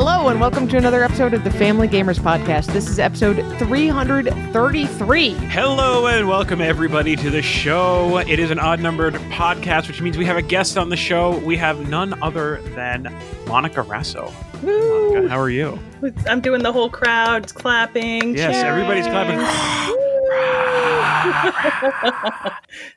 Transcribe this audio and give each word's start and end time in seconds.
Hello, 0.00 0.28
and 0.28 0.40
welcome 0.40 0.68
to 0.68 0.76
another 0.76 1.02
episode 1.02 1.34
of 1.34 1.42
the 1.42 1.50
Family 1.50 1.88
Gamers 1.88 2.20
Podcast. 2.20 2.72
This 2.72 2.88
is 2.88 3.00
episode 3.00 3.34
333. 3.58 5.30
Hello 5.32 6.06
and 6.06 6.28
welcome 6.28 6.60
everybody 6.60 7.16
to 7.16 7.30
the 7.30 7.42
show. 7.42 8.18
It 8.18 8.38
is 8.38 8.52
an 8.52 8.60
odd 8.60 8.78
numbered 8.78 9.14
podcast, 9.14 9.88
which 9.88 10.00
means 10.00 10.16
we 10.16 10.24
have 10.24 10.36
a 10.36 10.42
guest 10.42 10.78
on 10.78 10.88
the 10.88 10.96
show. 10.96 11.38
We 11.38 11.56
have 11.56 11.88
none 11.88 12.22
other 12.22 12.60
than 12.76 13.12
Monica 13.48 13.82
Rasso. 13.82 14.32
Monica, 14.62 15.28
how 15.28 15.40
are 15.40 15.50
you? 15.50 15.76
I'm 16.28 16.42
doing 16.42 16.62
the 16.62 16.70
whole 16.70 16.90
crowd 16.90 17.52
clapping. 17.56 18.36
Yes, 18.36 18.54
cheering. 18.54 18.66
everybody's 18.66 19.06
clapping. 19.06 19.40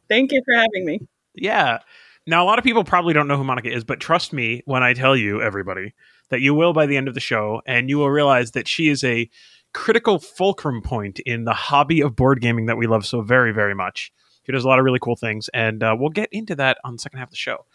Thank 0.07 0.33
you 0.33 0.41
for 0.45 0.53
having 0.53 0.85
me. 0.85 0.99
yeah. 1.33 1.79
Now, 2.27 2.43
a 2.43 2.45
lot 2.45 2.59
of 2.59 2.63
people 2.63 2.83
probably 2.83 3.15
don't 3.15 3.27
know 3.27 3.37
who 3.37 3.43
Monica 3.43 3.73
is, 3.73 3.83
but 3.83 3.99
trust 3.99 4.33
me 4.33 4.61
when 4.65 4.83
I 4.83 4.93
tell 4.93 5.17
you, 5.17 5.41
everybody, 5.41 5.95
that 6.31 6.41
you 6.41 6.53
will 6.55 6.73
by 6.73 6.87
the 6.87 6.97
end 6.97 7.07
of 7.07 7.13
the 7.13 7.19
show, 7.19 7.61
and 7.65 7.89
you 7.89 7.99
will 7.99 8.09
realize 8.09 8.51
that 8.51 8.67
she 8.67 8.89
is 8.89 9.03
a 9.03 9.29
critical 9.73 10.19
fulcrum 10.19 10.81
point 10.81 11.19
in 11.19 11.45
the 11.45 11.53
hobby 11.53 12.01
of 12.01 12.15
board 12.15 12.41
gaming 12.41 12.65
that 12.65 12.77
we 12.77 12.87
love 12.87 13.05
so 13.05 13.21
very, 13.21 13.53
very 13.53 13.75
much. 13.75 14.11
She 14.45 14.51
does 14.51 14.65
a 14.65 14.67
lot 14.67 14.79
of 14.79 14.85
really 14.85 14.99
cool 14.99 15.15
things, 15.15 15.49
and 15.53 15.83
uh, 15.83 15.95
we'll 15.97 16.09
get 16.09 16.29
into 16.31 16.55
that 16.55 16.79
on 16.83 16.93
the 16.93 16.99
second 16.99 17.19
half 17.19 17.27
of 17.27 17.31
the 17.31 17.37
show. 17.37 17.65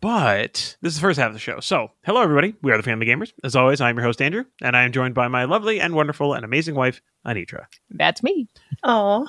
But 0.00 0.76
this 0.82 0.92
is 0.92 0.96
the 0.96 1.00
first 1.00 1.18
half 1.18 1.28
of 1.28 1.32
the 1.32 1.38
show. 1.38 1.60
So, 1.60 1.90
hello, 2.04 2.20
everybody. 2.20 2.54
We 2.62 2.72
are 2.72 2.76
the 2.76 2.82
Family 2.82 3.06
Gamers. 3.06 3.32
As 3.42 3.56
always, 3.56 3.80
I'm 3.80 3.96
your 3.96 4.04
host, 4.04 4.20
Andrew, 4.20 4.44
and 4.60 4.76
I 4.76 4.82
am 4.84 4.92
joined 4.92 5.14
by 5.14 5.28
my 5.28 5.44
lovely 5.44 5.80
and 5.80 5.94
wonderful 5.94 6.34
and 6.34 6.44
amazing 6.44 6.74
wife, 6.74 7.00
Anitra. 7.26 7.66
That's 7.90 8.22
me. 8.22 8.48
Oh, 8.82 9.28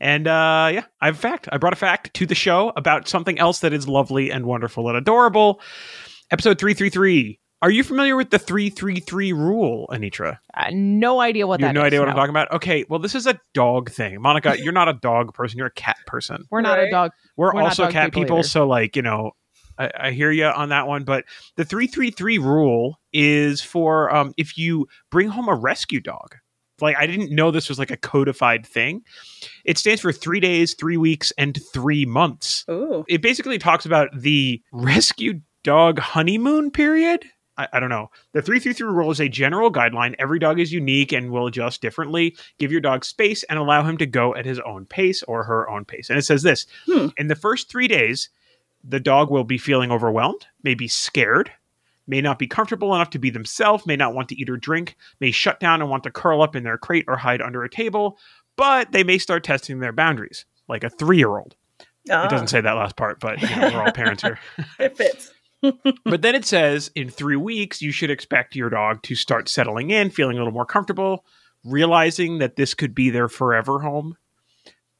And 0.00 0.26
uh, 0.26 0.70
yeah, 0.72 0.84
I 1.00 1.06
have 1.06 1.14
a 1.14 1.18
fact. 1.18 1.48
I 1.52 1.58
brought 1.58 1.72
a 1.72 1.76
fact 1.76 2.14
to 2.14 2.26
the 2.26 2.34
show 2.34 2.72
about 2.74 3.06
something 3.06 3.38
else 3.38 3.60
that 3.60 3.72
is 3.72 3.86
lovely 3.86 4.32
and 4.32 4.44
wonderful 4.44 4.88
and 4.88 4.96
adorable. 4.96 5.60
Episode 6.32 6.58
333. 6.58 7.38
Are 7.62 7.70
you 7.70 7.84
familiar 7.84 8.16
with 8.16 8.30
the 8.30 8.40
333 8.40 9.32
rule, 9.32 9.86
Anitra? 9.92 10.38
Uh, 10.52 10.66
no 10.72 11.20
idea 11.20 11.46
what 11.46 11.60
you 11.60 11.62
that 11.62 11.68
have 11.68 11.74
no 11.76 11.82
is, 11.82 11.86
idea 11.86 12.00
what 12.00 12.08
I'm 12.08 12.16
talking 12.16 12.30
about? 12.30 12.50
Okay, 12.50 12.84
well, 12.88 12.98
this 12.98 13.14
is 13.14 13.28
a 13.28 13.38
dog 13.54 13.88
thing. 13.88 14.20
Monica, 14.20 14.56
you're 14.62 14.72
not 14.72 14.88
a 14.88 14.94
dog 14.94 15.32
person, 15.32 15.58
you're 15.58 15.68
a 15.68 15.72
cat 15.72 15.96
person. 16.04 16.44
We're 16.50 16.60
not 16.60 16.80
a 16.80 16.90
dog. 16.90 17.12
We're, 17.36 17.54
We're 17.54 17.62
also 17.62 17.84
dog 17.84 17.92
cat 17.92 18.06
people 18.06 18.22
people, 18.22 18.42
so 18.42 18.66
like, 18.66 18.96
you 18.96 19.02
know, 19.02 19.30
I, 19.78 19.90
I 19.96 20.10
hear 20.10 20.32
you 20.32 20.46
on 20.46 20.70
that 20.70 20.88
one. 20.88 21.04
But 21.04 21.24
the 21.56 21.64
333 21.64 22.38
rule 22.38 22.98
is 23.12 23.62
for 23.62 24.12
um, 24.12 24.34
if 24.36 24.58
you 24.58 24.88
bring 25.10 25.28
home 25.28 25.48
a 25.48 25.54
rescue 25.54 26.00
dog. 26.00 26.34
Like, 26.80 26.96
I 26.96 27.06
didn't 27.06 27.30
know 27.30 27.52
this 27.52 27.68
was 27.68 27.78
like 27.78 27.92
a 27.92 27.96
codified 27.96 28.66
thing. 28.66 29.02
It 29.64 29.78
stands 29.78 30.00
for 30.00 30.10
three 30.10 30.40
days, 30.40 30.74
three 30.74 30.96
weeks, 30.96 31.32
and 31.38 31.56
three 31.72 32.04
months. 32.04 32.64
ooh, 32.68 33.04
It 33.08 33.22
basically 33.22 33.58
talks 33.58 33.86
about 33.86 34.08
the 34.18 34.60
rescue 34.72 35.42
dog 35.62 36.00
honeymoon 36.00 36.72
period. 36.72 37.24
I, 37.58 37.68
I 37.74 37.80
don't 37.80 37.90
know. 37.90 38.10
The 38.32 38.42
333 38.42 38.88
rule 38.88 39.10
is 39.10 39.20
a 39.20 39.28
general 39.28 39.70
guideline. 39.70 40.14
Every 40.18 40.38
dog 40.38 40.58
is 40.58 40.72
unique 40.72 41.12
and 41.12 41.30
will 41.30 41.46
adjust 41.46 41.82
differently. 41.82 42.36
Give 42.58 42.72
your 42.72 42.80
dog 42.80 43.04
space 43.04 43.42
and 43.44 43.58
allow 43.58 43.82
him 43.82 43.98
to 43.98 44.06
go 44.06 44.34
at 44.34 44.46
his 44.46 44.58
own 44.60 44.86
pace 44.86 45.22
or 45.24 45.44
her 45.44 45.68
own 45.68 45.84
pace. 45.84 46.08
And 46.10 46.18
it 46.18 46.22
says 46.24 46.42
this 46.42 46.66
Hmm. 46.86 47.08
In 47.16 47.26
the 47.28 47.36
first 47.36 47.68
three 47.70 47.88
days, 47.88 48.30
the 48.84 49.00
dog 49.00 49.30
will 49.30 49.44
be 49.44 49.58
feeling 49.58 49.90
overwhelmed, 49.92 50.46
may 50.62 50.74
be 50.74 50.88
scared, 50.88 51.50
may 52.06 52.20
not 52.20 52.38
be 52.38 52.46
comfortable 52.48 52.94
enough 52.94 53.10
to 53.10 53.18
be 53.18 53.30
themselves, 53.30 53.86
may 53.86 53.96
not 53.96 54.14
want 54.14 54.28
to 54.30 54.36
eat 54.40 54.50
or 54.50 54.56
drink, 54.56 54.96
may 55.20 55.30
shut 55.30 55.60
down 55.60 55.80
and 55.80 55.88
want 55.90 56.02
to 56.04 56.10
curl 56.10 56.42
up 56.42 56.56
in 56.56 56.64
their 56.64 56.78
crate 56.78 57.04
or 57.06 57.16
hide 57.16 57.40
under 57.40 57.62
a 57.62 57.70
table, 57.70 58.18
but 58.56 58.90
they 58.92 59.04
may 59.04 59.18
start 59.18 59.44
testing 59.44 59.78
their 59.78 59.92
boundaries, 59.92 60.44
like 60.68 60.82
a 60.84 60.90
three 60.90 61.18
year 61.18 61.36
old. 61.36 61.54
ah, 62.10 62.24
It 62.26 62.30
doesn't 62.30 62.48
say 62.48 62.60
that 62.60 62.72
last 62.72 62.96
part, 62.96 63.20
but 63.20 63.40
you 63.40 63.48
know, 63.54 63.70
we're 63.72 63.82
all 63.82 63.92
parents 63.92 64.22
here. 64.22 64.38
it 64.80 64.96
fits. 64.96 65.32
But 66.04 66.22
then 66.22 66.34
it 66.34 66.44
says 66.44 66.90
in 66.94 67.08
three 67.08 67.36
weeks, 67.36 67.80
you 67.80 67.92
should 67.92 68.10
expect 68.10 68.56
your 68.56 68.70
dog 68.70 69.02
to 69.04 69.14
start 69.14 69.48
settling 69.48 69.90
in, 69.90 70.10
feeling 70.10 70.36
a 70.36 70.40
little 70.40 70.52
more 70.52 70.66
comfortable, 70.66 71.24
realizing 71.64 72.38
that 72.38 72.56
this 72.56 72.74
could 72.74 72.94
be 72.94 73.10
their 73.10 73.28
forever 73.28 73.80
home, 73.80 74.16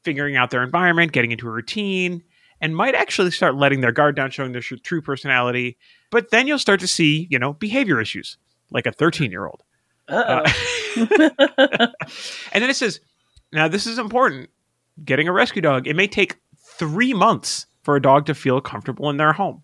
figuring 0.03 0.35
out 0.35 0.49
their 0.49 0.63
environment, 0.63 1.11
getting 1.11 1.31
into 1.31 1.47
a 1.47 1.51
routine, 1.51 2.23
and 2.61 2.75
might 2.75 2.95
actually 2.95 3.31
start 3.31 3.55
letting 3.55 3.81
their 3.81 3.91
guard 3.91 4.15
down, 4.15 4.31
showing 4.31 4.53
their 4.53 4.61
true 4.61 5.01
personality. 5.01 5.77
But 6.11 6.31
then 6.31 6.47
you'll 6.47 6.59
start 6.59 6.79
to 6.79 6.87
see, 6.87 7.27
you 7.29 7.39
know, 7.39 7.53
behavior 7.53 7.99
issues, 7.99 8.37
like 8.71 8.85
a 8.85 8.91
13 8.91 9.31
year 9.31 9.45
old. 9.45 9.63
Uh-oh. 10.07 10.43
Uh, 10.43 11.87
and 12.53 12.61
then 12.63 12.69
it 12.69 12.75
says, 12.75 13.01
now 13.51 13.67
this 13.67 13.85
is 13.85 13.97
important. 13.97 14.49
Getting 15.03 15.27
a 15.27 15.33
rescue 15.33 15.61
dog, 15.61 15.87
it 15.87 15.95
may 15.95 16.07
take 16.07 16.37
three 16.57 17.13
months 17.13 17.67
for 17.83 17.95
a 17.95 18.01
dog 18.01 18.25
to 18.27 18.33
feel 18.33 18.61
comfortable 18.61 19.09
in 19.09 19.17
their 19.17 19.33
home. 19.33 19.63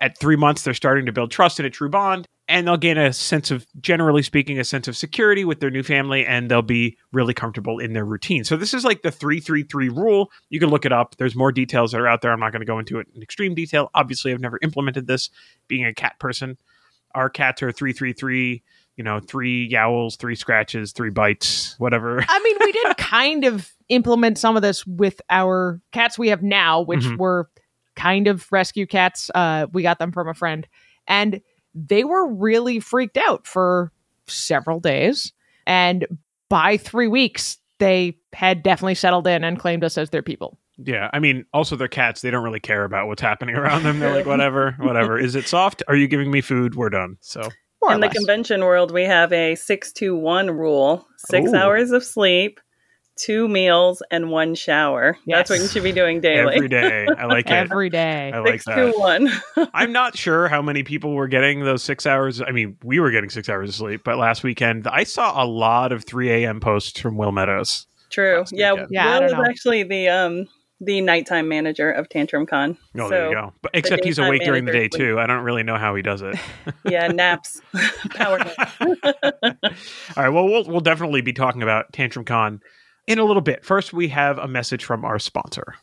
At 0.00 0.18
three 0.18 0.36
months, 0.36 0.62
they're 0.62 0.72
starting 0.74 1.06
to 1.06 1.12
build 1.12 1.30
trust 1.30 1.58
and 1.58 1.66
a 1.66 1.70
true 1.70 1.90
bond, 1.90 2.26
and 2.48 2.66
they'll 2.66 2.78
gain 2.78 2.96
a 2.96 3.12
sense 3.12 3.50
of, 3.50 3.66
generally 3.80 4.22
speaking, 4.22 4.58
a 4.58 4.64
sense 4.64 4.88
of 4.88 4.96
security 4.96 5.44
with 5.44 5.60
their 5.60 5.70
new 5.70 5.82
family, 5.82 6.24
and 6.24 6.50
they'll 6.50 6.62
be 6.62 6.96
really 7.12 7.34
comfortable 7.34 7.78
in 7.78 7.92
their 7.92 8.04
routine. 8.06 8.42
So 8.44 8.56
this 8.56 8.72
is 8.72 8.82
like 8.84 9.02
the 9.02 9.10
three 9.10 9.40
three 9.40 9.62
three 9.62 9.90
rule. 9.90 10.30
You 10.48 10.58
can 10.58 10.70
look 10.70 10.86
it 10.86 10.92
up. 10.92 11.16
There's 11.16 11.36
more 11.36 11.52
details 11.52 11.92
that 11.92 12.00
are 12.00 12.08
out 12.08 12.22
there. 12.22 12.32
I'm 12.32 12.40
not 12.40 12.50
going 12.52 12.60
to 12.62 12.66
go 12.66 12.78
into 12.78 12.98
it 12.98 13.08
in 13.14 13.22
extreme 13.22 13.54
detail. 13.54 13.90
Obviously, 13.94 14.32
I've 14.32 14.40
never 14.40 14.58
implemented 14.62 15.06
this. 15.06 15.28
Being 15.68 15.84
a 15.84 15.92
cat 15.92 16.18
person, 16.18 16.56
our 17.14 17.28
cats 17.28 17.62
are 17.62 17.70
three 17.70 17.92
three 17.92 18.12
three. 18.14 18.62
You 18.96 19.04
know, 19.04 19.18
three 19.20 19.66
yowls, 19.66 20.16
three 20.16 20.34
scratches, 20.34 20.92
three 20.92 21.08
bites, 21.08 21.74
whatever. 21.78 22.22
I 22.28 22.38
mean, 22.42 22.56
we 22.60 22.70
did 22.72 22.96
kind 22.98 23.44
of 23.44 23.70
implement 23.88 24.36
some 24.36 24.56
of 24.56 24.62
this 24.62 24.86
with 24.86 25.22
our 25.30 25.80
cats 25.90 26.18
we 26.18 26.28
have 26.28 26.42
now, 26.42 26.82
which 26.82 27.00
Mhm. 27.04 27.16
were 27.16 27.48
kind 28.00 28.26
of 28.28 28.50
rescue 28.50 28.86
cats. 28.86 29.30
Uh, 29.34 29.66
we 29.72 29.82
got 29.82 29.98
them 29.98 30.12
from 30.12 30.28
a 30.28 30.34
friend, 30.34 30.66
and 31.06 31.40
they 31.74 32.04
were 32.04 32.26
really 32.26 32.80
freaked 32.80 33.18
out 33.18 33.46
for 33.46 33.92
several 34.26 34.80
days. 34.80 35.32
And 35.66 36.06
by 36.48 36.78
three 36.78 37.08
weeks, 37.08 37.58
they 37.78 38.16
had 38.32 38.62
definitely 38.62 38.94
settled 38.94 39.26
in 39.26 39.44
and 39.44 39.58
claimed 39.58 39.84
us 39.84 39.98
as 39.98 40.10
their 40.10 40.22
people. 40.22 40.58
Yeah, 40.82 41.10
I 41.12 41.18
mean, 41.18 41.44
also 41.52 41.76
they're 41.76 41.88
cats. 41.88 42.22
They 42.22 42.30
don't 42.30 42.42
really 42.42 42.60
care 42.60 42.84
about 42.84 43.06
what's 43.06 43.20
happening 43.20 43.54
around 43.54 43.82
them. 43.82 44.00
They're 44.00 44.14
like, 44.14 44.26
whatever, 44.26 44.72
whatever. 44.78 45.18
Is 45.18 45.34
it 45.34 45.46
soft? 45.46 45.82
Are 45.88 45.96
you 45.96 46.08
giving 46.08 46.30
me 46.30 46.40
food? 46.40 46.74
We're 46.74 46.88
done. 46.88 47.18
So 47.20 47.42
In 47.90 48.00
the 48.00 48.06
less. 48.06 48.14
convention 48.16 48.64
world, 48.64 48.90
we 48.90 49.02
have 49.04 49.30
a 49.32 49.56
six 49.56 49.92
to 49.94 50.16
one 50.16 50.50
rule: 50.50 51.06
six 51.18 51.50
Ooh. 51.52 51.56
hours 51.56 51.90
of 51.90 52.02
sleep, 52.02 52.60
two 53.20 53.48
meals, 53.48 54.02
and 54.10 54.30
one 54.30 54.54
shower. 54.54 55.18
That's 55.26 55.50
what 55.50 55.60
you 55.60 55.68
should 55.68 55.82
be 55.82 55.92
doing 55.92 56.20
daily. 56.20 56.54
every 56.56 56.68
day, 56.68 57.06
I 57.06 57.26
like 57.26 57.46
it. 57.46 57.52
Every 57.52 57.90
day. 57.90 58.32
I 58.32 58.38
like 58.38 58.62
Six 58.62 58.64
that. 58.66 58.92
two 58.92 58.98
one. 58.98 59.30
I'm 59.74 59.92
not 59.92 60.16
sure 60.16 60.48
how 60.48 60.62
many 60.62 60.82
people 60.82 61.12
were 61.12 61.28
getting 61.28 61.64
those 61.64 61.82
six 61.82 62.06
hours. 62.06 62.40
I 62.40 62.50
mean, 62.50 62.76
we 62.82 62.98
were 62.98 63.10
getting 63.10 63.30
six 63.30 63.48
hours 63.48 63.68
of 63.68 63.74
sleep, 63.74 64.02
but 64.04 64.16
last 64.16 64.42
weekend 64.42 64.86
I 64.86 65.04
saw 65.04 65.42
a 65.42 65.46
lot 65.46 65.92
of 65.92 66.04
3 66.04 66.30
a.m. 66.30 66.60
posts 66.60 66.98
from 66.98 67.16
Will 67.16 67.32
Meadows. 67.32 67.86
True. 68.08 68.44
Yeah, 68.50 68.72
weekend. 68.72 68.88
Yeah, 68.90 69.08
I 69.08 69.18
Will 69.20 69.26
is 69.26 69.32
know. 69.32 69.44
actually 69.44 69.82
the 69.82 70.08
um 70.08 70.48
the 70.80 71.00
nighttime 71.02 71.46
manager 71.46 71.90
of 71.90 72.08
Tantrum 72.08 72.46
Con. 72.46 72.78
Oh, 72.96 73.00
so 73.00 73.08
there 73.10 73.28
you 73.28 73.34
go. 73.34 73.52
But 73.60 73.72
except 73.74 74.04
he's 74.04 74.18
awake 74.18 74.42
during 74.42 74.64
the 74.64 74.72
day 74.72 74.78
manager 74.78 74.98
too. 74.98 75.20
I 75.20 75.26
don't 75.26 75.44
really 75.44 75.62
know 75.62 75.76
how 75.76 75.94
he 75.94 76.02
does 76.02 76.22
it. 76.22 76.36
yeah, 76.86 77.08
naps, 77.08 77.60
power 78.10 78.38
nap. 78.38 78.72
All 78.80 79.60
right. 80.16 80.30
Well, 80.30 80.46
we'll 80.46 80.64
we'll 80.64 80.80
definitely 80.80 81.20
be 81.20 81.34
talking 81.34 81.62
about 81.62 81.92
Tantrum 81.92 82.24
Con 82.24 82.62
in 83.06 83.18
a 83.18 83.24
little 83.24 83.42
bit. 83.42 83.64
First, 83.64 83.92
we 83.92 84.08
have 84.08 84.38
a 84.38 84.48
message 84.48 84.84
from 84.84 85.04
our 85.04 85.18
sponsor. 85.18 85.76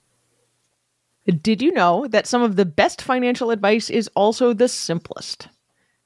Did 1.25 1.61
you 1.61 1.73
know 1.73 2.07
that 2.09 2.25
some 2.25 2.41
of 2.41 2.55
the 2.55 2.65
best 2.65 3.01
financial 3.01 3.51
advice 3.51 3.89
is 3.89 4.09
also 4.15 4.53
the 4.53 4.69
simplest? 4.69 5.49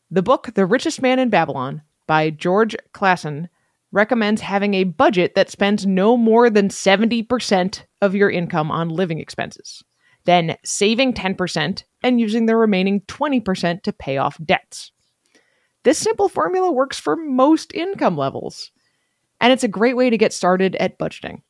The 0.10 0.24
book 0.24 0.50
The 0.56 0.66
Richest 0.66 1.02
Man 1.02 1.20
in 1.20 1.30
Babylon 1.30 1.84
by 2.08 2.32
George 2.32 2.76
Clason 2.94 3.48
recommends 3.92 4.42
having 4.42 4.74
a 4.74 4.86
budget 4.86 5.36
that 5.36 5.50
spends 5.50 5.86
no 5.86 6.18
more 6.18 6.50
than 6.50 6.70
70% 6.70 7.84
of 8.02 8.16
your 8.16 8.30
income 8.30 8.72
on 8.72 8.90
living 8.90 9.20
expenses, 9.20 9.84
then 10.26 10.58
saving 10.64 11.14
10% 11.14 11.84
and 12.04 12.20
using 12.20 12.46
the 12.46 12.56
remaining 12.56 13.02
20% 13.02 13.84
to 13.84 13.94
pay 13.94 14.18
off 14.18 14.40
debts. 14.44 14.92
This 15.84 15.98
simple 15.98 16.30
formula 16.30 16.72
works 16.72 17.00
for 17.00 17.16
most 17.16 17.74
income 17.74 18.18
levels, 18.18 18.72
and 19.42 19.52
it's 19.52 19.66
a 19.66 19.68
great 19.68 19.98
way 19.98 20.10
to 20.10 20.18
get 20.18 20.32
started 20.32 20.78
at 20.78 20.98
budgeting. 20.98 21.42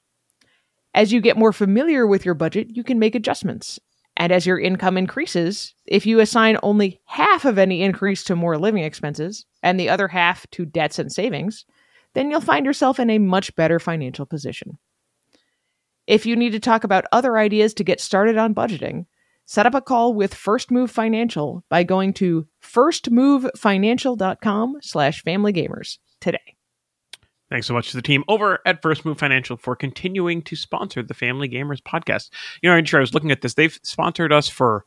As 0.94 1.14
you 1.14 1.22
get 1.22 1.38
more 1.38 1.54
familiar 1.54 2.08
with 2.08 2.26
your 2.26 2.34
budget, 2.34 2.70
you 2.72 2.84
can 2.84 2.98
make 2.98 3.16
adjustments. 3.16 3.80
And 4.18 4.32
as 4.32 4.46
your 4.46 4.60
income 4.60 4.98
increases, 4.98 5.74
if 5.86 6.06
you 6.06 6.20
assign 6.20 6.58
only 6.64 7.00
half 7.06 7.46
of 7.46 7.58
any 7.58 7.82
increase 7.82 8.24
to 8.26 8.36
more 8.36 8.58
living 8.58 8.84
expenses 8.84 9.46
and 9.62 9.80
the 9.80 9.90
other 9.90 10.08
half 10.08 10.50
to 10.52 10.66
debts 10.66 10.98
and 11.00 11.12
savings, 11.12 11.66
then 12.14 12.32
you'll 12.32 12.42
find 12.42 12.66
yourself 12.66 13.00
in 13.00 13.10
a 13.10 13.20
much 13.20 13.56
better 13.56 13.80
financial 13.80 14.26
position. 14.26 14.78
If 16.08 16.26
you 16.26 16.36
need 16.36 16.52
to 16.52 16.60
talk 16.60 16.84
about 16.84 17.06
other 17.12 17.38
ideas 17.38 17.76
to 17.76 17.84
get 17.84 18.02
started 18.02 18.38
on 18.38 18.56
budgeting, 18.56 19.06
set 19.46 19.66
up 19.66 19.76
a 19.76 19.82
call 19.82 20.14
with 20.14 20.34
First 20.34 20.72
Move 20.72 20.92
Financial 20.92 21.64
by 21.70 21.84
going 21.84 22.14
to 22.16 22.48
firstmovefinancial.com 22.64 24.78
slash 24.82 25.24
familygamers 25.24 26.00
today. 26.20 26.58
Thanks 27.52 27.68
so 27.68 27.74
much 27.74 27.92
to 27.92 27.98
the 27.98 28.02
team 28.02 28.24
over 28.30 28.60
at 28.66 28.82
First 28.82 29.04
Move 29.04 29.20
Financial 29.20 29.58
for 29.58 29.76
continuing 29.76 30.42
to 30.44 30.56
sponsor 30.56 31.04
the 31.04 31.14
Family 31.14 31.50
Gamers 31.50 31.82
podcast. 31.82 32.30
You 32.62 32.70
know, 32.70 32.76
I 32.78 33.02
was 33.02 33.14
looking 33.14 33.30
at 33.30 33.42
this. 33.42 33.56
They've 33.56 33.78
sponsored 33.84 34.32
us 34.32 34.48
for 34.48 34.86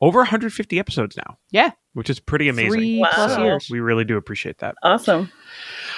over 0.00 0.18
150 0.20 0.78
episodes 0.78 1.16
now. 1.16 1.38
Yeah. 1.50 1.70
Which 1.94 2.08
is 2.10 2.20
pretty 2.20 2.48
amazing. 2.48 2.72
Three 2.72 2.98
Wow. 3.00 3.08
plus 3.12 3.38
years. 3.38 3.68
We 3.70 3.80
really 3.80 4.04
do 4.04 4.16
appreciate 4.16 4.58
that. 4.58 4.76
Awesome. 4.82 5.32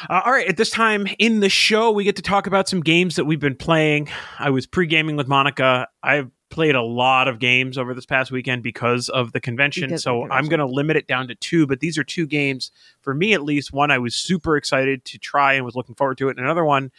Uh, 0.09 0.23
all 0.25 0.33
right, 0.33 0.49
at 0.49 0.57
this 0.57 0.71
time 0.71 1.07
in 1.19 1.41
the 1.41 1.51
show, 1.51 1.91
we 1.91 2.05
get 2.05 2.17
to 2.17 2.23
talk 2.23 2.47
about 2.47 2.69
some 2.69 2.81
games 2.81 3.17
that 3.17 3.25
we've 3.27 3.41
been 3.41 3.57
playing. 3.57 4.09
I 4.39 4.49
was 4.51 4.67
pre 4.67 4.87
gaming 4.87 5.17
with 5.17 5.29
Monica. 5.29 5.89
I've 6.03 6.31
played 6.49 6.75
a 6.75 6.83
lot 6.83 7.29
of 7.29 7.39
games 7.39 7.77
over 7.79 7.93
this 7.95 8.07
past 8.07 8.31
weekend 8.33 8.63
because 8.63 9.09
of 9.11 9.33
the 9.33 9.41
convention. 9.41 9.89
Because 9.89 10.03
so 10.03 10.27
the 10.27 10.35
I'm 10.35 10.47
going 10.47 10.59
to 10.61 10.67
limit 10.67 10.97
it 10.97 11.07
down 11.07 11.29
to 11.29 11.35
two, 11.35 11.67
but 11.67 11.81
these 11.81 11.99
are 11.99 12.03
two 12.05 12.27
games, 12.27 12.73
for 13.03 13.13
me 13.15 13.35
at 13.35 13.43
least. 13.43 13.73
One 13.73 13.91
I 13.91 13.99
was 13.99 14.15
super 14.17 14.57
excited 14.57 15.05
to 15.05 15.19
try 15.19 15.53
and 15.55 15.65
was 15.65 15.77
looking 15.77 15.95
forward 15.95 16.17
to 16.19 16.29
it, 16.29 16.37
and 16.37 16.41
another 16.41 16.65
one 16.65 16.91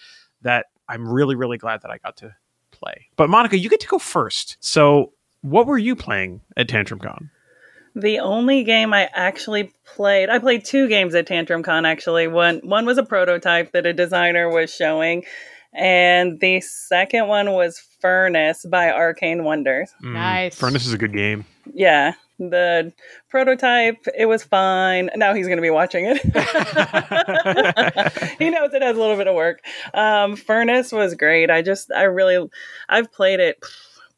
that 0.44 0.68
I'm 0.88 1.08
really, 1.08 1.36
really 1.36 1.58
glad 1.58 1.82
that 1.82 1.90
I 1.92 1.98
got 1.98 2.18
to 2.18 2.36
play. 2.72 3.08
But 3.16 3.30
Monica, 3.30 3.58
you 3.58 3.70
get 3.70 3.80
to 3.82 3.88
go 3.88 3.98
first. 4.00 4.58
So, 4.60 5.14
what 5.42 5.68
were 5.68 5.78
you 5.78 5.96
playing 5.96 6.42
at 6.58 6.68
Tantrum 6.68 7.00
Con? 7.00 7.30
The 7.96 8.20
only 8.20 8.64
game 8.64 8.94
I 8.94 9.10
actually 9.14 9.74
played, 9.86 10.30
I 10.30 10.40
played 10.40 10.64
two 10.64 10.88
games 10.88 11.14
at 11.14 11.28
Tantrum 11.28 11.64
Con 11.64 11.86
actually. 11.86 12.28
One 12.28 12.62
one 12.64 12.86
was 12.86 12.98
a 12.98 13.04
prototype 13.04 13.74
that 13.74 13.86
a 13.86 13.94
designer 13.94 14.50
was 14.50 14.74
showing, 14.74 15.26
and 15.74 16.40
the 16.40 16.62
second 16.62 17.28
one 17.28 17.52
was 17.52 17.80
Furnace 18.00 18.66
by 18.66 18.92
Arcane 18.92 19.44
Wonders. 19.44 19.94
Mm, 20.02 20.14
Nice. 20.14 20.58
Furnace 20.58 20.88
is 20.88 20.94
a 20.94 20.98
good 20.98 21.14
game. 21.14 21.46
Yeah, 21.74 22.14
the 22.40 22.94
prototype, 23.30 24.08
it 24.18 24.26
was 24.26 24.44
fine. 24.44 25.10
Now 25.16 25.34
he's 25.34 25.48
going 25.48 25.58
to 25.58 25.62
be 25.62 25.70
watching 25.70 26.06
it. 26.08 26.18
he 28.40 28.50
knows 28.50 28.74
it 28.74 28.82
has 28.82 28.98
a 28.98 29.00
little 29.00 29.18
bit 29.18 29.28
of 29.28 29.36
work. 29.36 29.62
Um, 29.94 30.36
Furnace 30.36 30.92
was 30.92 31.14
great. 31.16 31.52
I 31.52 31.62
just, 31.62 31.92
I 31.92 32.04
really, 32.04 32.50
I've 32.90 33.12
played 33.12 33.40
it 33.40 33.64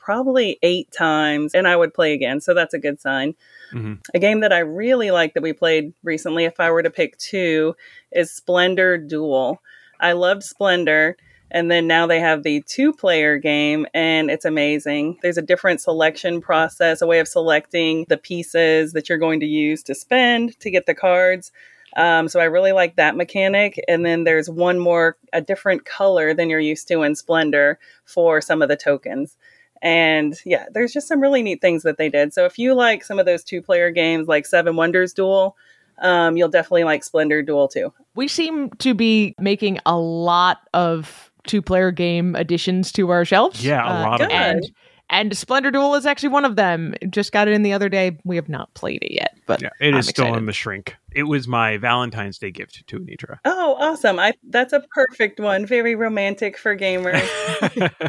probably 0.03 0.59
eight 0.63 0.91
times 0.91 1.55
and 1.55 1.67
I 1.67 1.75
would 1.75 1.94
play 1.94 2.13
again. 2.13 2.41
So 2.41 2.53
that's 2.53 2.73
a 2.73 2.79
good 2.79 3.00
sign. 3.00 3.35
Mhm. 3.71 4.00
A 4.13 4.19
game 4.19 4.41
that 4.41 4.51
I 4.51 4.59
really 4.59 5.11
like 5.11 5.33
that 5.33 5.44
we 5.44 5.53
played 5.53 5.94
recently, 6.03 6.44
if 6.44 6.59
I 6.59 6.69
were 6.71 6.83
to 6.83 6.89
pick 6.89 7.17
two, 7.17 7.75
is 8.11 8.29
Splendor 8.31 8.97
Duel. 8.97 9.61
I 10.00 10.11
loved 10.11 10.44
Splendor. 10.44 11.15
And 11.51 11.69
then 11.69 11.85
now 11.85 12.07
they 12.07 12.19
have 12.19 12.41
the 12.41 12.63
two 12.65 12.91
player 12.91 13.38
game, 13.38 13.85
and 13.94 14.31
it's 14.31 14.44
amazing. 14.44 15.19
There's 15.21 15.38
a 15.38 15.41
different 15.41 15.81
selection 15.81 16.41
process, 16.41 17.00
a 17.00 17.05
way 17.05 17.19
of 17.19 17.27
selecting 17.27 18.05
the 18.09 18.17
pieces 18.17 18.94
that 18.94 19.07
you're 19.07 19.19
going 19.19 19.39
to 19.41 19.45
use 19.45 19.83
to 19.83 19.94
spend 19.94 20.59
to 20.61 20.71
get 20.71 20.88
the 20.88 20.95
cards. 20.95 21.51
Um, 21.95 22.27
so 22.27 22.39
I 22.39 22.45
really 22.45 22.71
like 22.71 22.95
that 22.95 23.15
mechanic. 23.15 23.79
And 23.88 24.03
then 24.03 24.23
there's 24.23 24.50
one 24.50 24.79
more, 24.79 25.15
a 25.31 25.41
different 25.41 25.85
color 25.85 26.33
than 26.33 26.50
you're 26.50 26.59
used 26.59 26.88
to 26.88 27.03
in 27.03 27.15
Splendor 27.15 27.77
for 28.03 28.41
some 28.41 28.63
of 28.63 28.67
the 28.67 28.75
tokens. 28.75 29.38
And 29.83 30.33
yeah, 30.45 30.65
there's 30.74 30.94
just 30.94 31.07
some 31.09 31.19
really 31.19 31.44
neat 31.44 31.59
things 31.62 31.83
that 31.83 31.97
they 31.97 32.07
did. 32.09 32.33
So 32.33 32.45
if 32.45 32.57
you 32.57 32.74
like 32.74 33.03
some 33.03 33.19
of 33.19 33.25
those 33.25 33.44
two 33.44 33.62
player 33.62 33.91
games 33.91 34.27
like 34.30 34.45
Seven 34.45 34.75
Wonders 34.77 35.13
Duel, 35.13 35.56
um, 36.00 36.38
you'll 36.38 36.50
definitely 36.50 36.85
like 36.85 37.03
Splendor 37.03 37.41
Duel 37.44 37.68
too. 37.68 37.94
We 38.15 38.27
seem 38.30 38.69
to 38.80 38.94
be 38.94 39.35
making 39.39 39.80
a 39.85 39.97
lot 39.97 40.59
of 40.74 41.30
two 41.45 41.62
player 41.62 41.91
game 41.91 42.33
additions 42.35 42.91
to 42.94 43.09
our 43.09 43.25
shelves. 43.25 43.59
Uh, 43.63 43.68
Yeah, 43.69 43.83
a 43.85 44.07
lot 44.07 44.21
of 44.21 44.30
them. 44.30 44.31
and 44.31 44.71
and 45.09 45.38
Splendor 45.38 45.69
Duel 45.69 45.95
is 45.95 46.06
actually 46.06 46.29
one 46.29 46.45
of 46.45 46.56
them. 46.56 46.95
Just 47.09 47.33
got 47.33 47.50
it 47.50 47.53
in 47.53 47.62
the 47.62 47.74
other 47.74 47.89
day. 47.89 48.18
We 48.24 48.38
have 48.38 48.47
not 48.50 48.74
played 48.74 49.03
it 49.03 49.13
yet, 49.13 49.38
but 49.45 49.62
Yeah, 49.62 49.69
it 49.81 49.89
is 49.89 49.95
I'm 49.95 50.01
still 50.03 50.25
excited. 50.27 50.39
in 50.39 50.45
the 50.45 50.53
shrink. 50.53 50.95
It 51.15 51.24
was 51.24 51.48
my 51.48 51.77
Valentine's 51.77 52.38
Day 52.38 52.51
gift 52.51 52.86
to 52.88 53.00
Anitra. 53.00 53.38
Oh, 53.45 53.75
awesome. 53.80 54.19
I 54.19 54.33
that's 54.50 54.74
a 54.74 54.81
perfect 54.94 55.39
one. 55.39 55.65
Very 55.65 55.95
romantic 55.95 56.57
for 56.57 56.75
gamers. 56.75 57.21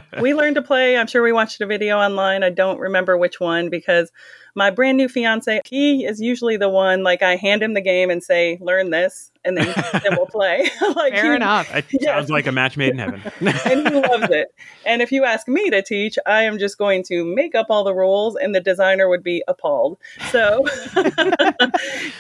we 0.20 0.34
learned 0.34 0.56
to 0.56 0.62
play. 0.62 0.96
I'm 0.96 1.06
sure 1.06 1.22
we 1.22 1.32
watched 1.32 1.60
a 1.60 1.66
video 1.66 1.98
online. 1.98 2.42
I 2.42 2.50
don't 2.50 2.78
remember 2.78 3.16
which 3.16 3.40
one 3.40 3.68
because 3.70 4.10
my 4.56 4.70
brand 4.70 4.96
new 4.96 5.08
fiance, 5.08 5.60
he 5.66 6.04
is 6.04 6.20
usually 6.20 6.56
the 6.56 6.68
one 6.68 7.02
like 7.02 7.22
I 7.22 7.36
hand 7.36 7.62
him 7.62 7.74
the 7.74 7.80
game 7.80 8.08
and 8.10 8.22
say, 8.22 8.56
"Learn 8.60 8.90
this," 8.90 9.32
and 9.44 9.56
then 9.56 9.66
then 10.02 10.12
we'll 10.16 10.26
play. 10.26 10.70
like 10.94 11.12
fair 11.12 11.30
he- 11.30 11.36
enough. 11.36 11.74
It 11.74 11.84
Yes. 11.90 12.04
sounds 12.04 12.30
like 12.30 12.46
a 12.46 12.52
match 12.52 12.76
made 12.76 12.90
in 12.92 12.98
heaven. 12.98 13.20
and 13.40 13.88
he 13.88 13.94
loves 14.00 14.28
it. 14.30 14.48
And 14.86 15.02
if 15.02 15.10
you 15.10 15.24
ask 15.24 15.48
me 15.48 15.70
to 15.70 15.82
teach, 15.82 16.16
I 16.24 16.42
am 16.44 16.58
just 16.58 16.78
going 16.78 17.02
to 17.04 17.24
make 17.24 17.54
up 17.56 17.66
all 17.68 17.82
the 17.84 17.94
rules, 17.94 18.36
and 18.36 18.54
the 18.54 18.60
designer 18.60 19.08
would 19.08 19.24
be 19.24 19.42
appalled. 19.48 19.98
So 20.30 20.64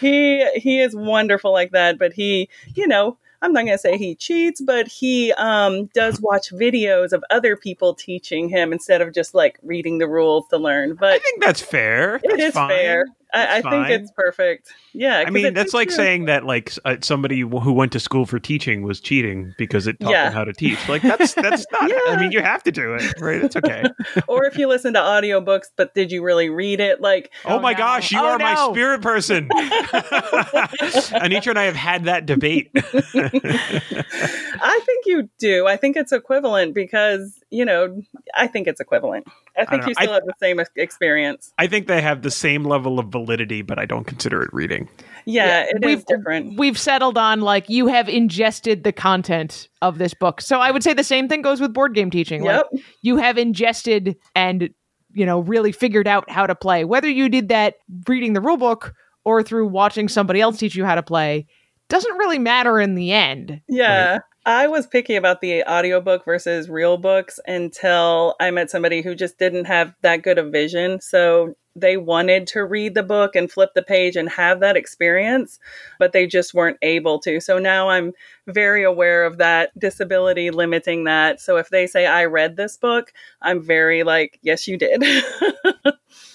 he 0.00 0.44
he 0.56 0.73
is 0.80 0.94
wonderful 0.94 1.52
like 1.52 1.72
that. 1.72 1.98
But 1.98 2.12
he, 2.12 2.48
you 2.74 2.86
know, 2.86 3.16
I'm 3.42 3.52
not 3.52 3.64
going 3.66 3.74
to 3.74 3.78
say 3.78 3.98
he 3.98 4.14
cheats, 4.14 4.60
but 4.60 4.88
he 4.88 5.32
um, 5.34 5.86
does 5.94 6.20
watch 6.20 6.50
videos 6.50 7.12
of 7.12 7.22
other 7.30 7.56
people 7.56 7.94
teaching 7.94 8.48
him 8.48 8.72
instead 8.72 9.02
of 9.02 9.12
just 9.12 9.34
like 9.34 9.58
reading 9.62 9.98
the 9.98 10.08
rules 10.08 10.46
to 10.48 10.56
learn. 10.56 10.94
But 10.94 11.14
I 11.14 11.18
think 11.18 11.42
that's 11.44 11.60
fair. 11.60 12.16
it 12.16 12.22
That's 12.24 12.42
is 12.42 12.54
fine. 12.54 12.70
fair. 12.70 13.04
I, 13.34 13.58
I 13.58 13.62
think 13.62 13.90
it's 13.90 14.12
perfect. 14.12 14.72
Yeah, 14.92 15.24
I 15.26 15.30
mean, 15.30 15.54
that's 15.54 15.74
like 15.74 15.90
saying 15.90 16.26
that 16.26 16.44
like 16.46 16.72
uh, 16.84 16.96
somebody 17.02 17.40
who 17.40 17.72
went 17.72 17.90
to 17.92 18.00
school 18.00 18.26
for 18.26 18.38
teaching 18.38 18.82
was 18.82 19.00
cheating 19.00 19.54
because 19.58 19.88
it 19.88 19.98
taught 19.98 20.12
Yeah. 20.12 20.24
them 20.26 20.32
how 20.34 20.44
to 20.44 20.52
teach. 20.52 20.88
Like 20.88 21.02
that's 21.02 21.34
that's 21.34 21.66
not. 21.72 21.90
I 22.08 22.16
mean, 22.20 22.30
you 22.30 22.40
have 22.40 22.62
to 22.62 22.70
do 22.72 22.94
it, 22.94 23.20
right? 23.20 23.42
It's 23.42 23.56
okay. 23.56 23.84
or 24.28 24.44
if 24.44 24.56
you 24.56 24.68
listen 24.68 24.94
to 24.94 25.00
audiobooks, 25.00 25.66
but 25.76 25.94
did 25.94 26.12
you 26.12 26.22
really 26.22 26.48
read 26.48 26.78
it? 26.80 27.00
Like, 27.00 27.32
Oh, 27.44 27.56
Oh, 27.56 27.60
my 27.60 27.72
no. 27.72 27.78
gosh, 27.78 28.12
you 28.12 28.20
Oh, 28.20 28.24
are 28.24 28.38
my 28.38 28.54
spirit 28.70 29.02
person. 29.02 29.48
Anitra 29.48 31.50
and 31.50 31.58
I 31.58 31.64
have 31.64 31.76
had 31.76 32.04
that 32.04 32.26
debate. 32.26 32.70
I 32.74 34.80
think 34.86 35.06
you 35.06 35.28
do. 35.38 35.66
I 35.66 35.76
think 35.76 35.96
it's 35.96 36.12
equivalent 36.12 36.74
because, 36.74 37.38
you 37.50 37.64
know, 37.64 38.00
I 38.34 38.46
think 38.46 38.68
it's 38.68 38.80
equivalent. 38.80 39.26
I 39.56 39.64
think 39.64 39.82
don't 39.82 39.88
you 39.88 39.94
know. 39.94 39.94
I- 39.98 40.02
still 40.04 40.14
have 40.14 40.24
the 40.26 40.34
same 40.40 40.60
experience. 40.76 41.52
I 41.58 41.66
think 41.66 41.86
they 41.86 42.00
have 42.02 42.22
the 42.22 42.30
same 42.30 42.64
level 42.64 42.98
of 42.98 43.08
validity, 43.08 43.62
but 43.62 43.78
I 43.78 43.84
don't 43.86 44.04
consider 44.04 44.42
it 44.42 44.50
reading. 44.52 44.88
Yeah, 45.26 45.62
it 45.68 45.76
is 45.82 45.86
we've 45.86 46.06
different. 46.06 46.58
we've 46.58 46.78
settled 46.78 47.16
on 47.16 47.40
like 47.40 47.68
you 47.70 47.86
have 47.86 48.08
ingested 48.08 48.84
the 48.84 48.92
content 48.92 49.68
of 49.82 49.98
this 49.98 50.12
book. 50.14 50.40
So 50.40 50.58
I 50.60 50.70
would 50.70 50.82
say 50.82 50.92
the 50.92 51.04
same 51.04 51.28
thing 51.28 51.42
goes 51.42 51.60
with 51.60 51.72
board 51.72 51.94
game 51.94 52.10
teaching. 52.10 52.42
Like, 52.44 52.64
Yep. 52.72 52.82
you 53.02 53.16
have 53.16 53.38
ingested 53.38 54.16
and 54.34 54.70
you 55.12 55.24
know 55.24 55.40
really 55.40 55.72
figured 55.72 56.08
out 56.08 56.28
how 56.30 56.46
to 56.46 56.54
play. 56.54 56.84
Whether 56.84 57.08
you 57.08 57.28
did 57.28 57.48
that 57.48 57.76
reading 58.08 58.32
the 58.32 58.40
rule 58.40 58.56
book 58.56 58.92
or 59.24 59.42
through 59.42 59.68
watching 59.68 60.08
somebody 60.08 60.40
else 60.40 60.58
teach 60.58 60.74
you 60.74 60.84
how 60.84 60.94
to 60.96 61.02
play 61.02 61.46
doesn't 61.88 62.16
really 62.18 62.38
matter 62.38 62.80
in 62.80 62.94
the 62.94 63.12
end. 63.12 63.60
Yeah. 63.68 64.18
I 64.46 64.66
was 64.66 64.86
picky 64.86 65.16
about 65.16 65.40
the 65.40 65.64
audiobook 65.64 66.24
versus 66.24 66.68
real 66.68 66.98
books 66.98 67.40
until 67.46 68.34
I 68.40 68.50
met 68.50 68.70
somebody 68.70 69.00
who 69.00 69.14
just 69.14 69.38
didn't 69.38 69.64
have 69.64 69.94
that 70.02 70.22
good 70.22 70.38
of 70.38 70.52
vision. 70.52 71.00
So 71.00 71.54
they 71.76 71.96
wanted 71.96 72.46
to 72.48 72.64
read 72.64 72.94
the 72.94 73.02
book 73.02 73.34
and 73.34 73.50
flip 73.50 73.70
the 73.74 73.82
page 73.82 74.16
and 74.16 74.28
have 74.28 74.60
that 74.60 74.76
experience, 74.76 75.58
but 75.98 76.12
they 76.12 76.26
just 76.26 76.54
weren't 76.54 76.78
able 76.82 77.18
to. 77.20 77.40
So 77.40 77.58
now 77.58 77.88
I'm 77.88 78.12
very 78.46 78.84
aware 78.84 79.24
of 79.24 79.38
that 79.38 79.76
disability 79.78 80.50
limiting 80.50 81.04
that. 81.04 81.40
So 81.40 81.56
if 81.56 81.70
they 81.70 81.86
say, 81.86 82.06
I 82.06 82.26
read 82.26 82.56
this 82.56 82.76
book, 82.76 83.12
I'm 83.42 83.62
very 83.62 84.04
like, 84.04 84.38
yes, 84.42 84.68
you 84.68 84.76
did. 84.76 85.02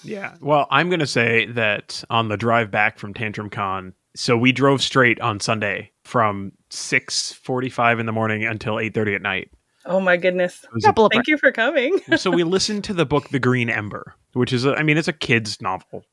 Yeah. 0.02 0.34
Well, 0.40 0.66
I'm 0.70 0.88
going 0.88 1.00
to 1.00 1.06
say 1.06 1.46
that 1.46 2.02
on 2.10 2.28
the 2.28 2.36
drive 2.36 2.70
back 2.70 2.98
from 2.98 3.14
Tantrum 3.14 3.50
Con, 3.50 3.94
so 4.16 4.36
we 4.36 4.52
drove 4.52 4.82
straight 4.82 5.20
on 5.20 5.40
Sunday 5.40 5.92
from 6.10 6.50
6:45 6.70 8.00
in 8.00 8.06
the 8.06 8.12
morning 8.12 8.44
until 8.44 8.74
8:30 8.80 9.14
at 9.14 9.22
night. 9.22 9.50
oh 9.86 10.00
my 10.00 10.16
goodness. 10.16 10.64
It 10.74 10.84
a- 10.84 10.88
of 11.06 11.12
Thank 11.12 11.28
you 11.28 11.38
for 11.38 11.52
coming. 11.52 12.00
so 12.16 12.30
we 12.30 12.42
listened 12.42 12.84
to 12.84 12.92
the 12.94 13.06
book 13.06 13.28
The 13.28 13.38
Green 13.38 13.70
Ember, 13.70 14.14
which 14.32 14.52
is 14.52 14.64
a, 14.66 14.74
I 14.74 14.82
mean 14.82 14.98
it's 14.98 15.08
a 15.08 15.12
kids 15.12 15.62
novel, 15.62 16.04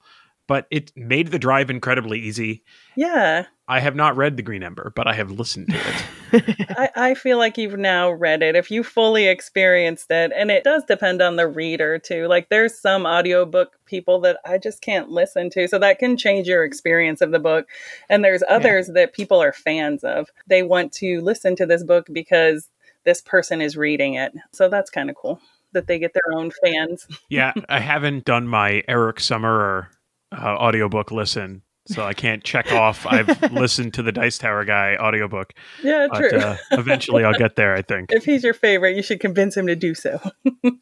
but 0.48 0.66
it 0.72 0.92
made 0.96 1.28
the 1.28 1.40
drive 1.40 1.70
incredibly 1.70 2.20
easy. 2.20 2.64
Yeah. 2.96 3.46
I 3.68 3.82
have 3.82 3.96
not 3.96 4.16
read 4.16 4.38
The 4.38 4.44
Green 4.44 4.64
Ember, 4.64 4.94
but 4.96 5.08
I 5.08 5.14
have 5.14 5.30
listened 5.30 5.68
to 5.70 5.76
it. 5.76 6.06
I, 6.78 6.90
I 6.96 7.14
feel 7.14 7.38
like 7.38 7.58
you've 7.58 7.78
now 7.78 8.12
read 8.12 8.42
it 8.42 8.56
if 8.56 8.72
you 8.72 8.84
fully 8.84 9.28
experienced 9.28 10.10
it 10.10 10.32
and 10.36 10.52
it 10.52 10.64
does 10.64 10.84
depend 10.86 11.22
on 11.22 11.36
the 11.36 11.48
reader 11.48 11.98
too 12.00 12.28
like 12.28 12.50
there's 12.50 12.78
some 12.78 13.06
audiobook 13.06 13.78
people 13.86 14.20
that 14.20 14.38
i 14.46 14.58
just 14.58 14.82
can't 14.82 15.10
listen 15.10 15.50
to 15.52 15.68
so 15.68 15.80
that 15.80 16.00
can 16.00 16.18
change 16.18 16.48
your 16.48 16.64
experience 16.66 17.22
of 17.22 17.32
the 17.32 17.40
book 17.40 17.68
and 18.10 18.24
there's 18.24 18.44
others 18.50 18.88
that 18.94 19.14
people 19.14 19.42
are 19.42 19.54
fans 19.54 20.04
of 20.04 20.30
they 20.48 20.64
want 20.64 20.92
to 20.92 21.22
listen 21.22 21.56
to 21.56 21.66
this 21.66 21.84
book 21.84 22.08
because 22.12 22.70
this 23.06 23.22
person 23.22 23.62
is 23.62 23.78
reading 23.78 24.16
it 24.16 24.34
so 24.52 24.68
that's 24.68 24.90
kind 24.90 25.10
of 25.10 25.16
cool 25.16 25.40
that 25.74 25.88
they 25.88 26.00
get 26.00 26.14
their 26.14 26.38
own 26.38 26.52
fans 26.64 27.08
yeah, 27.30 27.54
I 27.70 27.80
haven't 27.80 28.26
done 28.26 28.48
my 28.48 28.84
Eric 28.88 29.18
Summerer 29.18 29.88
uh, 30.32 30.56
audiobook 30.58 31.12
listen. 31.12 31.62
so 31.88 32.04
I 32.04 32.14
can't 32.14 32.44
check 32.44 32.74
off. 32.74 33.06
I've 33.06 33.52
listened 33.54 33.94
to 33.94 34.04
the 34.04 34.12
Dice 34.12 34.38
Tower 34.38 34.66
guy 34.66 34.98
audiobook, 35.00 35.54
Yeah, 35.82 36.08
but 36.12 36.30
true. 36.30 36.38
uh, 36.40 36.58
eventually 36.72 37.24
I'll 37.24 37.34
get 37.38 37.56
there. 37.56 37.74
I 37.76 37.82
think. 37.82 38.12
if 38.12 38.26
he's 38.26 38.44
your 38.44 38.54
favorite, 38.54 38.96
you 38.98 39.02
should 39.02 39.22
convince 39.22 39.56
him 39.56 39.68
to 39.68 39.76
do 39.76 39.96
so. 39.96 40.20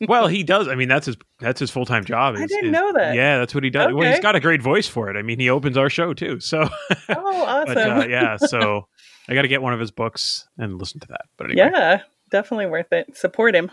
Well, 0.07 0.27
he 0.27 0.43
does. 0.43 0.67
I 0.67 0.73
mean, 0.75 0.87
that's 0.89 1.05
his 1.05 1.15
that's 1.39 1.59
his 1.59 1.69
full 1.71 1.85
time 1.85 2.05
job. 2.05 2.35
I 2.35 2.45
didn't 2.47 2.65
is- 2.65 2.71
know 2.71 2.91
that. 2.93 3.15
Yeah, 3.15 3.37
that's 3.39 3.53
what 3.55 3.63
he 3.63 3.69
does. 3.69 3.93
Well, 3.93 4.03
he's 4.05 4.13
Okay. 4.15 4.21
got 4.21 4.35
a 4.35 4.39
great 4.39 4.61
voice 4.63 4.87
for 4.87 5.09
it. 5.09 5.15
I 5.17 5.21
mean, 5.21 5.39
he 5.39 5.49
opens 5.49 5.77
our 5.77 5.89
show 5.89 6.13
too. 6.13 6.39
So, 6.39 6.67
Oh, 7.09 7.45
awesome. 7.45 7.73
but 7.75 7.77
uh, 7.77 8.07
yeah, 8.09 8.37
so 8.37 8.87
I 9.29 9.33
got 9.35 9.43
to 9.43 9.47
get 9.47 9.61
one 9.61 9.73
of 9.73 9.79
his 9.79 9.91
books 9.91 10.47
and 10.57 10.77
listen 10.79 10.99
to 11.01 11.07
that. 11.09 11.21
But 11.37 11.51
anyway, 11.51 11.69
yeah, 11.71 12.01
definitely 12.31 12.65
worth 12.67 12.91
it. 12.91 13.15
Support 13.17 13.55
him. 13.55 13.71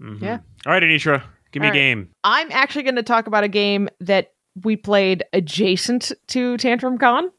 Mhm. 0.00 0.20
Yeah. 0.22 0.38
All 0.66 0.72
right, 0.72 0.82
Anitra, 0.82 1.22
give 1.52 1.60
me 1.62 1.68
All 1.68 1.72
a 1.72 1.72
right. 1.72 1.78
game. 1.78 2.10
I'm 2.24 2.50
actually 2.52 2.82
going 2.82 2.96
to 2.96 3.02
talk 3.02 3.26
about 3.26 3.44
a 3.44 3.48
game 3.48 3.88
that 4.00 4.32
we 4.62 4.76
played 4.76 5.24
adjacent 5.32 6.12
to 6.28 6.56
Tantrum 6.56 6.98
Con. 6.98 7.30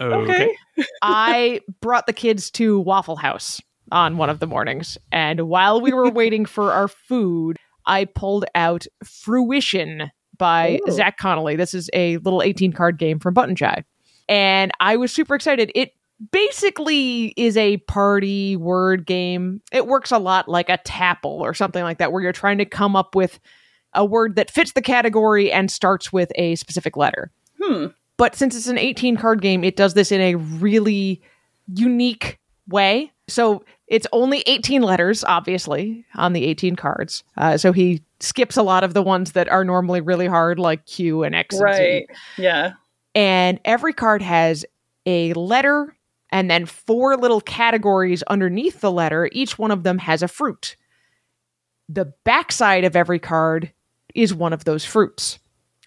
Okay. 0.00 0.54
I 1.02 1.60
brought 1.80 2.06
the 2.06 2.12
kids 2.12 2.50
to 2.52 2.80
Waffle 2.80 3.16
House 3.16 3.60
on 3.92 4.16
one 4.16 4.28
of 4.28 4.40
the 4.40 4.46
mornings, 4.46 4.98
and 5.12 5.48
while 5.48 5.80
we 5.80 5.92
were 5.92 6.10
waiting 6.12 6.44
for 6.44 6.72
our 6.72 6.88
food, 6.88 7.56
I 7.86 8.04
pulled 8.04 8.44
out 8.54 8.86
Fruition 9.04 10.10
by 10.38 10.80
Ooh. 10.86 10.92
Zach 10.92 11.16
Connolly. 11.16 11.56
This 11.56 11.72
is 11.74 11.88
a 11.92 12.18
little 12.18 12.42
18 12.42 12.72
card 12.72 12.98
game 12.98 13.18
from 13.18 13.34
Button 13.34 13.56
Shy. 13.56 13.84
And 14.28 14.72
I 14.80 14.96
was 14.96 15.12
super 15.12 15.34
excited. 15.34 15.70
It 15.74 15.92
basically 16.32 17.26
is 17.36 17.56
a 17.56 17.76
party 17.78 18.56
word 18.56 19.06
game. 19.06 19.60
It 19.72 19.86
works 19.86 20.10
a 20.10 20.18
lot 20.18 20.48
like 20.48 20.68
a 20.68 20.78
tapple 20.78 21.42
or 21.42 21.54
something 21.54 21.82
like 21.82 21.98
that, 21.98 22.12
where 22.12 22.22
you're 22.22 22.32
trying 22.32 22.58
to 22.58 22.64
come 22.64 22.96
up 22.96 23.14
with 23.14 23.38
a 23.96 24.04
word 24.04 24.36
that 24.36 24.50
fits 24.50 24.72
the 24.72 24.82
category 24.82 25.50
and 25.50 25.70
starts 25.70 26.12
with 26.12 26.30
a 26.36 26.54
specific 26.56 26.96
letter. 26.96 27.32
Hmm. 27.60 27.86
But 28.16 28.34
since 28.34 28.56
it's 28.56 28.68
an 28.68 28.78
18 28.78 29.16
card 29.16 29.42
game, 29.42 29.64
it 29.64 29.76
does 29.76 29.94
this 29.94 30.12
in 30.12 30.20
a 30.20 30.36
really 30.36 31.20
unique 31.72 32.38
way. 32.68 33.12
So 33.28 33.64
it's 33.88 34.06
only 34.12 34.42
18 34.46 34.82
letters, 34.82 35.24
obviously, 35.24 36.04
on 36.14 36.32
the 36.32 36.44
18 36.44 36.76
cards. 36.76 37.24
Uh, 37.36 37.56
so 37.56 37.72
he 37.72 38.02
skips 38.20 38.56
a 38.56 38.62
lot 38.62 38.84
of 38.84 38.94
the 38.94 39.02
ones 39.02 39.32
that 39.32 39.48
are 39.48 39.64
normally 39.64 40.00
really 40.00 40.26
hard, 40.26 40.58
like 40.58 40.86
Q 40.86 41.24
and 41.24 41.34
X. 41.34 41.54
and 41.54 41.74
Z. 41.74 41.82
Right. 41.82 42.06
Yeah. 42.38 42.72
And 43.14 43.60
every 43.64 43.92
card 43.92 44.22
has 44.22 44.64
a 45.04 45.32
letter 45.34 45.96
and 46.30 46.50
then 46.50 46.66
four 46.66 47.16
little 47.16 47.40
categories 47.40 48.22
underneath 48.24 48.80
the 48.80 48.90
letter. 48.90 49.28
Each 49.32 49.58
one 49.58 49.70
of 49.70 49.84
them 49.84 49.98
has 49.98 50.22
a 50.22 50.28
fruit. 50.28 50.76
The 51.88 52.12
backside 52.24 52.84
of 52.84 52.96
every 52.96 53.20
card 53.20 53.72
is 54.16 54.34
one 54.34 54.52
of 54.52 54.64
those 54.64 54.84
fruits. 54.84 55.38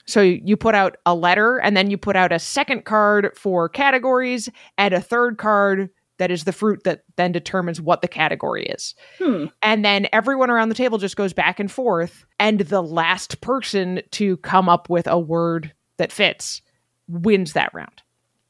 So 0.06 0.22
you 0.22 0.58
put 0.58 0.74
out 0.74 0.98
a 1.06 1.14
letter 1.14 1.58
and 1.58 1.78
then 1.78 1.92
you 1.92 1.98
put 1.98 2.16
out 2.16 2.32
a 2.32 2.40
second 2.40 2.86
card 2.86 3.32
for 3.36 3.70
categories 3.70 4.50
and 4.78 4.94
a 4.94 5.02
third 5.02 5.38
card 5.38 5.90
that 6.18 6.32
is 6.32 6.44
the 6.44 6.52
fruit 6.52 6.84
that 6.84 7.04
then 7.16 7.32
determines 7.32 7.80
what 7.80 8.02
the 8.02 8.08
category 8.08 8.66
is. 8.66 8.96
Hmm. 9.20 9.46
And 9.62 9.86
then 9.86 10.08
everyone 10.12 10.50
around 10.50 10.70
the 10.70 10.76
table 10.76 10.98
just 10.98 11.16
goes 11.16 11.32
back 11.32 11.60
and 11.60 11.72
forth. 11.72 12.26
And 12.40 12.60
the 12.60 12.82
last 12.82 13.40
person 13.42 14.02
to 14.12 14.38
come 14.38 14.68
up 14.68 14.90
with 14.90 15.08
a 15.08 15.20
word 15.20 15.74
that 15.98 16.12
fits 16.12 16.62
wins 17.08 17.54
that 17.54 17.74
round. 17.74 18.02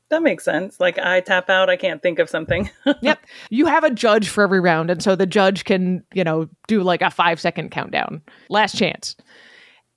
That 0.09 0.23
makes 0.23 0.43
sense. 0.43 0.79
Like 0.79 0.97
I 0.97 1.21
tap 1.21 1.49
out, 1.49 1.69
I 1.69 1.75
can't 1.75 2.01
think 2.01 2.19
of 2.19 2.29
something. 2.29 2.69
yep. 3.01 3.19
You 3.51 3.67
have 3.67 3.83
a 3.83 3.93
judge 3.93 4.29
for 4.29 4.43
every 4.43 4.59
round. 4.59 4.89
And 4.89 5.03
so 5.03 5.15
the 5.15 5.27
judge 5.27 5.65
can, 5.65 6.03
you 6.13 6.23
know, 6.23 6.49
do 6.67 6.81
like 6.81 7.01
a 7.01 7.11
five 7.11 7.39
second 7.39 7.69
countdown. 7.69 8.21
Last 8.49 8.75
chance. 8.75 9.15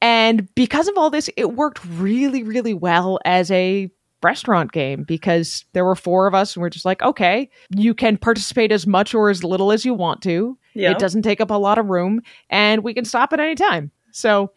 And 0.02 0.52
because 0.56 0.88
of 0.88 0.98
all 0.98 1.08
this, 1.10 1.30
it 1.36 1.54
worked 1.54 1.82
really, 1.86 2.42
really 2.42 2.74
well 2.74 3.18
as 3.24 3.50
a 3.52 3.88
restaurant 4.22 4.72
game 4.72 5.04
because 5.04 5.64
there 5.72 5.84
were 5.84 5.94
four 5.96 6.26
of 6.26 6.34
us 6.34 6.54
and 6.54 6.60
we're 6.62 6.70
just 6.70 6.84
like, 6.84 7.00
okay, 7.02 7.48
you 7.70 7.94
can 7.94 8.16
participate 8.16 8.72
as 8.72 8.86
much 8.86 9.14
or 9.14 9.30
as 9.30 9.42
little 9.42 9.72
as 9.72 9.84
you 9.84 9.94
want 9.94 10.20
to. 10.22 10.58
yeah. 10.74 10.90
It 10.90 10.98
doesn't 10.98 11.22
take 11.22 11.40
up 11.40 11.50
a 11.50 11.54
lot 11.54 11.78
of 11.78 11.86
room 11.86 12.20
and 12.50 12.82
we 12.84 12.94
can 12.94 13.04
stop 13.04 13.32
at 13.32 13.40
any 13.40 13.54
time. 13.54 13.90
So 14.10 14.52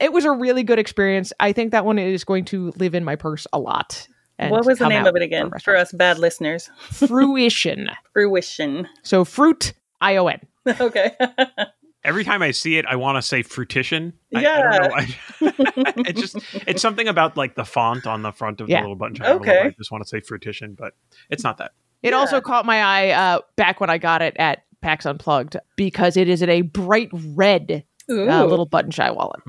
it 0.00 0.12
was 0.12 0.24
a 0.24 0.32
really 0.32 0.62
good 0.62 0.78
experience. 0.78 1.32
I 1.40 1.52
think 1.52 1.72
that 1.72 1.84
one 1.84 1.98
is 1.98 2.24
going 2.24 2.44
to 2.46 2.72
live 2.76 2.94
in 2.94 3.04
my 3.04 3.16
purse 3.16 3.46
a 3.52 3.58
lot. 3.58 4.08
and 4.38 4.50
What 4.50 4.64
was 4.64 4.78
the 4.78 4.88
name 4.88 5.06
of 5.06 5.14
it 5.16 5.22
again 5.22 5.46
for 5.46 5.52
restaurants. 5.52 5.92
us 5.92 5.96
bad 5.96 6.18
listeners? 6.18 6.70
Fruition. 6.80 7.90
Fruition. 8.14 8.88
So 9.02 9.24
fruit 9.24 9.74
I 10.00 10.16
O 10.16 10.26
N. 10.26 10.40
okay. 10.80 11.12
Every 12.08 12.24
time 12.24 12.42
I 12.42 12.50
see 12.52 12.78
it, 12.78 12.86
I 12.86 12.96
want 12.96 13.16
to 13.16 13.22
say 13.22 13.42
fruition. 13.42 14.14
I, 14.34 14.38
I 14.38 14.42
Yeah. 14.42 14.62
don't 14.62 14.82
know. 14.82 14.96
I, 14.96 15.16
it's 16.08 16.20
just 16.20 16.36
it's 16.66 16.82
something 16.82 17.06
about 17.06 17.36
like 17.36 17.54
the 17.54 17.64
font 17.64 18.06
on 18.06 18.22
the 18.22 18.32
front 18.32 18.60
of 18.60 18.68
Yeah. 18.68 18.78
the 18.78 18.82
little 18.82 18.96
button. 18.96 19.20
I 19.22 19.32
Okay. 19.32 19.58
why 19.60 19.66
I 19.66 19.70
just 19.70 19.92
want 19.92 20.02
to 20.04 20.08
say 20.08 20.20
fruition, 20.20 20.74
but 20.74 20.94
it's 21.30 21.44
not 21.44 21.58
that. 21.58 21.72
It 22.02 22.10
Yeah. 22.10 22.16
also 22.16 22.40
caught 22.40 22.64
my 22.66 22.82
eye 22.82 23.10
uh, 23.10 23.40
back 23.56 23.80
when 23.80 23.90
I 23.90 23.98
got 23.98 24.22
it 24.22 24.34
at 24.38 24.62
PAX 24.80 25.04
Unplugged 25.06 25.56
because 25.76 26.16
it 26.16 26.28
is 26.28 26.40
in 26.42 26.48
a 26.48 26.62
bright 26.62 27.10
red 27.12 27.84
Ooh. 28.10 28.30
uh, 28.30 28.44
little 28.46 28.64
button 28.64 28.90
shy 28.90 29.10
wallet. 29.10 29.40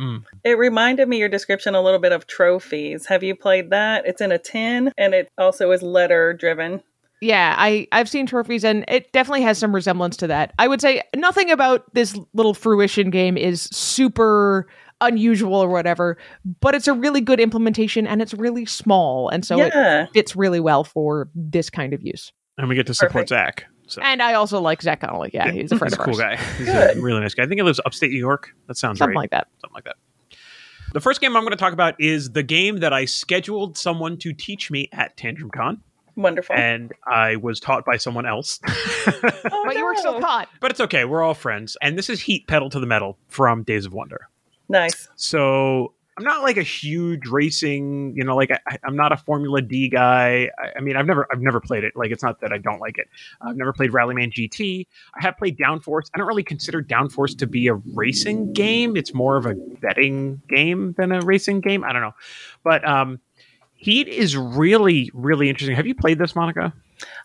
It 0.43 0.57
reminded 0.57 1.07
me 1.07 1.17
your 1.17 1.29
description 1.29 1.75
a 1.75 1.81
little 1.81 1.99
bit 1.99 2.11
of 2.11 2.27
trophies. 2.27 3.05
Have 3.05 3.23
you 3.23 3.35
played 3.35 3.69
that? 3.69 4.05
It's 4.05 4.19
in 4.21 4.31
a 4.33 4.37
tin 4.39 4.91
and 4.97 5.13
it 5.13 5.29
also 5.37 5.71
is 5.71 5.81
letter 5.81 6.33
driven. 6.33 6.83
Yeah, 7.21 7.55
I 7.57 7.87
I've 7.91 8.07
seen 8.09 8.25
trophies 8.25 8.63
and 8.63 8.85
it 8.87 9.11
definitely 9.11 9.41
has 9.41 9.57
some 9.57 9.75
resemblance 9.75 10.15
to 10.17 10.27
that. 10.27 10.53
I 10.57 10.67
would 10.67 10.79
say 10.81 11.01
nothing 11.15 11.51
about 11.51 11.93
this 11.93 12.17
little 12.33 12.53
fruition 12.53 13.09
game 13.09 13.37
is 13.37 13.63
super 13.71 14.67
unusual 15.01 15.55
or 15.55 15.69
whatever, 15.69 16.17
but 16.61 16.75
it's 16.75 16.87
a 16.87 16.93
really 16.93 17.21
good 17.21 17.39
implementation 17.39 18.07
and 18.07 18.21
it's 18.21 18.33
really 18.33 18.65
small 18.65 19.29
and 19.29 19.45
so 19.45 19.59
it 19.59 20.09
fits 20.13 20.35
really 20.35 20.59
well 20.59 20.83
for 20.83 21.29
this 21.35 21.69
kind 21.69 21.93
of 21.93 22.01
use. 22.01 22.31
And 22.57 22.67
we 22.69 22.75
get 22.75 22.87
to 22.87 22.93
support 22.93 23.27
Perfect. 23.27 23.29
Zach. 23.29 23.65
So 23.87 24.01
And 24.01 24.21
I 24.21 24.33
also 24.35 24.61
like 24.61 24.81
Zach 24.81 25.01
Connolly. 25.01 25.31
Yeah, 25.33 25.51
he's 25.51 25.71
a 25.71 25.77
friend 25.77 25.91
he's 25.93 25.99
of 25.99 26.01
a 26.07 26.11
cool 26.11 26.19
guy. 26.19 26.35
He's 26.57 26.67
Good. 26.67 26.97
a 26.97 27.01
really 27.01 27.19
nice 27.21 27.33
guy. 27.33 27.43
I 27.43 27.47
think 27.47 27.59
he 27.59 27.63
lives 27.63 27.79
upstate 27.85 28.11
New 28.11 28.17
York. 28.19 28.53
That 28.67 28.77
sounds 28.77 28.99
Something 28.99 29.15
right. 29.15 29.23
like 29.23 29.31
that. 29.31 29.47
Something 29.61 29.73
like 29.73 29.85
that. 29.85 29.95
The 30.93 30.99
first 30.99 31.21
game 31.21 31.35
I'm 31.35 31.43
going 31.43 31.51
to 31.51 31.57
talk 31.57 31.73
about 31.73 31.95
is 31.99 32.31
the 32.31 32.43
game 32.43 32.77
that 32.77 32.93
I 32.93 33.05
scheduled 33.05 33.77
someone 33.77 34.17
to 34.17 34.33
teach 34.33 34.69
me 34.71 34.89
at 34.91 35.15
Tantrum 35.17 35.51
Con, 35.51 35.81
Wonderful. 36.19 36.55
and 36.55 36.91
I 37.05 37.37
was 37.37 37.59
taught 37.59 37.85
by 37.85 37.97
someone 37.97 38.25
else. 38.25 38.59
Oh, 39.51 39.63
But 39.65 39.75
you 39.77 39.85
were 39.85 39.95
still 39.95 40.19
taught. 40.19 40.49
but 40.59 40.69
it's 40.71 40.79
okay. 40.81 41.05
We're 41.05 41.23
all 41.23 41.33
friends. 41.33 41.77
And 41.81 41.97
this 41.97 42.09
is 42.09 42.21
Heat 42.21 42.47
Pedal 42.47 42.69
to 42.71 42.79
the 42.79 42.85
Metal 42.85 43.17
from 43.27 43.63
Days 43.63 43.85
of 43.85 43.93
Wonder. 43.93 44.27
Nice. 44.67 45.07
So 45.15 45.93
I'm 46.17 46.23
not 46.25 46.43
like 46.43 46.57
a 46.57 46.63
huge 46.63 47.27
racing, 47.27 48.13
you 48.15 48.23
know, 48.23 48.35
like 48.35 48.51
I, 48.51 48.77
I'm 48.83 48.95
not 48.95 49.11
a 49.11 49.17
Formula 49.17 49.61
D 49.61 49.87
guy. 49.89 50.49
I, 50.61 50.77
I 50.77 50.81
mean, 50.81 50.95
I've 50.97 51.05
never, 51.05 51.25
I've 51.31 51.39
never 51.41 51.59
played 51.59 51.83
it. 51.85 51.95
Like, 51.95 52.11
it's 52.11 52.21
not 52.21 52.41
that 52.41 52.51
I 52.51 52.57
don't 52.57 52.79
like 52.79 52.97
it. 52.97 53.07
I've 53.41 53.55
never 53.55 53.71
played 53.73 53.93
Rallyman 53.93 54.31
GT. 54.31 54.85
I 55.15 55.23
have 55.23 55.37
played 55.37 55.57
Downforce. 55.57 56.09
I 56.13 56.17
don't 56.17 56.27
really 56.27 56.43
consider 56.43 56.83
Downforce 56.83 57.37
to 57.39 57.47
be 57.47 57.67
a 57.67 57.75
racing 57.95 58.53
game. 58.53 58.95
It's 58.97 59.13
more 59.13 59.37
of 59.37 59.45
a 59.45 59.55
betting 59.55 60.41
game 60.49 60.93
than 60.97 61.11
a 61.13 61.21
racing 61.21 61.61
game. 61.61 61.83
I 61.83 61.93
don't 61.93 62.01
know, 62.01 62.15
but 62.63 62.85
um, 62.87 63.19
Heat 63.81 64.09
is 64.09 64.35
really, 64.35 65.09
really 65.13 65.49
interesting. 65.49 65.75
Have 65.75 65.87
you 65.87 65.95
played 65.95 66.19
this, 66.19 66.35
Monica? 66.35 66.73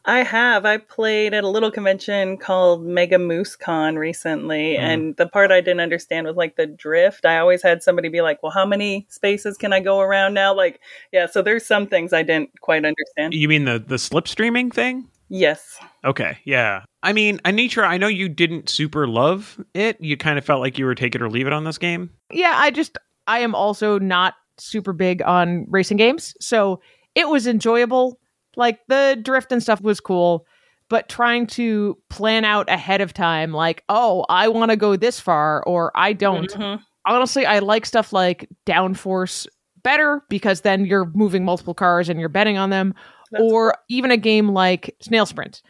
I 0.05 0.21
have. 0.21 0.65
I 0.65 0.77
played 0.77 1.35
at 1.35 1.43
a 1.43 1.49
little 1.49 1.73
convention 1.73 2.37
called 2.37 2.85
Mega 2.87 3.19
Moose 3.19 3.57
Con 3.57 3.97
recently, 3.97 4.77
Mhm. 4.77 4.79
and 4.79 5.17
the 5.17 5.27
part 5.27 5.51
I 5.51 5.61
didn't 5.61 5.81
understand 5.81 6.29
was 6.29 6.37
like 6.37 6.55
the 6.55 6.67
drift. 6.69 7.27
I 7.27 7.39
always 7.39 7.61
had 7.61 7.83
somebody 7.83 8.09
be 8.09 8.21
like, 8.21 8.41
"Well, 8.41 8.53
how 8.53 8.65
many 8.65 9.05
spaces 9.11 9.57
can 9.57 9.73
I 9.73 9.81
go 9.81 9.99
around 10.01 10.35
now?" 10.35 10.55
Like, 10.55 10.79
yeah. 11.11 11.27
So 11.27 11.43
there's 11.43 11.67
some 11.67 11.89
things 11.89 12.13
I 12.13 12.23
didn't 12.23 12.51
quite 12.61 12.85
understand. 12.85 13.35
You 13.35 13.49
mean 13.49 13.65
the 13.65 13.81
the 13.85 13.97
slipstreaming 13.97 14.73
thing? 14.73 15.09
Yes. 15.29 15.81
Okay, 16.05 16.39
yeah. 16.45 16.83
I 17.03 17.13
mean, 17.13 17.39
Anitra, 17.45 17.89
I 17.89 17.97
know 17.97 18.07
you 18.07 18.29
didn't 18.29 18.69
super 18.69 19.09
love 19.09 19.59
it. 19.75 19.97
You 20.01 20.17
kind 20.17 20.39
of 20.39 20.45
felt 20.45 20.61
like 20.61 20.79
you 20.79 20.85
were 20.85 20.95
take 20.95 21.17
it 21.17 21.23
or 21.23 21.29
leave 21.29 21.49
it 21.49 21.53
on 21.53 21.65
this 21.65 21.79
game. 21.79 22.11
Yeah, 22.31 22.55
I 22.57 22.71
just 22.71 22.97
I 23.27 23.41
am 23.41 23.57
also 23.57 23.99
not 23.99 24.35
super 24.59 24.93
big 24.93 25.23
on 25.23 25.67
racing 25.69 25.97
games, 25.97 26.35
so 26.41 26.81
it 27.15 27.29
was 27.29 27.47
enjoyable. 27.47 28.19
Like 28.57 28.81
the 28.89 29.19
drift 29.21 29.51
and 29.53 29.63
stuff 29.63 29.81
was 29.81 30.01
cool, 30.01 30.47
but 30.89 31.09
trying 31.09 31.47
to 31.49 31.99
plan 32.11 32.45
out 32.45 32.69
ahead 32.71 33.01
of 33.01 33.13
time, 33.13 33.53
like, 33.53 33.83
oh, 33.89 34.25
I 34.29 34.49
want 34.49 34.71
to 34.71 34.77
go 34.77 34.97
this 34.97 35.19
far, 35.21 35.63
or 35.65 35.91
I 35.95 36.13
don't. 36.13 36.51
Mhm. 36.53 36.81
Honestly, 37.07 37.45
I 37.47 37.59
like 37.59 37.85
stuff 37.85 38.13
like 38.13 38.49
Downforce 38.67 39.47
better 39.83 40.23
because 40.31 40.63
then 40.63 40.87
you're 40.87 41.11
moving 41.15 41.45
multiple 41.45 41.75
cars 41.75 42.09
and 42.09 42.19
you're 42.19 42.29
betting 42.29 42.57
on 42.57 42.71
them, 42.71 42.95
That's 43.31 43.43
or 43.43 43.75
even 43.89 44.11
a 44.11 44.17
game 44.17 44.49
like 44.51 44.97
Snail 45.01 45.27
Sprint 45.27 45.61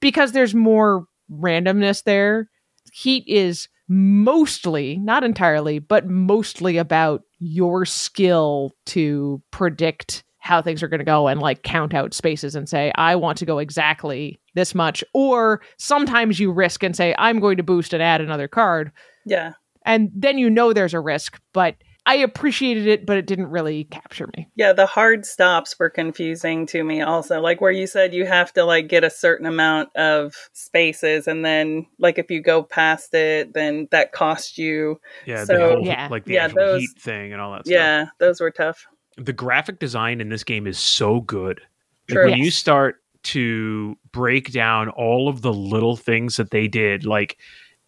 because 0.00 0.32
there's 0.32 0.54
more 0.54 1.06
randomness 1.32 2.02
there. 2.04 2.50
Heat 2.92 3.24
is 3.26 3.68
mostly, 3.88 4.96
not 4.98 5.24
entirely, 5.24 5.78
but 5.78 6.08
mostly 6.08 6.76
about 6.76 7.22
your 7.38 7.84
skill 7.84 8.72
to 8.86 9.42
predict 9.50 10.24
how 10.38 10.60
things 10.60 10.82
are 10.82 10.88
going 10.88 10.98
to 10.98 11.04
go 11.04 11.28
and 11.28 11.40
like 11.40 11.62
count 11.62 11.94
out 11.94 12.12
spaces 12.12 12.56
and 12.56 12.68
say, 12.68 12.90
I 12.96 13.14
want 13.14 13.38
to 13.38 13.46
go 13.46 13.58
exactly 13.58 14.40
this 14.54 14.74
much. 14.74 15.04
Or 15.14 15.62
sometimes 15.78 16.40
you 16.40 16.50
risk 16.50 16.82
and 16.82 16.96
say, 16.96 17.14
I'm 17.16 17.38
going 17.38 17.58
to 17.58 17.62
boost 17.62 17.92
and 17.92 18.02
add 18.02 18.20
another 18.20 18.48
card. 18.48 18.90
Yeah. 19.24 19.52
And 19.86 20.10
then 20.14 20.38
you 20.38 20.50
know 20.50 20.72
there's 20.72 20.94
a 20.94 21.00
risk, 21.00 21.40
but 21.52 21.76
I 22.04 22.16
appreciated 22.16 22.88
it, 22.88 23.06
but 23.06 23.16
it 23.16 23.26
didn't 23.26 23.46
really 23.50 23.84
capture 23.84 24.28
me. 24.36 24.48
Yeah, 24.56 24.72
the 24.72 24.86
hard 24.86 25.24
stops 25.24 25.78
were 25.78 25.88
confusing 25.88 26.66
to 26.66 26.82
me 26.82 27.00
also. 27.00 27.40
Like 27.40 27.60
where 27.60 27.70
you 27.70 27.86
said 27.86 28.12
you 28.12 28.26
have 28.26 28.52
to 28.54 28.64
like 28.64 28.88
get 28.88 29.04
a 29.04 29.10
certain 29.10 29.46
amount 29.46 29.94
of 29.94 30.34
spaces 30.52 31.28
and 31.28 31.44
then 31.44 31.86
like 32.00 32.18
if 32.18 32.28
you 32.30 32.42
go 32.42 32.62
past 32.64 33.14
it, 33.14 33.54
then 33.54 33.86
that 33.92 34.10
costs 34.12 34.58
you. 34.58 35.00
Yeah, 35.26 35.44
So- 35.44 35.54
the 35.56 35.60
whole, 35.76 35.86
Yeah. 35.86 36.08
like 36.10 36.24
the 36.24 36.34
Yeah, 36.34 36.44
actual 36.46 36.58
those- 36.60 36.80
heat 36.80 36.90
thing 36.98 37.32
and 37.32 37.40
all 37.40 37.52
that 37.52 37.66
stuff. 37.66 37.72
Yeah, 37.72 38.04
those 38.18 38.40
were 38.40 38.50
tough. 38.50 38.84
the 39.18 39.32
graphic 39.32 39.78
design 39.78 40.20
in 40.22 40.30
this 40.30 40.42
game 40.42 40.66
is 40.66 40.78
so 40.78 41.20
good. 41.20 41.60
Like 42.08 42.14
True. 42.16 42.30
when 42.30 42.38
you 42.38 42.50
start 42.50 42.96
to 43.24 43.96
break 44.10 44.50
down 44.52 44.88
all 44.88 45.28
of 45.28 45.42
the 45.42 45.52
little 45.52 45.96
things 45.96 46.38
that 46.38 46.50
they 46.50 46.66
did, 46.66 47.04
like 47.06 47.36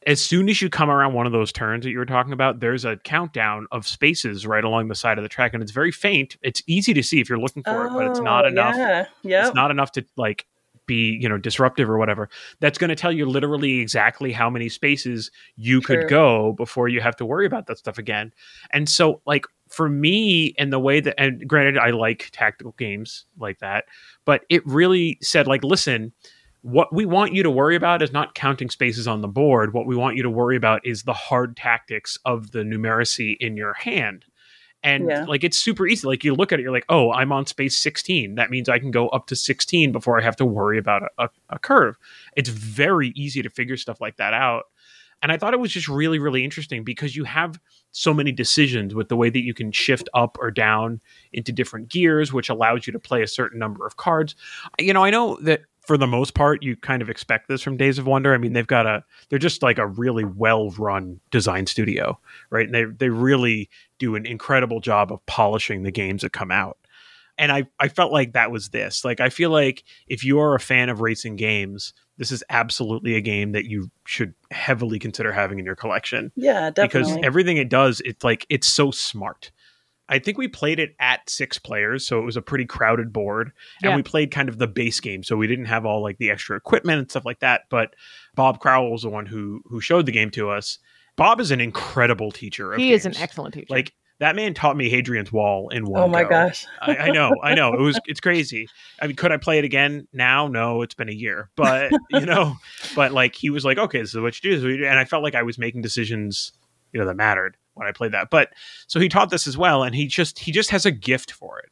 as 0.06 0.22
soon 0.22 0.48
as 0.48 0.60
you 0.60 0.68
come 0.68 0.90
around 0.90 1.14
one 1.14 1.26
of 1.26 1.32
those 1.32 1.52
turns 1.52 1.84
that 1.84 1.90
you 1.90 1.98
were 1.98 2.06
talking 2.06 2.32
about, 2.32 2.60
there's 2.60 2.84
a 2.84 2.96
countdown 2.98 3.66
of 3.72 3.86
spaces 3.86 4.46
right 4.46 4.64
along 4.64 4.88
the 4.88 4.94
side 4.94 5.18
of 5.18 5.22
the 5.22 5.28
track, 5.28 5.54
and 5.54 5.62
it's 5.62 5.72
very 5.72 5.92
faint. 5.92 6.36
It's 6.42 6.62
easy 6.66 6.92
to 6.94 7.02
see 7.02 7.20
if 7.20 7.28
you're 7.28 7.38
looking 7.38 7.62
for 7.62 7.86
it, 7.86 7.90
but 7.90 8.06
it's 8.06 8.20
not 8.20 8.44
Oh, 8.44 8.48
enough. 8.48 8.76
Yeah, 8.76 9.06
yeah. 9.22 9.46
It's 9.46 9.54
not 9.54 9.70
enough 9.70 9.92
to 9.92 10.04
like 10.16 10.46
be 10.86 11.16
you 11.18 11.28
know 11.28 11.38
disruptive 11.38 11.88
or 11.88 11.96
whatever. 11.96 12.28
That's 12.60 12.76
going 12.76 12.90
to 12.90 12.94
tell 12.94 13.10
you 13.12 13.24
literally 13.24 13.80
exactly 13.80 14.32
how 14.32 14.50
many 14.50 14.68
spaces 14.68 15.30
you 15.56 15.80
could 15.80 16.08
go 16.08 16.52
before 16.52 16.88
you 16.88 17.00
have 17.00 17.16
to 17.16 17.24
worry 17.24 17.46
about 17.46 17.66
that 17.68 17.78
stuff 17.78 17.96
again. 17.96 18.32
And 18.72 18.86
so 18.88 19.22
like 19.26 19.46
for 19.70 19.88
me 19.88 20.54
and 20.58 20.70
the 20.70 20.78
way 20.78 21.00
that 21.00 21.18
and 21.18 21.48
granted 21.48 21.78
I 21.78 21.88
like 21.90 22.28
tactical 22.32 22.74
games 22.76 23.24
like 23.38 23.60
that, 23.60 23.86
but 24.26 24.44
it 24.50 24.66
really 24.66 25.16
said 25.22 25.46
like 25.46 25.64
listen, 25.64 26.12
what 26.64 26.94
we 26.94 27.04
want 27.04 27.34
you 27.34 27.42
to 27.42 27.50
worry 27.50 27.76
about 27.76 28.00
is 28.00 28.10
not 28.10 28.34
counting 28.34 28.70
spaces 28.70 29.06
on 29.06 29.20
the 29.20 29.28
board. 29.28 29.74
What 29.74 29.84
we 29.86 29.94
want 29.94 30.16
you 30.16 30.22
to 30.22 30.30
worry 30.30 30.56
about 30.56 30.80
is 30.86 31.02
the 31.02 31.12
hard 31.12 31.58
tactics 31.58 32.18
of 32.24 32.52
the 32.52 32.60
numeracy 32.60 33.36
in 33.38 33.54
your 33.54 33.74
hand. 33.74 34.24
And 34.82 35.10
Yeah. 35.10 35.24
like 35.24 35.44
it's 35.44 35.58
super 35.58 35.86
easy. 35.86 36.06
Like 36.06 36.24
you 36.24 36.34
look 36.34 36.52
at 36.52 36.58
it, 36.58 36.62
you're 36.62 36.72
like, 36.72 36.86
oh, 36.88 37.12
I'm 37.12 37.32
on 37.32 37.44
space 37.44 37.76
16. 37.76 38.36
That 38.36 38.50
means 38.50 38.70
I 38.70 38.78
can 38.78 38.90
go 38.90 39.08
up 39.10 39.26
to 39.26 39.36
16 39.36 39.92
before 39.92 40.18
I 40.18 40.22
have 40.22 40.36
to 40.36 40.46
worry 40.46 40.78
about 40.78 41.02
a, 41.02 41.24
a, 41.24 41.28
a 41.50 41.58
curve. 41.58 41.98
It's 42.34 42.48
very 42.48 43.08
easy 43.14 43.42
to 43.42 43.50
figure 43.50 43.76
stuff 43.76 44.00
like 44.00 44.16
that 44.16 44.32
out. 44.32 44.64
And 45.20 45.30
I 45.30 45.36
thought 45.36 45.52
it 45.52 45.60
was 45.60 45.72
just 45.72 45.88
really, 45.88 46.18
really 46.18 46.44
interesting 46.44 46.82
because 46.82 47.14
you 47.14 47.24
have 47.24 47.60
so 47.92 48.14
many 48.14 48.32
decisions 48.32 48.94
with 48.94 49.10
the 49.10 49.16
way 49.16 49.28
that 49.28 49.42
you 49.42 49.52
can 49.52 49.70
shift 49.70 50.08
up 50.14 50.38
or 50.40 50.50
down 50.50 51.00
into 51.34 51.52
different 51.52 51.88
gears, 51.88 52.32
which 52.32 52.48
allows 52.48 52.86
you 52.86 52.92
to 52.94 52.98
play 52.98 53.22
a 53.22 53.26
certain 53.26 53.58
number 53.58 53.86
of 53.86 53.96
cards. 53.98 54.34
You 54.78 54.94
know, 54.94 55.04
I 55.04 55.10
know 55.10 55.36
that 55.42 55.62
for 55.86 55.96
the 55.96 56.06
most 56.06 56.34
part, 56.34 56.62
you 56.62 56.76
kind 56.76 57.02
of 57.02 57.10
expect 57.10 57.48
this 57.48 57.62
from 57.62 57.76
Days 57.76 57.98
of 57.98 58.06
Wonder. 58.06 58.34
I 58.34 58.38
mean, 58.38 58.52
they've 58.52 58.66
got 58.66 58.86
a, 58.86 59.04
they're 59.28 59.38
just 59.38 59.62
like 59.62 59.78
a 59.78 59.86
really 59.86 60.24
well 60.24 60.70
run 60.70 61.20
design 61.30 61.66
studio, 61.66 62.18
right? 62.50 62.66
And 62.66 62.74
they, 62.74 62.84
they 62.84 63.08
really 63.08 63.68
do 63.98 64.16
an 64.16 64.26
incredible 64.26 64.80
job 64.80 65.12
of 65.12 65.24
polishing 65.26 65.82
the 65.82 65.90
games 65.90 66.22
that 66.22 66.32
come 66.32 66.50
out. 66.50 66.78
And 67.36 67.50
I, 67.50 67.64
I 67.80 67.88
felt 67.88 68.12
like 68.12 68.32
that 68.32 68.52
was 68.52 68.68
this. 68.68 69.04
Like, 69.04 69.20
I 69.20 69.28
feel 69.28 69.50
like 69.50 69.82
if 70.06 70.24
you 70.24 70.38
are 70.38 70.54
a 70.54 70.60
fan 70.60 70.88
of 70.88 71.00
racing 71.00 71.36
games, 71.36 71.92
this 72.16 72.30
is 72.30 72.44
absolutely 72.48 73.16
a 73.16 73.20
game 73.20 73.52
that 73.52 73.64
you 73.64 73.90
should 74.06 74.34
heavily 74.50 74.98
consider 74.98 75.32
having 75.32 75.58
in 75.58 75.64
your 75.64 75.74
collection 75.74 76.30
yeah, 76.36 76.70
definitely. 76.70 77.14
because 77.14 77.24
everything 77.24 77.56
it 77.56 77.68
does, 77.68 78.00
it's 78.04 78.22
like 78.22 78.46
it's 78.48 78.68
so 78.68 78.90
smart. 78.90 79.50
I 80.08 80.18
think 80.18 80.36
we 80.36 80.48
played 80.48 80.78
it 80.78 80.94
at 81.00 81.28
six 81.30 81.58
players, 81.58 82.06
so 82.06 82.18
it 82.18 82.24
was 82.24 82.36
a 82.36 82.42
pretty 82.42 82.66
crowded 82.66 83.12
board, 83.12 83.52
and 83.82 83.90
Yeah. 83.90 83.96
we 83.96 84.02
played 84.02 84.30
kind 84.30 84.48
of 84.50 84.58
the 84.58 84.66
base 84.66 85.00
game, 85.00 85.22
so 85.22 85.36
we 85.36 85.46
didn't 85.46 85.64
have 85.66 85.86
all 85.86 86.02
like 86.02 86.18
the 86.18 86.30
extra 86.30 86.56
equipment 86.56 86.98
and 86.98 87.10
stuff 87.10 87.24
like 87.24 87.40
that. 87.40 87.62
But 87.70 87.94
Bob 88.34 88.60
Crowell 88.60 88.90
was 88.92 89.02
the 89.02 89.08
one 89.10 89.26
who 89.26 89.62
who 89.66 89.80
showed 89.80 90.06
the 90.06 90.12
game 90.12 90.30
to 90.32 90.50
us. 90.50 90.78
Bob 91.16 91.40
is 91.40 91.50
an 91.50 91.60
incredible 91.60 92.32
teacher. 92.32 92.72
Of 92.72 92.80
He 92.80 92.92
is 92.92 93.06
an 93.06 93.16
excellent 93.16 93.54
teacher. 93.54 93.66
Like 93.70 93.94
that 94.18 94.36
man 94.36 94.52
taught 94.54 94.76
me 94.76 94.90
Hadrian's 94.90 95.32
Wall 95.32 95.68
in 95.70 95.84
one. 95.86 96.02
oh 96.02 96.08
my 96.08 96.22
go. 96.24 96.28
gosh. 96.30 96.66
I, 96.82 96.96
I 96.96 97.10
know, 97.10 97.32
I 97.42 97.54
know. 97.54 97.72
It 97.72 97.80
was 97.80 97.98
it's 98.06 98.20
crazy. 98.20 98.68
I 99.00 99.06
mean, 99.06 99.16
could 99.16 99.32
I 99.32 99.38
play 99.38 99.58
it 99.58 99.64
again 99.64 100.06
now? 100.12 100.48
No, 100.48 100.82
it's 100.82 100.94
been 100.94 101.08
a 101.08 101.12
year. 101.12 101.48
But 101.56 101.92
you 102.10 102.20
know, 102.26 102.56
but 102.94 103.12
like 103.12 103.34
he 103.34 103.48
was 103.48 103.64
like, 103.64 103.78
okay, 103.78 104.00
this 104.02 104.14
what 104.14 104.34
do. 104.34 104.50
This 104.50 104.58
is 104.58 104.64
what 104.64 104.70
you 104.70 104.78
do. 104.78 104.86
And 104.86 104.98
I 104.98 105.04
felt 105.06 105.22
like 105.22 105.34
I 105.34 105.42
was 105.44 105.56
making 105.58 105.80
decisions, 105.82 106.52
you 106.92 107.00
know, 107.00 107.06
that 107.06 107.16
mattered 107.16 107.56
when 107.74 107.86
I 107.86 107.92
played 107.92 108.12
that. 108.12 108.30
But 108.30 108.50
so 108.86 108.98
he 109.00 109.08
taught 109.08 109.30
this 109.30 109.46
as 109.46 109.56
well, 109.56 109.82
and 109.82 109.94
he 109.94 110.06
just 110.06 110.38
he 110.38 110.52
just 110.52 110.70
has 110.70 110.86
a 110.86 110.90
gift 110.90 111.32
for 111.32 111.58
it. 111.60 111.70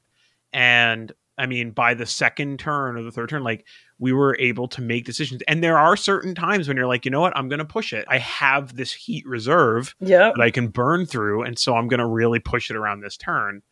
And 0.53 1.13
I 1.39 1.47
mean, 1.47 1.71
by 1.71 1.95
the 1.95 2.07
second 2.07 2.59
turn 2.59 2.97
or 2.97 3.03
the 3.03 3.11
third 3.11 3.31
turn, 3.31 3.43
like 3.43 3.65
we 3.99 4.13
were 4.13 4.37
able 4.39 4.69
to 4.69 4.83
make 4.83 5.05
decisions. 5.05 5.43
And 5.49 5.63
there 5.63 5.79
are 5.79 5.97
certain 5.97 6.35
times 6.35 6.69
when 6.69 6.77
you're 6.77 6.87
like, 6.87 7.05
you 7.05 7.11
know 7.11 7.21
what, 7.21 7.37
I'm 7.37 7.49
going 7.49 7.61
to 7.61 7.65
push 7.65 7.93
it. 7.93 8.05
I 8.09 8.19
have 8.19 8.77
this 8.77 8.93
heat 8.93 9.27
reserve 9.27 9.95
Yep. 10.01 10.35
that 10.37 10.43
I 10.43 10.51
can 10.51 10.69
burn 10.69 11.07
through, 11.07 11.43
and 11.43 11.59
so 11.59 11.75
I'm 11.77 11.89
going 11.89 12.01
to 12.01 12.07
really 12.07 12.39
push 12.41 12.71
it 12.71 12.77
around 12.77 13.01
this 13.01 13.17
turn. 13.17 13.63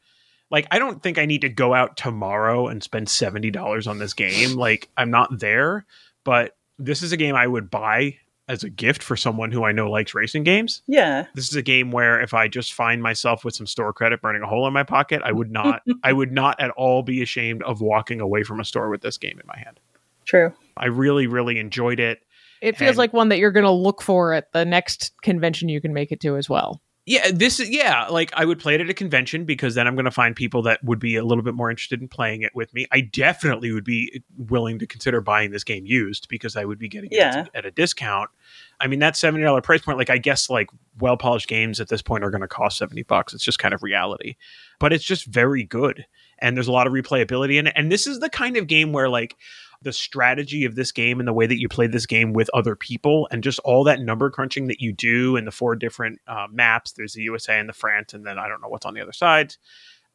Like, 0.50 0.66
I 0.70 0.78
don't 0.78 1.02
think 1.02 1.18
I 1.18 1.26
need 1.26 1.42
to 1.42 1.48
go 1.48 1.74
out 1.74 1.96
tomorrow 1.96 2.66
and 2.68 2.82
spend 2.82 3.08
seventy 3.08 3.50
dollars 3.50 3.86
on 3.86 3.98
this 3.98 4.14
game. 4.14 4.54
Like, 4.56 4.88
I'm 4.96 5.10
not 5.10 5.38
there, 5.38 5.84
but 6.24 6.56
this 6.78 7.02
is 7.02 7.12
a 7.12 7.16
game 7.16 7.34
I 7.36 7.46
would 7.46 7.70
buy 7.70 8.16
as 8.50 8.64
a 8.64 8.68
gift 8.68 9.02
for 9.02 9.16
someone 9.16 9.52
who 9.52 9.64
I 9.64 9.70
know 9.70 9.88
likes 9.88 10.12
racing 10.12 10.42
games. 10.42 10.82
Yeah. 10.88 11.26
This 11.34 11.48
is 11.48 11.54
a 11.54 11.62
game 11.62 11.92
where 11.92 12.20
if 12.20 12.34
I 12.34 12.48
just 12.48 12.72
find 12.74 13.00
myself 13.00 13.44
with 13.44 13.54
some 13.54 13.66
store 13.66 13.92
credit 13.92 14.20
burning 14.20 14.42
a 14.42 14.46
hole 14.46 14.66
in 14.66 14.72
my 14.72 14.82
pocket, 14.82 15.22
I 15.24 15.30
would 15.30 15.50
not, 15.52 15.82
I 16.02 16.12
would 16.12 16.32
not 16.32 16.60
at 16.60 16.70
all 16.72 17.02
be 17.02 17.22
ashamed 17.22 17.62
of 17.62 17.80
walking 17.80 18.20
away 18.20 18.42
from 18.42 18.58
a 18.58 18.64
store 18.64 18.90
with 18.90 19.02
this 19.02 19.18
game 19.18 19.38
in 19.40 19.46
my 19.46 19.56
hand. 19.56 19.78
True. 20.24 20.52
I 20.76 20.86
really, 20.86 21.28
really 21.28 21.58
enjoyed 21.60 22.00
it. 22.00 22.20
it 22.60 22.76
feels 22.76 22.90
and- 22.90 22.98
like 22.98 23.12
one 23.12 23.28
that 23.28 23.38
you're 23.38 23.52
going 23.52 23.64
to 23.64 23.70
look 23.70 24.02
for 24.02 24.32
at 24.32 24.52
the 24.52 24.64
next 24.64 25.12
convention 25.22 25.68
you 25.68 25.80
can 25.80 25.94
make 25.94 26.10
it 26.10 26.20
to 26.20 26.36
as 26.36 26.48
well. 26.50 26.82
Yeah, 27.10 27.32
this 27.32 27.58
is 27.58 27.68
yeah. 27.70 28.06
Like 28.06 28.30
I 28.34 28.44
would 28.44 28.60
play 28.60 28.76
it 28.76 28.80
at 28.80 28.88
a 28.88 28.94
convention 28.94 29.44
because 29.44 29.74
then 29.74 29.88
I'm 29.88 29.96
going 29.96 30.04
to 30.04 30.12
find 30.12 30.36
people 30.36 30.62
that 30.62 30.78
would 30.84 31.00
be 31.00 31.16
a 31.16 31.24
little 31.24 31.42
bit 31.42 31.54
more 31.54 31.68
interested 31.68 32.00
in 32.00 32.06
playing 32.06 32.42
it 32.42 32.54
with 32.54 32.72
me. 32.72 32.86
I 32.92 33.00
definitely 33.00 33.72
would 33.72 33.82
be 33.82 34.12
eh, 34.14 34.18
willing 34.38 34.78
to 34.78 34.86
consider 34.86 35.20
buying 35.20 35.50
this 35.50 35.64
game 35.64 35.84
used 35.86 36.28
because 36.28 36.54
I 36.54 36.64
would 36.64 36.78
be 36.78 36.86
getting 36.88 37.08
Yeah. 37.10 37.40
it 37.46 37.50
at 37.52 37.66
a 37.66 37.72
discount. 37.72 38.30
I 38.78 38.86
mean, 38.86 39.00
that 39.00 39.16
seventy 39.16 39.42
dollar 39.42 39.60
price 39.60 39.82
point, 39.82 39.98
like 39.98 40.08
I 40.08 40.18
guess, 40.18 40.48
like 40.48 40.70
well 41.00 41.16
polished 41.16 41.48
games 41.48 41.80
at 41.80 41.88
this 41.88 42.00
point 42.00 42.22
are 42.22 42.30
going 42.30 42.42
to 42.42 42.46
cost 42.48 42.78
seventy 42.78 43.02
bucks. 43.02 43.34
It's 43.34 43.42
just 43.42 43.58
kind 43.58 43.74
of 43.74 43.82
reality, 43.82 44.36
but 44.78 44.92
it's 44.92 45.02
just 45.02 45.26
very 45.26 45.64
good, 45.64 46.06
and 46.38 46.56
there's 46.56 46.68
a 46.68 46.72
lot 46.72 46.86
of 46.86 46.92
replayability 46.92 47.58
in 47.58 47.66
it. 47.66 47.72
And 47.74 47.90
this 47.90 48.06
is 48.06 48.20
the 48.20 48.30
kind 48.30 48.56
of 48.56 48.68
game 48.68 48.92
where 48.92 49.08
like 49.08 49.34
the 49.82 49.92
strategy 49.92 50.64
of 50.64 50.74
this 50.74 50.92
game 50.92 51.20
and 51.20 51.28
the 51.28 51.32
way 51.32 51.46
that 51.46 51.60
you 51.60 51.68
play 51.68 51.86
this 51.86 52.06
game 52.06 52.32
with 52.32 52.50
other 52.52 52.76
people 52.76 53.28
and 53.30 53.42
just 53.42 53.58
all 53.60 53.84
that 53.84 54.00
number 54.00 54.30
crunching 54.30 54.68
that 54.68 54.80
you 54.80 54.92
do 54.92 55.36
and 55.36 55.46
the 55.46 55.52
four 55.52 55.74
different 55.74 56.18
uh, 56.26 56.46
maps. 56.50 56.92
There's 56.92 57.14
the 57.14 57.22
usa 57.22 57.58
and 57.58 57.68
the 57.68 57.72
france 57.72 58.12
and 58.12 58.26
then 58.26 58.38
i 58.38 58.48
don't 58.48 58.60
know 58.60 58.68
what's 58.68 58.86
on 58.86 58.94
the 58.94 59.00
other 59.00 59.12
side. 59.12 59.54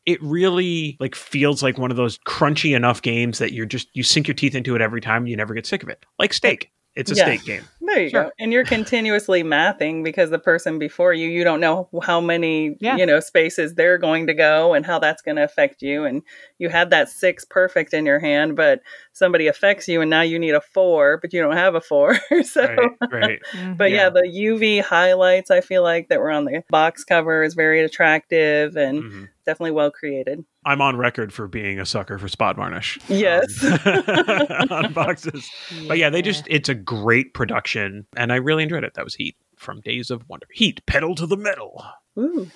It 0.05 0.21
really 0.21 0.97
like 0.99 1.15
feels 1.15 1.63
like 1.63 1.79
one 1.79 1.89
of 1.89 1.97
those 1.97 2.19
crunchy 2.19 2.75
enough 2.75 3.01
games 3.01 3.39
that 3.39 3.53
you're 3.53 3.65
just 3.65 3.87
you 3.93 4.03
sink 4.03 4.27
your 4.27 4.35
teeth 4.35 4.53
into 4.53 4.75
it 4.75 4.81
every 4.81 5.01
time 5.01 5.25
you 5.25 5.35
never 5.35 5.53
get 5.53 5.65
sick 5.65 5.81
of 5.81 5.89
it 5.89 6.05
like 6.19 6.33
steak 6.33 6.71
it's 6.95 7.11
a 7.11 7.15
Yeah. 7.15 7.25
steak 7.25 7.43
game 7.45 7.63
There 7.81 7.99
you 8.01 8.09
Sure. 8.09 8.23
go. 8.25 8.31
And 8.39 8.51
you're 8.51 8.63
continuously 8.65 9.43
mathing 9.43 10.03
because 10.03 10.29
the 10.31 10.39
person 10.39 10.79
before 10.79 11.13
you, 11.13 11.29
you 11.29 11.43
don't 11.43 11.59
know 11.59 11.87
how 12.01 12.19
many, 12.19 12.77
Yeah. 12.79 12.95
you 12.97 13.05
know, 13.05 13.19
spaces 13.19 13.75
they're 13.75 13.99
going 13.99 14.25
to 14.27 14.33
go 14.33 14.73
and 14.73 14.83
how 14.85 14.97
that's 14.97 15.21
going 15.21 15.35
to 15.37 15.43
affect 15.43 15.83
you. 15.83 16.03
And 16.03 16.23
you 16.57 16.69
had 16.69 16.89
that 16.89 17.09
six 17.09 17.45
perfect 17.45 17.93
in 17.93 18.05
your 18.05 18.19
hand, 18.19 18.55
but 18.55 18.79
somebody 19.13 19.45
affects 19.47 19.87
you 19.87 20.01
and 20.01 20.09
now 20.09 20.21
you 20.21 20.39
need 20.39 20.55
a 20.55 20.61
four, 20.61 21.19
but 21.21 21.31
you 21.31 21.41
don't 21.41 21.55
have 21.57 21.75
a 21.75 21.81
four. 21.81 22.17
so, 22.43 22.65
right 22.65 22.89
right 23.11 23.39
but 23.77 23.91
yeah. 23.91 24.05
Yeah. 24.05 24.09
the 24.09 24.27
UV 24.27 24.81
highlights, 24.81 25.51
I 25.51 25.61
feel 25.61 25.83
like 25.83 26.09
that 26.09 26.19
were 26.19 26.31
on 26.31 26.45
the 26.45 26.63
box 26.71 27.03
cover 27.03 27.43
is 27.43 27.53
very 27.53 27.81
attractive 27.83 28.75
and 28.75 29.03
Mhm. 29.03 29.29
Definitely 29.45 29.71
well 29.71 29.91
created. 29.91 30.43
i'm 30.65 30.81
on 30.81 30.97
record 30.97 31.31
for 31.31 31.47
being 31.47 31.79
a 31.79 31.85
sucker 31.85 32.17
for 32.17 32.27
spot 32.27 32.55
varnish 32.55 32.97
Yes. 33.07 33.63
um, 33.63 34.67
on 34.71 34.93
boxes 34.93 35.49
But 35.87 35.97
yeah, 35.97 36.09
they 36.09 36.21
just, 36.21 36.45
it's 36.49 36.69
a 36.69 36.75
great 36.75 37.33
production. 37.33 38.07
And 38.17 38.31
I 38.33 38.37
really 38.37 38.63
enjoyed 38.63 38.83
it. 38.83 38.93
That 38.95 39.03
was 39.03 39.15
Heat 39.15 39.35
from 39.55 39.81
Days 39.81 40.09
of 40.11 40.23
Wonder. 40.27 40.47
Heat, 40.51 40.85
pedal 40.87 41.13
to 41.15 41.25
the 41.27 41.37
metal. 41.37 41.83
Ooh. 42.17 42.49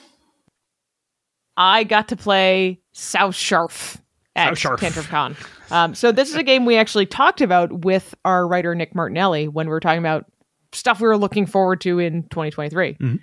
I 1.58 1.84
got 1.84 2.08
to 2.10 2.16
play 2.16 2.80
Sauscharf 2.96 4.00
at 4.36 4.54
Sauscharf. 4.54 4.80
Tantrum 4.80 5.06
Con. 5.06 5.36
Um, 5.72 5.94
so 5.96 6.12
this 6.12 6.30
is 6.30 6.36
a 6.36 6.44
game 6.44 6.66
we 6.66 6.78
actually 6.78 7.06
talked 7.06 7.42
about 7.42 7.84
with 7.84 8.16
our 8.26 8.48
writer 8.48 8.74
Nick 8.76 8.96
Martinelli 8.96 9.48
when 9.48 9.68
we 9.68 9.72
were 9.72 9.80
talking 9.82 10.00
about 10.00 10.26
stuff 10.72 11.02
we 11.02 11.08
were 11.08 11.18
looking 11.18 11.46
forward 11.46 11.82
to 11.82 12.00
in 12.00 12.24
2023. 12.30 12.94
Mhm. 12.96 13.20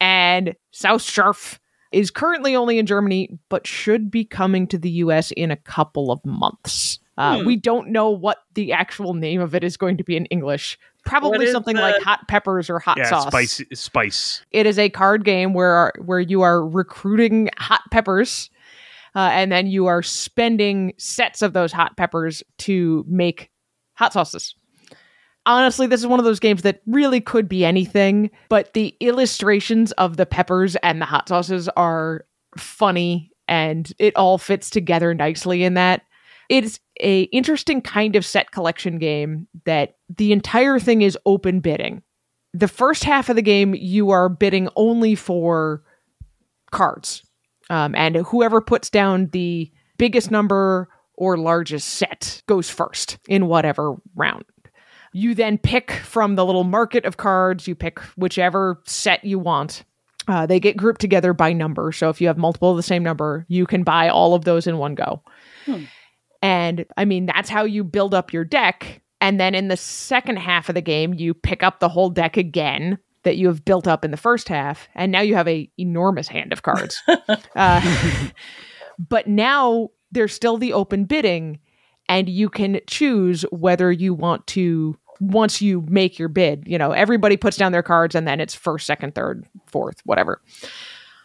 And 0.00 0.54
Sauscharf 0.74 1.58
is 1.92 2.10
currently 2.10 2.54
only 2.56 2.78
in 2.78 2.86
Germany, 2.86 3.38
but 3.48 3.66
should 3.66 4.10
be 4.10 4.24
coming 4.24 4.66
to 4.68 4.78
the 4.78 4.90
US 4.90 5.30
in 5.32 5.50
a 5.50 5.56
couple 5.56 6.10
of 6.10 6.24
months. 6.24 6.98
Uh, 7.18 7.38
Hmm. 7.40 7.46
We 7.46 7.56
don't 7.56 7.88
know 7.88 8.08
what 8.10 8.38
the 8.54 8.72
actual 8.72 9.12
name 9.14 9.40
of 9.42 9.54
it 9.54 9.62
is 9.62 9.76
going 9.76 9.98
to 9.98 10.04
be 10.04 10.16
in 10.16 10.24
English. 10.26 10.78
Probably 11.04 11.46
something 11.52 11.76
the- 11.76 11.82
like 11.82 12.02
hot 12.02 12.26
peppers 12.28 12.70
or 12.70 12.78
hot 12.78 12.96
yeah, 12.96 13.08
sauce. 13.10 13.26
spice, 13.26 13.60
spice. 13.74 14.44
It 14.50 14.66
is 14.66 14.78
a 14.78 14.88
card 14.88 15.24
game 15.24 15.52
where 15.52 15.92
where 16.04 16.20
you 16.20 16.42
are 16.42 16.66
recruiting 16.66 17.50
hot 17.58 17.82
peppers, 17.90 18.48
uh, 19.14 19.28
and 19.32 19.52
then 19.52 19.66
you 19.66 19.86
are 19.86 20.02
spending 20.02 20.94
sets 20.96 21.42
of 21.42 21.52
those 21.52 21.72
hot 21.72 21.96
peppers 21.98 22.42
to 22.58 23.04
make 23.08 23.50
hot 23.94 24.12
sauces. 24.14 24.54
Honestly, 25.46 25.86
this 25.86 26.00
is 26.00 26.06
one 26.06 26.18
of 26.18 26.24
those 26.24 26.40
games 26.40 26.62
that 26.62 26.82
really 26.86 27.20
could 27.20 27.48
be 27.48 27.64
anything, 27.64 28.30
but 28.48 28.72
the 28.74 28.96
illustrations 29.00 29.92
of 29.92 30.16
the 30.16 30.26
peppers 30.26 30.76
and 30.76 31.00
the 31.00 31.06
hot 31.06 31.28
sauces 31.28 31.68
are 31.70 32.24
funny 32.56 33.30
and 33.48 33.92
it 33.98 34.16
all 34.16 34.38
fits 34.38 34.70
together 34.70 35.14
nicely 35.14 35.64
in 35.64 35.74
that. 35.74 36.02
It's 36.48 36.80
a 37.00 37.22
interesting 37.24 37.80
kind 37.80 38.16
of 38.16 38.26
set 38.26 38.50
collection 38.50 38.98
game 38.98 39.48
that 39.64 39.96
the 40.14 40.32
entire 40.32 40.78
thing 40.78 41.02
is 41.02 41.18
open 41.24 41.60
bidding. 41.60 42.02
The 42.54 42.68
first 42.68 43.04
half 43.04 43.28
of 43.28 43.36
the 43.36 43.42
game 43.42 43.74
you 43.74 44.10
are 44.10 44.28
bidding 44.28 44.68
only 44.76 45.14
for 45.14 45.82
cards. 46.70 47.22
Um, 47.70 47.94
and 47.94 48.16
whoever 48.16 48.60
puts 48.60 48.90
down 48.90 49.28
the 49.28 49.70
biggest 49.96 50.30
number 50.30 50.88
or 51.14 51.38
largest 51.38 51.88
set 51.88 52.42
goes 52.46 52.68
first 52.68 53.18
in 53.28 53.46
whatever 53.46 53.94
round. 54.14 54.44
You 55.12 55.34
then 55.34 55.58
pick 55.58 55.90
from 55.90 56.36
the 56.36 56.44
little 56.44 56.64
market 56.64 57.04
of 57.04 57.16
cards, 57.16 57.68
you 57.68 57.74
pick 57.74 57.98
whichever 58.16 58.80
set 58.86 59.24
you 59.24 59.38
want. 59.38 59.84
Uh, 60.28 60.46
they 60.46 60.60
get 60.60 60.76
grouped 60.76 61.00
together 61.00 61.32
by 61.32 61.52
number. 61.52 61.92
So 61.92 62.08
if 62.08 62.20
you 62.20 62.28
have 62.28 62.38
multiple 62.38 62.70
of 62.70 62.76
the 62.76 62.82
same 62.82 63.02
number, 63.02 63.44
you 63.48 63.66
can 63.66 63.82
buy 63.82 64.08
all 64.08 64.34
of 64.34 64.44
those 64.44 64.66
in 64.66 64.78
one 64.78 64.94
go. 64.94 65.22
Hmm. 65.66 65.84
And 66.40 66.86
I 66.96 67.04
mean, 67.04 67.26
that's 67.26 67.50
how 67.50 67.64
you 67.64 67.84
build 67.84 68.14
up 68.14 68.32
your 68.32 68.44
deck. 68.44 69.02
And 69.20 69.38
then 69.38 69.54
in 69.54 69.68
the 69.68 69.76
second 69.76 70.36
half 70.36 70.68
of 70.68 70.74
the 70.74 70.80
game, 70.80 71.14
you 71.14 71.34
pick 71.34 71.62
up 71.62 71.80
the 71.80 71.88
whole 71.88 72.10
deck 72.10 72.36
again 72.36 72.98
that 73.22 73.36
you 73.36 73.46
have 73.46 73.64
built 73.64 73.86
up 73.86 74.04
in 74.04 74.10
the 74.10 74.16
first 74.16 74.48
half. 74.48 74.88
And 74.94 75.12
now 75.12 75.20
you 75.20 75.36
have 75.36 75.48
a 75.48 75.70
enormous 75.78 76.28
hand 76.28 76.52
of 76.52 76.62
cards. 76.62 77.00
uh, 77.56 78.28
but 78.98 79.26
now 79.26 79.90
there's 80.10 80.34
still 80.34 80.58
the 80.58 80.72
open 80.72 81.04
bidding, 81.04 81.60
and 82.08 82.28
you 82.28 82.50
can 82.50 82.80
choose 82.86 83.42
whether 83.50 83.90
you 83.90 84.12
want 84.12 84.46
to 84.48 84.98
once 85.22 85.62
you 85.62 85.84
make 85.88 86.18
your 86.18 86.28
bid. 86.28 86.64
You 86.66 86.78
know, 86.78 86.90
everybody 86.90 87.36
puts 87.36 87.56
down 87.56 87.72
their 87.72 87.82
cards 87.82 88.14
and 88.14 88.26
then 88.26 88.40
it's 88.40 88.54
first, 88.54 88.86
second, 88.86 89.14
third, 89.14 89.46
fourth, 89.66 90.00
whatever. 90.04 90.42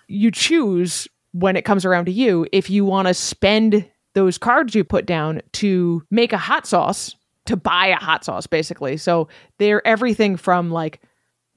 You 0.07 0.29
choose 0.31 1.07
when 1.31 1.55
it 1.55 1.65
comes 1.65 1.83
around 1.83 2.05
to 2.05 2.11
you 2.11 2.47
if 2.51 2.69
you 2.69 2.85
want 2.85 3.07
to 3.07 3.13
spend 3.13 3.89
those 4.13 4.37
cards 4.37 4.75
you 4.75 4.83
put 4.83 5.05
down 5.05 5.41
to 5.53 6.03
make 6.11 6.31
a 6.31 6.37
hot 6.37 6.67
sauce, 6.67 7.15
to 7.45 7.57
buy 7.57 7.87
a 7.87 7.95
hot 7.95 8.23
sauce, 8.23 8.45
basically. 8.45 8.97
So 8.97 9.27
they're 9.57 9.85
everything 9.85 10.37
from 10.37 10.69
like 10.69 11.01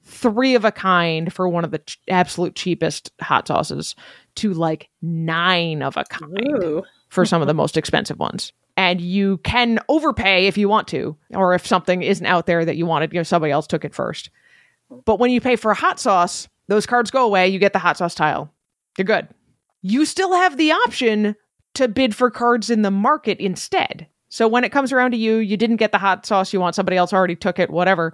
three 0.03 0.55
of 0.55 0.65
a 0.65 0.71
kind 0.71 1.31
for 1.31 1.47
one 1.47 1.63
of 1.63 1.71
the 1.71 1.79
ch- 1.79 1.99
absolute 2.09 2.55
cheapest 2.55 3.11
hot 3.21 3.47
sauces 3.47 3.95
to 4.35 4.53
like 4.53 4.89
nine 5.01 5.83
of 5.83 5.95
a 5.95 6.03
kind 6.05 6.63
Ooh. 6.63 6.83
for 7.09 7.23
some 7.23 7.41
of 7.41 7.47
the 7.47 7.53
most 7.53 7.77
expensive 7.77 8.17
ones 8.17 8.51
and 8.77 9.01
you 9.01 9.37
can 9.39 9.79
overpay 9.89 10.47
if 10.47 10.57
you 10.57 10.69
want 10.69 10.87
to, 10.89 11.15
or 11.31 11.53
if 11.53 11.65
something 11.65 12.01
isn't 12.01 12.25
out 12.25 12.45
there 12.45 12.65
that 12.65 12.77
you 12.77 12.85
wanted, 12.85 13.13
you 13.13 13.19
know, 13.19 13.23
somebody 13.23 13.51
else 13.51 13.67
took 13.67 13.85
it 13.85 13.93
first. 13.93 14.29
But 15.05 15.19
when 15.19 15.31
you 15.31 15.41
pay 15.41 15.55
for 15.55 15.71
a 15.71 15.75
hot 15.75 15.99
sauce, 15.99 16.47
those 16.67 16.85
cards 16.85 17.11
go 17.11 17.25
away, 17.25 17.47
you 17.47 17.59
get 17.59 17.73
the 17.73 17.79
hot 17.79 17.97
sauce 17.97 18.15
tile. 18.15 18.53
You're 18.97 19.05
good. 19.05 19.27
You 19.81 20.05
still 20.05 20.33
have 20.33 20.57
the 20.57 20.71
option 20.71 21.35
to 21.73 21.87
bid 21.87 22.15
for 22.15 22.29
cards 22.29 22.69
in 22.69 22.81
the 22.81 22.91
market 22.91 23.39
instead. 23.39 24.07
So 24.29 24.47
when 24.47 24.63
it 24.63 24.71
comes 24.71 24.91
around 24.91 25.11
to 25.11 25.17
you, 25.17 25.37
you 25.37 25.57
didn't 25.57 25.77
get 25.77 25.91
the 25.91 25.97
hot 25.97 26.25
sauce 26.25 26.53
you 26.53 26.59
want, 26.59 26.75
somebody 26.75 26.97
else 26.97 27.13
already 27.13 27.35
took 27.35 27.59
it, 27.59 27.69
whatever. 27.69 28.13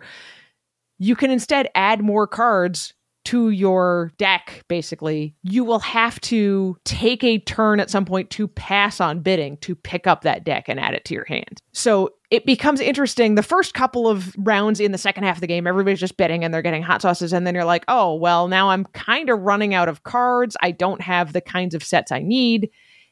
You 0.98 1.16
can 1.16 1.30
instead 1.30 1.70
add 1.76 2.02
more 2.02 2.26
cards 2.26 2.94
to 3.28 3.50
your 3.50 4.14
deck, 4.18 4.64
basically, 4.70 5.36
you 5.44 5.66
will 5.66 5.80
have 5.80 6.20
to 6.22 6.78
take 6.86 7.26
a 7.26 7.40
turn 7.40 7.82
at 7.82 7.90
some 7.90 8.06
point 8.06 8.30
to 8.30 8.48
pass 8.48 9.02
on 9.02 9.20
bidding 9.20 9.58
to 9.58 9.76
pick 9.76 10.08
up 10.08 10.22
that 10.22 10.46
deck 10.46 10.70
and 10.70 10.80
add 10.80 10.94
it 10.94 11.04
to 11.06 11.14
your 11.14 11.26
hand. 11.26 11.62
So 11.74 12.12
it 12.32 12.46
becomes 12.46 12.80
interesting. 12.80 13.36
The 13.36 13.44
first 13.44 13.74
couple 13.74 14.08
of 14.08 14.34
rounds 14.38 14.80
in 14.80 14.94
the 14.94 14.98
second 14.98 15.26
half 15.26 15.38
of 15.38 15.42
the 15.42 15.48
game, 15.48 15.68
everybody's 15.68 16.00
just 16.00 16.16
bidding 16.16 16.46
and 16.46 16.54
they're 16.54 16.62
getting 16.62 16.84
hot 16.84 17.02
sauces. 17.02 17.34
And 17.34 17.46
then 17.46 17.54
you're 17.54 17.66
like, 17.66 17.84
oh, 17.90 18.16
well, 18.16 18.48
now 18.48 18.70
I'm 18.70 18.86
kind 18.86 19.30
of 19.30 19.42
running 19.42 19.74
out 19.74 19.90
of 19.90 20.04
cards. 20.04 20.56
I 20.62 20.72
don't 20.72 21.02
have 21.02 21.34
the 21.34 21.42
kinds 21.42 21.76
of 21.76 21.84
sets 21.84 22.14
I 22.14 22.20
need. 22.20 22.70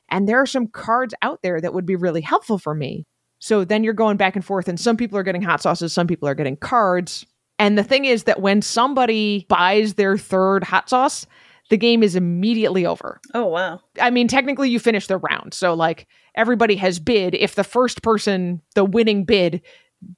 And 0.10 0.30
there 0.30 0.42
are 0.42 0.46
some 0.46 0.68
cards 0.68 1.14
out 1.22 1.42
there 1.44 1.60
that 1.60 1.74
would 1.74 1.86
be 1.86 1.98
really 1.98 2.22
helpful 2.22 2.58
for 2.58 2.74
me. 2.74 3.06
So 3.40 3.66
then 3.66 3.84
you're 3.84 3.94
going 3.94 4.16
back 4.16 4.38
and 4.38 4.46
forth, 4.46 4.70
and 4.70 4.80
some 4.80 4.96
people 4.96 5.18
are 5.18 5.24
getting 5.24 5.42
hot 5.42 5.62
sauces, 5.62 5.92
some 5.92 6.08
people 6.08 6.30
are 6.30 6.36
getting 6.36 6.56
cards. 6.56 7.26
And 7.58 7.78
the 7.78 7.84
thing 7.84 8.06
is 8.06 8.24
that 8.24 8.42
when 8.42 8.62
somebody 8.62 9.46
buys 9.48 9.94
their 9.94 10.18
third 10.18 10.64
hot 10.64 10.90
sauce, 10.90 11.26
the 11.70 11.78
game 11.78 12.04
is 12.04 12.16
immediately 12.16 12.86
over. 12.86 13.20
Oh, 13.34 13.46
wow. 13.46 13.80
I 14.00 14.10
mean, 14.10 14.28
technically, 14.28 14.70
you 14.70 14.80
finish 14.80 15.08
the 15.08 15.18
round. 15.18 15.54
So, 15.54 15.74
like, 15.74 16.08
everybody 16.36 16.76
has 16.76 17.00
bid. 17.00 17.34
If 17.34 17.56
the 17.56 17.64
first 17.64 18.04
person, 18.04 18.62
the 18.76 18.86
winning 18.86 19.24
bid, 19.24 19.62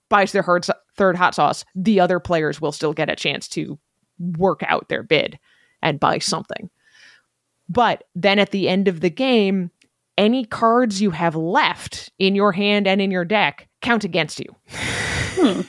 buys 0.10 0.32
their 0.32 0.45
third 0.97 1.15
hot 1.15 1.36
sauce, 1.36 1.63
the 1.76 2.00
other 2.00 2.19
players 2.19 2.60
will 2.60 2.71
still 2.71 2.93
get 2.93 3.10
a 3.10 3.15
chance 3.15 3.47
to 3.50 3.80
work 4.19 4.62
out 4.63 4.89
their 4.89 5.04
bid 5.04 5.39
and 5.82 6.00
buy 6.00 6.19
something. 6.19 6.69
But 7.69 8.04
then 8.15 8.39
at 8.39 8.52
the 8.52 8.67
end 8.67 8.88
of 8.88 9.02
the 9.02 9.10
game, 9.10 9.71
any 10.17 10.45
cards 10.45 11.02
you 11.02 11.12
have 11.12 11.36
left 11.36 12.12
in 12.17 12.34
your 12.36 12.52
hand 12.52 12.88
and 12.88 13.00
in 13.00 13.12
your 13.12 13.26
deck 13.26 13.67
count 13.82 14.04
against 14.04 14.39
you. 14.39 14.56
Hmm. 14.69 15.62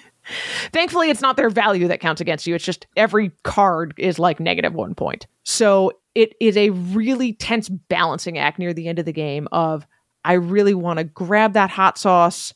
Thankfully, 0.73 1.11
it's 1.11 1.23
not 1.23 1.37
their 1.37 1.51
value 1.51 1.89
that 1.89 2.01
counts 2.01 2.21
against 2.21 2.47
you. 2.47 2.55
It's 2.55 2.65
just 2.65 2.87
every 2.97 3.31
card 3.45 3.95
is 3.97 4.19
like 4.19 4.41
negative 4.41 4.75
one 4.75 4.95
point. 4.95 5.27
So 5.45 5.93
it 6.15 6.35
is 6.41 6.57
a 6.57 6.71
really 6.71 7.33
tense 7.33 7.69
balancing 7.69 8.39
act 8.39 8.59
near 8.59 8.75
the 8.75 8.89
end 8.89 8.99
of 8.99 9.05
the 9.05 9.13
game 9.13 9.49
of 9.53 9.87
I 10.25 10.35
really 10.35 10.75
want 10.75 10.99
to 10.99 11.05
grab 11.05 11.55
that 11.55 11.71
hot 11.71 11.97
sauce, 11.97 12.53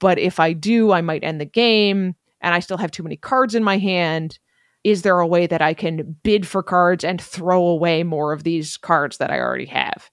but 0.00 0.18
if 0.18 0.40
I 0.40 0.52
do, 0.52 0.92
I 0.92 1.02
might 1.02 1.22
end 1.22 1.40
the 1.40 1.44
game 1.44 2.14
and 2.40 2.54
I 2.54 2.60
still 2.60 2.78
have 2.78 2.90
too 2.90 3.02
many 3.02 3.16
cards 3.16 3.54
in 3.54 3.62
my 3.62 3.78
hand. 3.78 4.38
Is 4.82 5.02
there 5.02 5.18
a 5.20 5.26
way 5.26 5.46
that 5.46 5.62
I 5.62 5.74
can 5.74 6.16
bid 6.22 6.46
for 6.46 6.62
cards 6.62 7.04
and 7.04 7.20
throw 7.20 7.66
away 7.66 8.02
more 8.02 8.32
of 8.32 8.44
these 8.44 8.76
cards 8.76 9.18
that 9.18 9.30
I 9.30 9.40
already 9.40 9.66
have? 9.66 10.10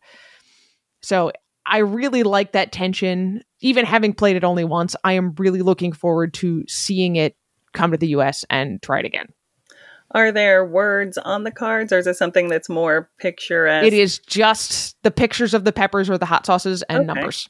So 1.01 1.31
I 1.65 1.79
really 1.79 2.23
like 2.23 2.51
that 2.53 2.71
tension. 2.71 3.43
Even 3.61 3.85
having 3.85 4.13
played 4.13 4.35
it 4.35 4.43
only 4.43 4.63
once, 4.63 4.95
I 5.03 5.13
am 5.13 5.33
really 5.37 5.61
looking 5.61 5.93
forward 5.93 6.33
to 6.35 6.63
seeing 6.67 7.15
it 7.15 7.35
come 7.73 7.91
to 7.91 7.97
the 7.97 8.07
US 8.09 8.45
and 8.49 8.81
try 8.81 8.99
it 8.99 9.05
again. 9.05 9.27
Are 10.11 10.31
there 10.31 10.63
words 10.63 11.17
on 11.17 11.43
the 11.43 11.51
cards 11.51 11.91
or 11.91 11.97
is 11.97 12.05
it 12.05 12.15
something 12.17 12.47
that's 12.47 12.69
more 12.69 13.09
picturesque? 13.17 13.87
It 13.87 13.93
is 13.93 14.19
just 14.19 14.95
the 15.01 15.09
pictures 15.09 15.53
of 15.55 15.63
the 15.63 15.71
peppers 15.71 16.09
or 16.09 16.17
the 16.19 16.25
hot 16.25 16.45
sauces 16.45 16.83
and 16.83 16.99
okay. 16.99 17.05
numbers. 17.07 17.49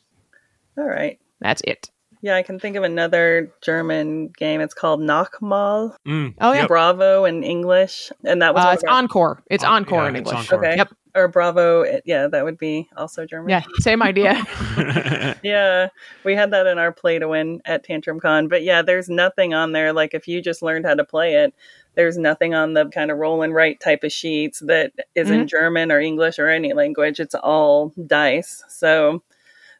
All 0.78 0.86
right. 0.86 1.20
That's 1.42 1.62
it. 1.66 1.92
Yeah, 2.24 2.36
I 2.38 2.42
can 2.42 2.58
think 2.58 2.78
of 2.78 2.84
another 2.84 3.54
German 3.62 4.30
game. 4.30 4.62
It's 4.62 4.74
called 4.74 5.02
Nochmal. 5.02 5.96
Mm, 6.08 6.34
oh 6.40 6.54
yeah, 6.54 6.68
Bravo 6.68 7.26
in 7.26 7.44
English, 7.44 8.12
and 8.24 8.42
that 8.42 8.56
was 8.56 8.66
uh, 8.66 8.70
it's 8.70 8.84
Encore. 8.86 9.44
It's 9.52 9.64
Encore 9.64 10.04
yeah, 10.04 10.10
in 10.10 10.16
English. 10.16 10.36
Encore. 10.36 10.66
Okay. 10.66 10.78
Yep 10.78 10.94
or 11.16 11.28
Bravo. 11.28 11.86
Yeah, 12.06 12.28
that 12.28 12.44
would 12.44 12.58
be 12.58 12.90
also 12.98 13.26
German. 13.26 13.50
Yeah, 13.50 13.64
same 13.80 14.02
idea. 14.02 14.44
yeah, 15.44 15.90
we 16.24 16.36
had 16.36 16.52
that 16.52 16.68
in 16.68 16.78
our 16.78 16.92
play 16.92 17.20
to 17.20 17.28
win 17.28 17.62
at 17.66 17.84
Tantrum 17.84 18.20
Con. 18.20 18.48
But 18.48 18.64
yeah, 18.64 18.82
there's 18.82 19.10
nothing 19.10 19.54
on 19.54 19.72
there. 19.72 19.94
Like 19.94 20.14
if 20.14 20.28
you 20.28 20.42
just 20.42 20.62
learned 20.62 20.86
how 20.86 20.96
to 20.96 21.04
play 21.04 21.36
it, 21.36 21.54
there's 21.96 22.18
nothing 22.18 22.54
on 22.54 22.74
the 22.74 22.86
kind 22.90 23.12
of 23.12 23.18
roll 23.18 23.44
and 23.44 23.54
write 23.54 23.80
type 23.80 24.04
of 24.04 24.12
sheets 24.12 24.60
that 24.60 24.94
is 25.14 25.28
mm-hmm. 25.28 25.42
in 25.42 25.48
German 25.48 25.92
or 25.92 26.00
English 26.00 26.40
or 26.40 26.48
any 26.48 26.74
language. 26.74 27.20
It's 27.20 27.36
all 27.36 27.94
dice. 28.08 28.64
So 28.70 29.22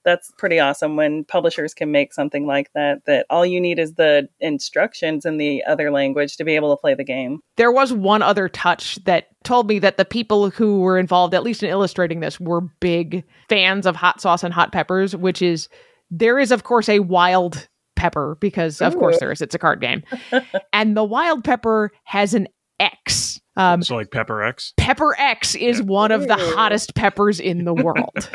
that's 0.04 0.32
pretty 0.38 0.60
awesome 0.60 0.96
when 0.96 1.24
publishers 1.26 1.74
can 1.74 1.92
make 1.92 2.14
something 2.14 2.46
like 2.46 2.72
that 2.74 3.06
that 3.06 3.26
all 3.30 3.46
you 3.46 3.60
need 3.60 3.80
is 3.80 3.94
the 3.94 4.28
instructions 4.40 5.26
in 5.26 5.38
the 5.38 5.64
other 5.66 5.92
language 5.92 6.38
to 6.38 6.44
be 6.44 6.56
able 6.56 6.76
to 6.76 6.80
play 6.80 6.94
the 6.94 7.04
game. 7.04 7.40
There 7.58 7.72
was 7.72 7.94
one 7.94 8.22
other 8.22 8.50
touch 8.50 9.04
that 9.06 9.28
told 9.44 9.68
me 9.68 9.80
that 9.80 9.98
the 9.98 10.06
people 10.06 10.50
who 10.50 10.80
were 10.80 10.98
involved 10.98 11.34
at 11.34 11.44
least 11.44 11.64
in 11.64 11.70
illustrating 11.70 12.20
this 12.20 12.40
were 12.40 12.62
big 12.80 13.24
fans 13.50 13.86
of 13.86 13.96
hot 13.96 14.22
sauce 14.22 14.44
and 14.44 14.54
hot 14.54 14.72
peppers 14.72 15.16
which 15.16 15.42
is 15.42 15.68
there 16.10 16.40
is 16.40 16.52
of 16.52 16.64
course 16.64 16.88
a 16.90 17.00
wild 17.00 17.68
pepper 17.96 18.38
because 18.42 18.82
of 18.82 18.96
Ooh. 18.96 19.00
course 19.00 19.20
there 19.20 19.32
is. 19.32 19.42
It's 19.42 19.56
a 19.56 19.60
card 19.60 19.82
game. 19.82 20.04
And 20.74 20.98
the 20.98 21.04
wild 21.04 21.44
pepper 21.44 21.92
has 22.04 22.34
an 22.34 22.48
x 22.80 23.33
um, 23.56 23.84
so 23.84 23.96
like 23.96 24.12
Pepper 24.12 24.42
X. 24.42 24.74
Pepper 24.78 25.16
X 25.18 25.56
is 25.56 25.80
yeah. 25.80 25.86
one 25.86 26.12
of 26.12 26.28
the 26.28 26.36
hottest 26.36 26.96
peppers 26.96 27.40
in 27.40 27.66
the 27.66 27.74
world. 27.74 28.30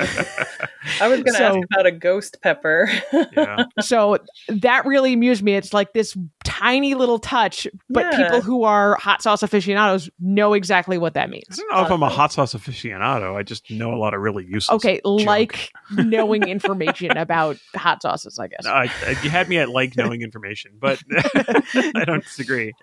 I 1.01 1.09
was 1.09 1.21
going 1.21 1.25
to 1.25 1.33
so, 1.33 1.45
ask 1.45 1.59
about 1.73 1.87
a 1.87 1.91
ghost 1.91 2.39
pepper. 2.43 2.89
yeah. 3.13 3.65
So 3.81 4.19
that 4.49 4.87
really 4.87 5.13
amused 5.13 5.43
me. 5.43 5.55
It's 5.55 5.73
like 5.73 5.93
this 5.93 6.17
tiny 6.45 6.95
little 6.95 7.19
touch, 7.19 7.67
but 7.89 8.07
yeah. 8.13 8.25
people 8.25 8.41
who 8.43 8.65
are 8.65 8.97
hot 8.97 9.23
sauce 9.23 9.43
aficionados 9.43 10.11
know 10.21 10.53
exactly 10.53 10.99
what 10.99 11.15
that 11.15 11.31
means. 11.31 11.45
I 11.53 11.57
don't 11.57 11.71
know 11.73 11.87
if 11.87 11.93
I'm 11.93 12.03
a 12.03 12.09
hot 12.09 12.33
sauce 12.33 12.55
aficionado. 12.55 13.37
I 13.37 13.43
just 13.43 13.71
know 13.71 13.95
a 13.95 13.97
lot 13.97 14.15
of 14.15 14.21
really 14.21 14.45
useless. 14.45 14.77
Okay, 14.77 15.01
junk. 15.05 15.27
like 15.27 15.73
knowing 15.93 16.43
information 16.43 17.17
about 17.17 17.57
hot 17.75 18.03
sauces. 18.03 18.39
I 18.39 18.49
guess. 18.49 18.65
No, 18.65 18.73
I, 18.73 18.85
you 19.23 19.31
had 19.31 19.49
me 19.49 19.59
at 19.59 19.69
like 19.69 19.97
knowing 19.97 20.23
information, 20.23 20.73
but 20.79 21.03
I 21.15 22.05
don't 22.05 22.25
disagree. 22.25 22.75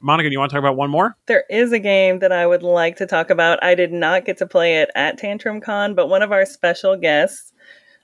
Monica, 0.00 0.28
do 0.28 0.32
you 0.32 0.38
want 0.38 0.50
to 0.50 0.54
talk 0.54 0.62
about 0.62 0.76
one 0.76 0.90
more? 0.90 1.16
There 1.26 1.44
is 1.50 1.72
a 1.72 1.78
game 1.78 2.20
that 2.20 2.32
I 2.32 2.46
would 2.46 2.62
like 2.62 2.96
to 2.96 3.06
talk 3.06 3.30
about. 3.30 3.62
I 3.62 3.74
did 3.74 3.92
not 3.92 4.24
get 4.24 4.38
to 4.38 4.46
play 4.46 4.76
it 4.76 4.90
at 4.94 5.18
Tantrum 5.18 5.60
Con, 5.60 5.94
but 5.94 6.08
one 6.08 6.22
of 6.22 6.32
our 6.32 6.46
special 6.46 6.96
guests, 6.96 7.52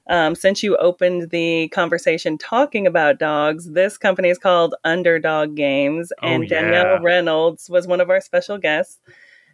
Um, 0.07 0.35
since 0.35 0.63
you 0.63 0.77
opened 0.77 1.31
the 1.31 1.69
conversation 1.69 2.37
talking 2.37 2.87
about 2.87 3.19
dogs, 3.19 3.71
this 3.73 3.97
company 3.97 4.29
is 4.29 4.39
called 4.39 4.75
Underdog 4.85 5.55
Games, 5.55 6.13
Oh, 6.23 6.27
and 6.27 6.43
yeah. 6.43 6.61
Danielle 6.61 7.03
Reynolds 7.03 7.71
was 7.71 7.87
one 7.87 8.03
of 8.03 8.11
our 8.11 8.21
special 8.21 8.59
guests. 8.59 9.01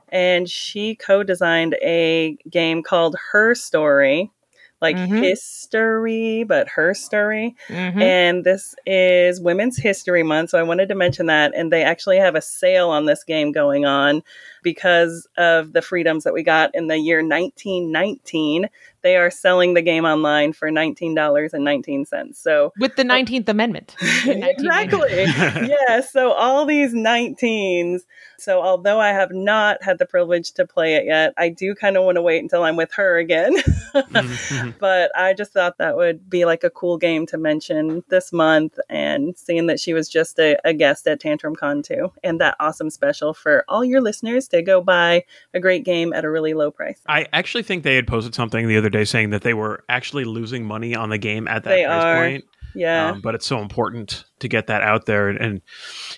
And 0.08 0.48
she 0.48 0.96
co 0.96 1.22
designed 1.22 1.74
a 1.74 2.36
game 2.50 2.82
called 2.82 3.14
Her 3.30 3.54
Story, 3.54 4.32
like 4.80 4.96
Mhm. 4.96 5.22
history, 5.22 6.44
but 6.44 6.68
her 6.68 6.94
story. 6.94 7.54
Mhm. 7.68 8.00
And 8.02 8.44
this 8.44 8.74
is 8.86 9.40
Women's 9.40 9.76
History 9.78 10.22
Month. 10.22 10.50
So 10.50 10.58
I 10.58 10.62
wanted 10.62 10.88
to 10.88 10.94
mention 10.94 11.26
that. 11.26 11.52
And 11.54 11.72
they 11.72 11.82
actually 11.82 12.16
have 12.18 12.34
a 12.34 12.40
sale 12.40 12.88
on 12.88 13.06
this 13.06 13.24
game 13.24 13.52
going 13.52 13.84
on 13.84 14.22
because 14.62 15.26
of 15.36 15.72
the 15.72 15.82
freedoms 15.82 16.24
that 16.24 16.34
we 16.34 16.42
got 16.42 16.70
in 16.74 16.86
the 16.88 16.98
year 16.98 17.18
1919. 17.18 18.68
They 19.02 19.16
are 19.16 19.30
selling 19.30 19.72
the 19.72 19.80
game 19.80 20.04
online 20.04 20.52
for 20.52 20.68
$19.19. 20.70 22.36
So 22.36 22.72
With 22.78 22.96
the 22.96 23.02
19th 23.02 23.48
Amendment. 23.48 23.96
exactly. 24.26 25.10
yeah. 25.26 26.00
So 26.02 26.32
all 26.32 26.66
these 26.66 26.92
19s. 26.92 28.00
So 28.38 28.60
although 28.62 29.00
I 29.00 29.08
have 29.08 29.30
not 29.32 29.82
had 29.82 29.98
the 29.98 30.04
privilege 30.06 30.52
to 30.52 30.66
play 30.66 30.96
it 30.96 31.04
yet, 31.06 31.32
I 31.38 31.48
do 31.48 31.74
kind 31.74 31.96
of 31.96 32.04
want 32.04 32.16
to 32.16 32.22
wait 32.22 32.42
until 32.42 32.62
I'm 32.62 32.76
with 32.76 32.92
her 32.94 33.16
again. 33.18 33.54
Mhm. 33.90 34.78
but 34.78 35.10
I 35.16 35.34
just 35.34 35.52
thought 35.52 35.78
that 35.78 35.96
would 35.96 36.30
be 36.30 36.44
like 36.44 36.62
a 36.62 36.70
cool 36.70 36.96
game 36.96 37.26
to 37.26 37.36
mention 37.36 38.04
this 38.08 38.32
month 38.32 38.78
and 38.88 39.36
seeing 39.36 39.66
that 39.66 39.80
she 39.80 39.94
was 39.94 40.08
just 40.08 40.38
a, 40.38 40.56
a 40.64 40.72
guest 40.72 41.08
at 41.08 41.18
Tantrum 41.18 41.56
Con 41.56 41.82
too. 41.82 42.12
And 42.22 42.40
that 42.40 42.54
awesome 42.60 42.90
special 42.90 43.34
for 43.34 43.64
all 43.66 43.84
your 43.84 44.00
listeners 44.00 44.46
to 44.50 44.62
go 44.62 44.80
buy 44.80 45.24
a 45.54 45.60
great 45.60 45.84
game 45.84 46.12
at 46.12 46.24
a 46.24 46.30
really 46.30 46.54
low 46.54 46.70
price. 46.70 47.00
I 47.08 47.26
actually 47.32 47.62
think 47.62 47.82
they 47.82 47.96
had 47.96 48.06
posted 48.06 48.34
something 48.34 48.68
the 48.68 48.76
other 48.76 48.90
day 48.90 49.04
saying 49.04 49.30
that 49.30 49.42
they 49.42 49.54
were 49.54 49.84
actually 49.88 50.24
losing 50.24 50.64
money 50.66 50.94
on 50.94 51.10
the 51.10 51.18
game 51.18 51.48
at 51.48 51.64
that 51.64 51.70
They 51.70 51.84
price 51.84 52.04
are. 52.04 52.16
point. 52.16 52.44
Yeah. 52.74 53.10
Um, 53.10 53.20
but 53.20 53.34
it's 53.34 53.46
so 53.46 53.58
important 53.60 54.24
to 54.38 54.46
get 54.46 54.68
that 54.68 54.82
out 54.82 55.06
there 55.06 55.28
and, 55.28 55.38
and, 55.40 55.60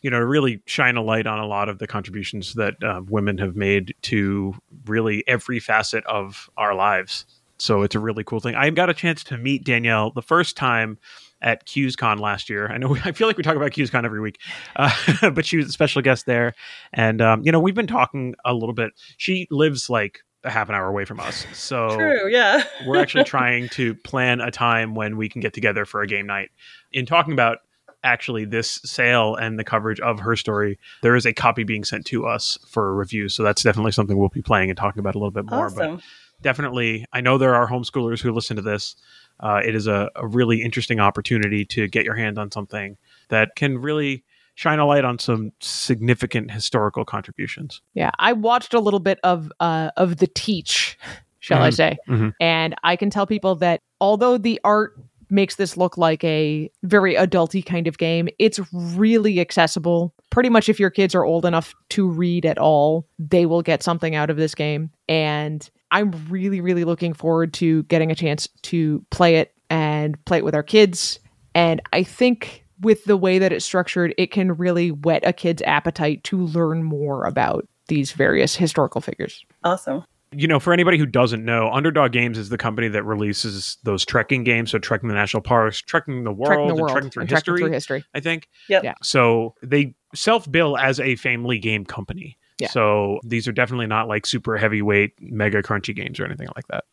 you 0.03 0.11
know, 0.11 0.19
really 0.19 0.61
shine 0.67 0.97
a 0.97 1.03
light 1.03 1.27
on 1.27 1.39
a 1.39 1.47
lot 1.47 1.71
of 1.71 1.79
the 1.79 1.87
contributions 1.87 2.53
that 2.55 2.75
uh, 2.83 3.01
women 3.09 3.39
have 3.39 3.57
made 3.57 3.95
to 4.03 4.55
really 4.85 5.25
every 5.27 5.61
facet 5.61 6.05
of 6.05 6.51
our 6.59 6.75
lives. 6.75 7.25
So 7.57 7.83
it's 7.83 7.95
a 7.95 8.01
really 8.01 8.25
cool 8.25 8.41
thing. 8.41 8.55
I 8.55 8.69
got 8.71 8.91
a 8.91 8.95
chance 8.95 9.25
to 9.25 9.39
meet 9.39 9.65
Danielle 9.65 10.11
the 10.11 10.21
first 10.21 10.57
time 10.57 10.99
at 11.43 11.67
QsCon 11.67 12.21
last 12.21 12.49
year. 12.49 12.69
I 12.69 12.79
know 12.79 12.97
I 13.05 13.13
feel 13.13 13.27
like 13.27 13.37
we 13.37 13.43
talk 13.43 13.57
about 13.57 13.73
QsCon 13.73 14.05
every 14.05 14.21
week, 14.21 14.39
uh, 14.77 15.31
but 15.31 15.45
she 15.45 15.57
was 15.57 15.67
a 15.67 15.73
special 15.73 16.01
guest 16.01 16.27
there. 16.27 16.55
And, 16.93 17.21
um, 17.21 17.43
you 17.45 17.53
know, 17.53 17.61
we've 17.61 17.75
been 17.75 17.87
talking 17.87 18.35
a 18.45 18.55
little 18.55 18.75
bit. 18.75 18.93
She 19.19 19.47
lives 19.51 19.91
like 19.91 20.21
a 20.45 20.51
half 20.51 20.69
an 20.69 20.75
hour 20.75 20.89
away 20.89 21.05
from 21.05 21.21
us. 21.21 21.47
So 21.53 21.97
True. 21.97 22.31
Yeah. 22.31 22.65
we're 22.87 22.99
actually 22.99 23.25
trying 23.25 23.69
to 23.71 23.95
plan 23.97 24.41
a 24.41 24.51
time 24.51 24.95
when 24.95 25.17
we 25.17 25.29
can 25.29 25.41
get 25.41 25.53
together 25.53 25.85
for 25.85 26.03
a 26.03 26.07
game 26.07 26.27
night. 26.27 26.51
In 26.93 27.07
talking 27.07 27.33
about 27.33 27.59
actually 28.05 28.45
this 28.45 28.81
sale 28.85 29.37
and 29.37 29.59
the 29.59 29.65
coverage 29.65 30.01
of 30.01 30.19
her 30.21 30.35
story, 30.35 30.79
there 31.03 31.15
is 31.15 31.27
a 31.27 31.33
copy 31.33 31.63
being 31.63 31.85
sent 31.85 32.05
to 32.07 32.27
us 32.27 32.59
for 32.69 32.95
review. 32.95 33.29
So 33.29 33.45
that's 33.45 33.63
definitely 33.63 33.93
something 33.93 34.19
we'll 34.19 34.31
be 34.31 34.43
playing 34.43 34.71
and 34.71 34.77
talking 34.77 34.99
about 34.99 35.15
a 35.15 35.19
little 35.19 35.31
bit 35.31 35.49
more. 35.49 35.71
But 35.71 36.01
definitely, 36.43 37.07
I 37.13 37.21
know 37.21 37.39
there 37.39 37.55
are 37.55 37.69
homeschoolers 37.69 38.21
who 38.21 38.33
listen 38.33 38.57
to 38.57 38.63
this. 38.63 38.97
Uh, 39.43 39.61
it 39.65 39.75
is 39.75 39.87
a, 39.87 40.11
a 40.17 40.27
really 40.27 40.63
interesting 40.63 41.01
opportunity 41.01 41.65
to 41.67 41.89
get 41.89 42.05
your 42.05 42.15
hand 42.15 42.39
on 42.39 42.51
something 42.51 42.97
that 43.29 43.57
can 43.57 43.79
really 43.79 44.25
shine 44.55 44.79
a 44.79 44.87
light 44.87 45.05
on 45.05 45.19
some 45.19 45.51
significant 45.61 46.51
historical 46.51 47.05
contributions. 47.05 47.81
Yeah, 47.95 48.11
I 48.19 48.33
watched 48.35 48.75
a 48.75 48.81
little 48.81 49.01
bit 49.01 49.19
of 49.25 49.51
uh 49.61 49.91
of 49.97 50.19
the 50.19 50.27
teach, 50.27 50.99
shall 51.41 51.63
I 51.63 51.71
Mhm, 51.71 51.75
say, 51.75 51.97
mhm. 52.09 52.33
and 52.41 52.75
I 52.85 52.97
can 52.97 53.11
tell 53.11 53.27
people 53.27 53.55
that 53.57 53.81
although 54.01 54.39
the 54.39 54.61
art 54.63 54.95
makes 55.31 55.57
this 55.57 55.79
look 55.79 55.97
like 55.97 56.23
a 56.25 56.71
very 56.83 57.15
adulty 57.15 57.65
kind 57.65 57.87
of 57.87 57.97
game, 57.97 58.29
it's 58.39 58.61
really 58.75 59.41
accessible. 59.41 60.13
Pretty 60.29 60.51
much, 60.51 60.69
if 60.69 60.79
your 60.79 60.91
kids 60.91 61.15
are 61.15 61.25
old 61.25 61.47
enough 61.47 61.75
to 61.89 62.07
read 62.07 62.45
at 62.45 62.59
all, 62.59 63.07
they 63.19 63.47
will 63.47 63.63
get 63.63 63.83
something 63.83 64.15
out 64.15 64.29
of 64.29 64.37
this 64.37 64.55
game, 64.55 64.91
and 65.09 65.71
I'm 65.93 66.11
really, 66.29 66.61
really 66.61 66.85
looking 66.85 67.13
forward 67.15 67.53
to 67.55 67.85
getting 67.85 68.11
a 68.11 68.15
chance 68.17 68.49
to 68.63 69.05
play 69.11 69.37
it 69.37 69.55
and 69.71 70.23
play 70.25 70.39
it 70.39 70.45
with 70.45 70.55
our 70.55 70.63
kids. 70.65 71.21
And 71.55 71.81
I 71.93 72.03
think 72.03 72.65
with 72.81 73.05
the 73.05 73.17
way 73.17 73.39
that 73.39 73.53
it's 73.53 73.65
structured, 73.65 74.15
it 74.19 74.33
can 74.33 74.53
really 74.57 74.91
whet 74.91 75.23
a 75.25 75.33
kid's 75.33 75.63
appetite 75.63 76.25
to 76.25 76.39
learn 76.39 76.83
more 76.83 77.25
about 77.27 77.69
these 77.89 78.11
various 78.13 78.57
historical 78.57 79.01
figures. 79.01 79.45
Awesome. 79.65 80.05
you 80.35 80.49
know, 80.49 80.59
for 80.59 80.73
anybody 80.73 80.97
who 80.99 81.05
doesn't 81.05 81.45
know, 81.45 81.71
Underdog 81.71 82.13
Games 82.13 82.39
is 82.39 82.49
the 82.49 82.57
company 82.57 82.89
that 82.89 83.03
releases 83.05 83.77
those 83.83 84.05
trekking 84.05 84.45
games. 84.45 84.71
So 84.71 84.79
trekking 84.79 85.09
the 85.11 85.15
national 85.15 85.43
parks, 85.43 85.81
trekking 85.83 86.25
the 86.25 86.33
world, 86.33 86.47
Trekking 86.47 86.67
the 86.69 86.73
and 86.73 86.81
world, 86.81 86.93
trekking 86.93 87.11
through 87.11 87.21
and 87.21 87.29
trekking 87.29 87.53
history. 87.53 87.59
through 87.67 87.73
history. 87.73 88.05
I 88.15 88.21
think. 88.21 88.49
Yep. 88.69 88.85
Yeah. 88.85 88.95
So 89.03 89.55
they 89.63 89.95
self 90.15 90.51
bill 90.51 90.79
as 90.79 90.99
a 91.01 91.17
family 91.17 91.59
game 91.59 91.85
company. 91.85 92.39
Yeah. 92.63 92.69
So 92.69 93.21
these 93.25 93.47
are 93.49 93.53
definitely 93.53 93.87
not 93.87 94.09
like 94.09 94.25
super 94.27 94.57
heavyweight, 94.57 95.21
mega 95.21 95.63
crunchy 95.63 95.95
games 95.95 96.19
or 96.21 96.25
anything 96.25 96.49
like 96.57 96.67
that. 96.69 96.85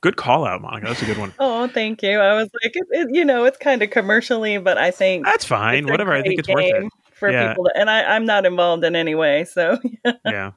Good 0.00 0.16
call 0.16 0.46
out, 0.46 0.62
Monica. 0.62 0.86
That's 0.86 1.02
a 1.02 1.06
good 1.06 1.18
one. 1.18 1.32
Oh, 1.40 1.66
thank 1.68 2.02
you. 2.02 2.18
I 2.20 2.34
was 2.34 2.48
like, 2.62 2.76
it, 2.76 2.86
it, 2.92 3.08
you 3.14 3.24
know, 3.24 3.44
it's 3.44 3.58
kind 3.58 3.82
of 3.82 3.90
commercially, 3.90 4.56
but 4.58 4.78
I 4.78 4.90
think 4.92 5.24
That's 5.24 5.44
fine. 5.44 5.86
Whatever. 5.86 6.12
I 6.12 6.22
think 6.22 6.38
it's 6.38 6.48
worth 6.48 6.64
it. 6.66 6.84
for 7.14 7.30
Yeah. 7.30 7.48
people. 7.48 7.64
To, 7.64 7.72
and 7.74 7.90
I, 7.90 8.14
I'm 8.14 8.24
not 8.24 8.46
involved 8.46 8.84
in 8.84 8.94
any 8.94 9.14
way, 9.16 9.44
so 9.44 9.76
yeah. 10.24 10.52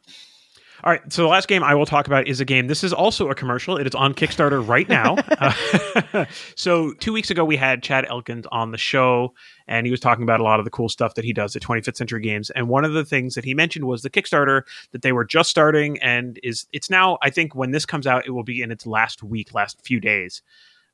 All 0.84 0.92
right. 0.92 1.02
So 1.14 1.22
the 1.22 1.28
last 1.28 1.48
game 1.48 1.64
I 1.64 1.76
will 1.76 1.86
talk 1.86 2.08
about 2.08 2.28
is 2.28 2.40
a 2.42 2.46
game. 2.46 2.66
This 2.68 2.84
is 2.84 2.92
also 2.92 3.30
a 3.30 3.36
commercial. 3.36 3.78
It 3.78 3.86
is 3.86 3.94
on 3.94 4.16
Kickstarter 4.16 4.68
right 4.68 4.90
now. 4.90 5.16
Uh, 5.40 6.26
so 6.56 6.94
two 6.94 7.14
weeks 7.14 7.30
ago, 7.30 7.46
we 7.46 7.56
had 7.56 7.84
Chad 7.84 8.06
Elkins 8.10 8.46
on 8.52 8.72
the 8.72 8.80
show, 8.80 9.34
and 9.72 9.88
he 9.88 9.92
was 9.92 10.02
talking 10.02 10.24
about 10.24 10.42
a 10.42 10.44
lot 10.44 10.60
of 10.60 10.66
the 10.66 10.70
cool 10.70 10.90
stuff 10.90 11.14
that 11.14 11.24
he 11.24 11.32
does 11.32 11.56
at 11.56 11.62
25th 11.62 11.96
Century 11.96 12.22
Games. 12.22 12.50
And 12.50 12.68
one 12.68 12.84
of 12.84 12.92
the 12.92 13.06
things 13.06 13.36
that 13.36 13.46
he 13.46 13.54
mentioned 13.54 13.86
was 13.86 14.02
the 14.02 14.10
Kickstarter 14.10 14.64
that 14.92 15.02
they 15.02 15.14
were 15.14 15.24
just 15.24 15.50
starting, 15.50 15.98
and 16.00 16.38
is 16.44 16.68
it's 16.74 16.90
now. 16.90 17.18
I 17.22 17.30
think 17.30 17.56
when 17.56 17.72
this 17.72 17.86
comes 17.86 18.06
out, 18.06 18.28
it 18.28 18.32
will 18.32 18.44
be 18.44 18.62
in 18.62 18.70
its 18.70 18.86
last 18.86 19.24
week, 19.24 19.54
last 19.54 19.82
few 19.82 20.02
days. 20.02 20.42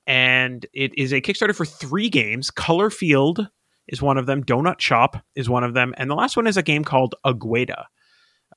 And 0.05 0.63
it 0.73 0.95
is 0.95 1.11
a 1.11 1.21
Kickstarter 1.21 1.55
for 1.55 1.65
three 1.65 2.07
games. 2.07 2.51
Color 2.51 2.91
Field 2.91 3.47
is 3.87 3.99
one 3.99 4.19
of 4.19 4.27
them. 4.27 4.43
Donut 4.43 4.79
Shop 4.79 5.17
is 5.35 5.49
one 5.49 5.63
of 5.63 5.73
them, 5.73 5.95
and 5.97 6.07
the 6.07 6.15
last 6.15 6.37
one 6.37 6.45
is 6.45 6.55
a 6.55 6.61
game 6.61 6.83
called 6.83 7.15
Agueda. 7.25 7.85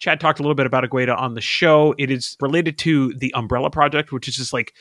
Chad 0.01 0.19
talked 0.19 0.41
a 0.41 0.43
little 0.43 0.55
bit 0.55 0.65
about 0.65 0.83
Agueda 0.83 1.17
on 1.17 1.35
the 1.35 1.43
show. 1.43 1.95
It 1.99 2.11
is 2.11 2.37
related 2.41 2.79
to 2.79 3.13
the 3.15 3.33
Umbrella 3.35 3.71
Project, 3.71 4.13
which 4.13 4.29
is 4.29 4.37
just 4.37 4.51
like 4.51 4.73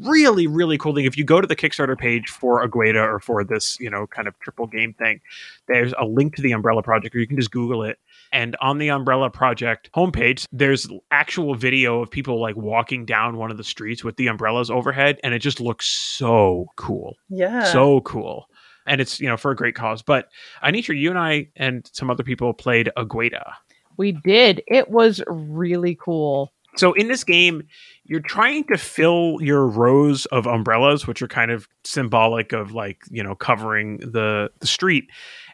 really, 0.00 0.46
really 0.46 0.76
cool 0.76 0.94
thing. 0.94 1.06
If 1.06 1.16
you 1.16 1.24
go 1.24 1.40
to 1.40 1.46
the 1.46 1.56
Kickstarter 1.56 1.98
page 1.98 2.28
for 2.28 2.66
Agueda 2.66 3.02
or 3.02 3.18
for 3.18 3.42
this, 3.42 3.80
you 3.80 3.88
know, 3.88 4.06
kind 4.06 4.28
of 4.28 4.38
triple 4.40 4.66
game 4.66 4.92
thing, 4.92 5.22
there's 5.66 5.94
a 5.98 6.04
link 6.04 6.36
to 6.36 6.42
the 6.42 6.52
Umbrella 6.52 6.82
Project, 6.82 7.16
or 7.16 7.20
you 7.20 7.26
can 7.26 7.38
just 7.38 7.50
Google 7.50 7.82
it. 7.84 7.98
And 8.32 8.54
on 8.60 8.76
the 8.76 8.90
Umbrella 8.90 9.30
Project 9.30 9.88
homepage, 9.96 10.44
there's 10.52 10.86
actual 11.10 11.54
video 11.54 12.02
of 12.02 12.10
people 12.10 12.38
like 12.38 12.56
walking 12.56 13.06
down 13.06 13.38
one 13.38 13.50
of 13.50 13.56
the 13.56 13.64
streets 13.64 14.04
with 14.04 14.16
the 14.16 14.26
umbrellas 14.26 14.70
overhead, 14.70 15.18
and 15.24 15.32
it 15.32 15.38
just 15.38 15.58
looks 15.58 15.88
so 15.88 16.66
cool 16.76 17.16
yeah. 17.30 17.64
so 17.64 18.00
cool 18.02 18.48
and 18.86 19.00
it's 19.00 19.20
you 19.20 19.28
know 19.28 19.36
for 19.36 19.50
a 19.50 19.56
great 19.56 19.74
cause 19.74 20.02
but 20.02 20.28
anitra 20.62 20.98
you 20.98 21.10
and 21.10 21.18
i 21.18 21.46
and 21.56 21.90
some 21.92 22.10
other 22.10 22.22
people 22.22 22.52
played 22.52 22.90
agueda 22.96 23.52
We 23.96 24.12
did. 24.12 24.62
It 24.66 24.90
was 24.90 25.22
really 25.26 25.96
cool. 26.00 26.52
so 26.76 26.92
in 26.92 27.08
this 27.08 27.24
game 27.24 27.62
you're 28.04 28.20
trying 28.20 28.64
to 28.64 28.76
fill 28.76 29.38
your 29.40 29.66
rows 29.66 30.26
of 30.26 30.46
umbrellas 30.46 31.06
which 31.06 31.22
are 31.22 31.28
kind 31.28 31.50
of 31.50 31.66
symbolic 31.84 32.52
of 32.52 32.72
like 32.72 32.98
you 33.10 33.22
know 33.22 33.34
covering 33.34 33.96
the 33.98 34.50
the 34.60 34.66
street 34.66 35.08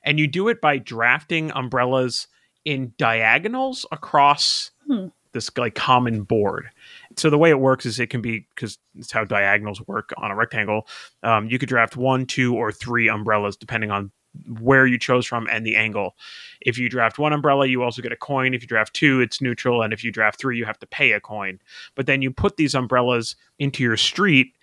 and 0.04 0.18
you 0.18 0.26
do 0.26 0.48
it 0.48 0.60
by 0.60 0.78
drafting 0.78 1.52
umbrellas 1.52 2.26
in 2.64 2.92
diagonals 2.98 3.86
across 3.92 4.70
Hmm. 4.88 5.06
this 5.32 5.48
like 5.56 5.76
common 5.76 6.24
board 6.24 6.68
so 7.16 7.30
the 7.30 7.38
way 7.38 7.50
it 7.50 7.60
works 7.60 7.86
is 7.86 8.00
it 8.00 8.08
can 8.10 8.20
be 8.20 8.46
because 8.54 8.78
it's 8.96 9.12
how 9.12 9.24
diagonals 9.24 9.80
work 9.86 10.12
on 10.16 10.32
a 10.32 10.34
rectangle 10.34 10.88
um, 11.22 11.46
you 11.48 11.56
could 11.60 11.68
draft 11.68 11.96
one 11.96 12.26
two 12.26 12.56
or 12.56 12.72
three 12.72 13.08
umbrellas 13.08 13.56
depending 13.56 13.92
on 13.92 14.10
where 14.60 14.86
you 14.86 14.98
chose 14.98 15.26
from 15.26 15.46
and 15.50 15.66
the 15.66 15.76
angle. 15.76 16.16
If 16.60 16.78
you 16.78 16.88
draft 16.88 17.18
one 17.18 17.32
umbrella 17.32 17.66
you 17.66 17.82
also 17.82 18.02
get 18.02 18.12
a 18.12 18.16
coin. 18.16 18.54
If 18.54 18.62
you 18.62 18.68
draft 18.68 18.94
two 18.94 19.20
it's 19.20 19.40
neutral 19.40 19.82
and 19.82 19.92
if 19.92 20.02
you 20.02 20.10
draft 20.10 20.38
three 20.38 20.56
you 20.56 20.64
have 20.64 20.78
to 20.80 20.86
pay 20.86 21.12
a 21.12 21.20
coin. 21.20 21.58
But 21.94 22.06
then 22.06 22.22
you 22.22 22.30
put 22.30 22.56
these 22.56 22.74
umbrellas 22.74 23.36
into 23.58 23.82
your 23.82 23.96
street 23.96 24.54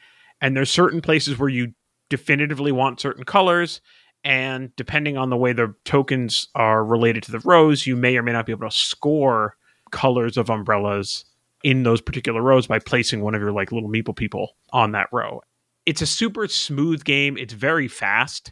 and 0.42 0.56
there's 0.56 0.72
certain 0.72 1.02
places 1.02 1.38
where 1.38 1.50
you 1.50 1.74
definitively 2.10 2.72
want 2.72 3.00
certain 3.00 3.24
colors 3.24 3.82
and 4.24 4.76
depending 4.76 5.18
on 5.18 5.30
the 5.30 5.38
way 5.38 5.54
the 5.54 5.74
tokens 5.86 6.48
are 6.56 6.84
related 6.84 7.24
to 7.24 7.32
the 7.32 7.40
rows 7.40 7.88
you 7.88 7.96
may 7.96 8.18
or 8.18 8.24
may 8.24 8.34
not 8.34 8.46
be 8.46 8.52
able 8.52 8.70
to 8.70 8.76
score 8.76 9.56
colors 9.92 10.38
of 10.38 10.50
umbrellas 10.50 11.26
in 11.64 11.84
those 11.84 12.02
particular 12.02 12.42
rows 12.42 12.68
by 12.68 12.80
placing 12.80 13.22
one 13.22 13.36
of 13.36 13.42
your 13.42 13.52
like 13.52 13.72
little 13.72 13.90
meeple 13.90 14.16
people 14.16 14.56
on 14.72 14.92
that 14.94 15.08
row. 15.12 15.42
It's 15.86 16.02
a 16.02 16.08
super 16.08 16.48
smooth 16.48 17.04
game. 17.04 17.38
It's 17.38 17.54
very 17.54 17.88
fast 17.88 18.52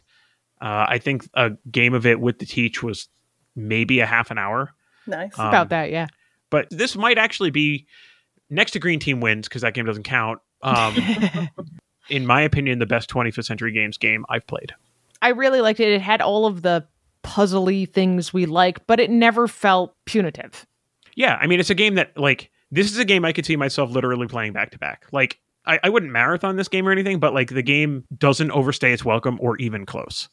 uh, 0.60 0.86
i 0.88 0.98
think 0.98 1.28
a 1.34 1.50
game 1.70 1.94
of 1.94 2.06
it 2.06 2.20
with 2.20 2.38
the 2.38 2.46
teach 2.46 2.82
was 2.82 3.08
maybe 3.56 4.00
a 4.00 4.06
half 4.06 4.30
an 4.30 4.38
hour 4.38 4.72
nice. 5.06 5.38
Um, 5.38 5.48
About 5.48 5.70
that, 5.70 5.90
yeah. 5.90 6.06
but 6.50 6.68
this 6.70 6.94
might 6.96 7.18
actually 7.18 7.50
be 7.50 7.86
next 8.50 8.72
to 8.72 8.78
green 8.78 9.00
team 9.00 9.20
wins 9.20 9.48
because 9.48 9.62
that 9.62 9.74
game 9.74 9.86
doesn't 9.86 10.04
count 10.04 10.40
um, 10.62 10.94
in 12.08 12.26
my 12.26 12.40
opinion, 12.42 12.78
the 12.78 12.86
best 12.86 13.10
25th 13.10 13.44
Century 13.44 13.72
Games 13.72 13.98
game 13.98 14.24
I've 14.28 14.46
played. 14.46 14.72
I 15.20 15.28
really 15.30 15.60
liked 15.60 15.80
it. 15.80 15.88
It 15.88 16.00
had 16.00 16.20
all 16.20 16.46
of 16.46 16.62
the 16.62 16.86
puzzly 17.24 17.90
things 17.90 18.32
we 18.32 18.46
like, 18.46 18.86
but 18.86 19.00
it 19.00 19.10
never 19.10 19.48
felt 19.48 19.94
punitive. 20.04 20.66
Yeah, 21.14 21.36
I 21.40 21.46
mean, 21.46 21.60
it's 21.60 21.70
a 21.70 21.74
game 21.74 21.96
that 21.96 22.16
like 22.16 22.50
this 22.70 22.90
is 22.90 22.98
a 22.98 23.04
game 23.04 23.24
I 23.24 23.32
could 23.32 23.46
see 23.46 23.56
myself 23.56 23.90
literally 23.90 24.28
playing 24.28 24.52
back 24.52 24.70
to 24.70 24.78
back. 24.78 25.06
Like 25.10 25.40
I, 25.66 25.80
I 25.82 25.88
wouldn't 25.88 26.12
marathon 26.12 26.56
this 26.56 26.68
game 26.68 26.86
or 26.86 26.92
anything, 26.92 27.18
but 27.18 27.34
like 27.34 27.50
the 27.50 27.62
game 27.62 28.04
doesn't 28.16 28.50
overstay 28.52 28.92
its 28.92 29.04
welcome 29.04 29.38
or 29.40 29.56
even 29.56 29.84
close. 29.84 30.28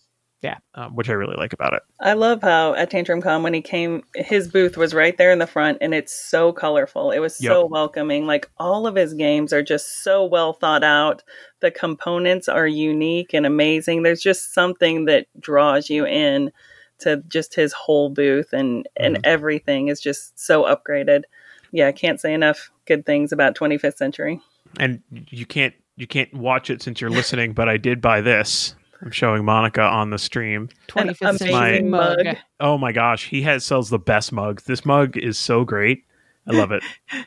Yeah. 0.46 0.58
Um, 0.76 0.96
which 0.96 1.10
I 1.10 1.14
really 1.14 1.36
like 1.38 1.54
about 1.54 1.74
it. 1.74 1.82
I 2.00 2.14
love 2.14 2.44
how 2.44 2.76
at 2.76 2.92
Tantrum 2.92 3.20
Con 3.20 3.42
when 3.42 3.56
he 3.56 3.62
came, 3.64 4.04
his 4.16 4.48
booth 4.48 4.78
was 4.78 4.94
right 4.94 5.18
there 5.18 5.32
in 5.32 5.40
the 5.40 5.48
front, 5.48 5.80
and 5.82 5.92
it's 5.96 6.14
so 6.14 6.54
colorful. 6.54 7.10
It 7.10 7.18
was 7.18 7.36
so 7.36 7.66
welcoming. 7.66 8.28
Like 8.28 8.48
all 8.60 8.86
of 8.86 8.94
his 8.96 9.16
games 9.16 9.52
are 9.52 9.64
just 9.64 10.04
so 10.04 10.24
well 10.24 10.54
thought 10.54 10.84
out. 10.84 11.24
The 11.62 11.72
components 11.72 12.48
are 12.48 12.68
unique 12.68 13.34
and 13.34 13.44
amazing. 13.48 14.04
There's 14.04 14.22
just 14.22 14.54
something 14.54 15.06
that 15.06 15.26
draws 15.40 15.90
you 15.90 16.06
in 16.06 16.52
to 17.00 17.24
just 17.28 17.56
his 17.56 17.74
whole 17.74 18.10
booth, 18.12 18.54
and 18.54 18.88
and 18.98 19.16
Mhm. 19.18 19.22
everything 19.24 19.88
is 19.88 20.00
just 20.00 20.38
so 20.40 20.64
upgraded. 20.66 21.24
Yeah, 21.72 21.88
I 21.88 21.92
can't 21.92 22.22
say 22.22 22.36
enough 22.36 22.70
good 22.86 23.04
things 23.08 23.32
about 23.32 23.56
25th 23.56 23.98
Century. 23.98 24.40
And 24.80 25.02
you 25.12 25.48
can't 25.48 25.74
you 25.98 26.06
can't 26.06 26.32
watch 26.36 26.70
it 26.70 26.84
since 26.84 27.02
you're 27.02 27.10
listening, 27.10 27.54
but 27.54 27.68
I 27.68 27.78
did 27.78 28.00
buy 28.00 28.22
this. 28.22 28.76
I'm 29.02 29.12
showing 29.12 29.46
Monica 29.46 29.82
on 29.82 30.10
the 30.10 30.18
stream. 30.18 30.70
25th 30.88 31.18
century 31.18 31.50
amazing 31.50 31.90
mug. 31.90 32.18
mug. 32.24 32.38
Oh 32.60 32.78
my 32.78 32.92
gosh, 32.92 33.28
he 33.28 33.42
has 33.44 33.66
sells 33.66 33.90
the 33.90 34.00
best 34.00 34.32
mugs. 34.32 34.64
This 34.64 34.86
mug 34.86 35.18
is 35.18 35.38
so 35.38 35.64
great. 35.64 36.06
I 36.48 36.54
love 36.54 36.72
it. 36.72 36.84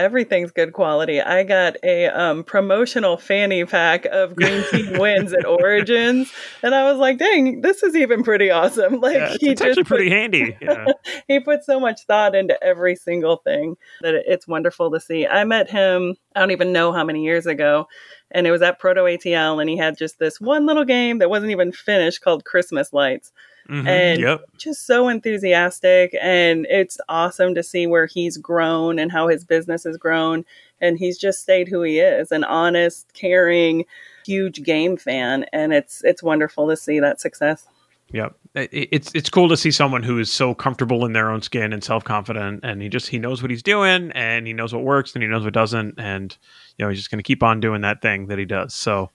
Everything's 0.00 0.50
good 0.50 0.72
quality. 0.72 1.20
I 1.20 1.42
got 1.44 1.76
a 1.82 2.06
um, 2.06 2.42
promotional 2.42 3.18
fanny 3.18 3.64
pack 3.66 4.06
of 4.06 4.34
Green 4.34 4.64
Team 4.70 4.98
wins 4.98 5.32
at 5.34 5.44
Origins, 5.44 6.32
and 6.62 6.74
I 6.74 6.90
was 6.90 6.98
like, 6.98 7.18
"Dang, 7.18 7.60
this 7.60 7.82
is 7.82 7.94
even 7.94 8.22
pretty 8.22 8.50
awesome!" 8.50 9.00
Like 9.00 9.16
Yeah, 9.16 9.32
it's, 9.32 9.42
he 9.42 9.50
it's 9.50 9.60
actually 9.60 9.74
just 9.76 9.88
put, 9.88 9.96
pretty 9.96 10.10
handy. 10.10 10.56
Yeah. 10.60 10.86
he 11.26 11.40
put 11.40 11.64
so 11.64 11.78
much 11.80 12.00
thought 12.06 12.34
into 12.34 12.62
every 12.62 12.96
single 12.96 13.36
thing 13.38 13.76
that 14.02 14.14
it's 14.14 14.46
wonderful 14.48 14.90
to 14.90 15.00
see. 15.00 15.26
I 15.26 15.44
met 15.44 15.70
him. 15.70 16.16
I 16.34 16.40
don't 16.40 16.50
even 16.50 16.72
know 16.72 16.92
how 16.92 17.04
many 17.04 17.24
years 17.24 17.46
ago, 17.46 17.86
and 18.30 18.46
it 18.46 18.50
was 18.50 18.62
at 18.62 18.78
Proto 18.78 19.02
ATL, 19.02 19.60
and 19.60 19.68
he 19.68 19.76
had 19.76 19.98
just 19.98 20.18
this 20.18 20.40
one 20.40 20.66
little 20.66 20.84
game 20.84 21.18
that 21.18 21.30
wasn't 21.30 21.50
even 21.52 21.72
finished 21.72 22.22
called 22.22 22.44
Christmas 22.44 22.92
Lights 22.92 23.32
Mhm, 23.68 23.86
And- 23.86 24.20
yep. 24.20 24.44
just 24.56 24.86
so 24.86 25.08
enthusiastic 25.08 26.16
and 26.20 26.66
it's 26.70 26.98
awesome 27.08 27.54
to 27.54 27.62
see 27.62 27.86
where 27.86 28.06
he's 28.06 28.36
grown 28.36 28.98
and 28.98 29.12
how 29.12 29.28
his 29.28 29.44
business 29.44 29.84
has 29.84 29.96
grown 29.96 30.44
and 30.80 30.98
he's 30.98 31.18
just 31.18 31.40
stayed 31.42 31.68
who 31.68 31.82
he 31.82 31.98
is 32.00 32.32
an 32.32 32.42
honest 32.44 33.12
caring 33.14 33.84
huge 34.26 34.62
game 34.62 34.96
fan 34.96 35.44
and 35.52 35.72
it's 35.72 36.02
it's 36.04 36.22
wonderful 36.22 36.68
to 36.68 36.76
see 36.76 36.98
that 37.00 37.20
success 37.20 37.66
Yep. 38.12 38.34
It's 38.56 39.12
it's 39.14 39.30
cool 39.30 39.48
to 39.50 39.56
see 39.56 39.70
someone 39.70 40.02
who 40.02 40.18
is 40.18 40.32
so 40.32 40.52
comfortable 40.52 41.06
in 41.06 41.12
their 41.12 41.30
own 41.30 41.42
skin 41.42 41.72
and 41.72 41.84
self 41.84 42.02
confident, 42.02 42.58
and 42.64 42.82
he 42.82 42.88
just 42.88 43.08
he 43.08 43.20
knows 43.20 43.40
what 43.40 43.52
he's 43.52 43.62
doing, 43.62 44.10
and 44.16 44.48
he 44.48 44.52
knows 44.52 44.74
what 44.74 44.82
works, 44.82 45.14
and 45.14 45.22
he 45.22 45.28
knows 45.28 45.44
what 45.44 45.52
doesn't, 45.52 45.94
and 45.96 46.36
you 46.76 46.84
know 46.84 46.88
he's 46.88 46.98
just 46.98 47.12
going 47.12 47.20
to 47.20 47.22
keep 47.22 47.44
on 47.44 47.60
doing 47.60 47.82
that 47.82 48.02
thing 48.02 48.26
that 48.26 48.36
he 48.36 48.44
does. 48.44 48.74
So 48.74 49.10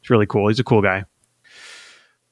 it's 0.00 0.08
really 0.08 0.24
cool. 0.24 0.48
He's 0.48 0.58
a 0.60 0.64
cool 0.64 0.80
guy. 0.80 1.04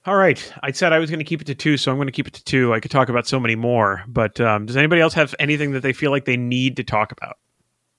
All 0.06 0.14
right, 0.14 0.52
I 0.62 0.70
said 0.70 0.92
I 0.92 1.00
was 1.00 1.10
going 1.10 1.18
to 1.18 1.24
keep 1.24 1.40
it 1.40 1.46
to 1.48 1.54
two, 1.56 1.76
so 1.76 1.90
I'm 1.90 1.96
going 1.96 2.06
to 2.06 2.12
keep 2.12 2.28
it 2.28 2.34
to 2.34 2.44
two. 2.44 2.72
I 2.72 2.78
could 2.78 2.92
talk 2.92 3.08
about 3.08 3.26
so 3.26 3.40
many 3.40 3.56
more, 3.56 4.04
but 4.06 4.40
um, 4.40 4.64
does 4.64 4.76
anybody 4.76 5.00
else 5.00 5.14
have 5.14 5.34
anything 5.40 5.72
that 5.72 5.80
they 5.80 5.92
feel 5.92 6.12
like 6.12 6.26
they 6.26 6.36
need 6.36 6.76
to 6.76 6.84
talk 6.84 7.10
about? 7.10 7.38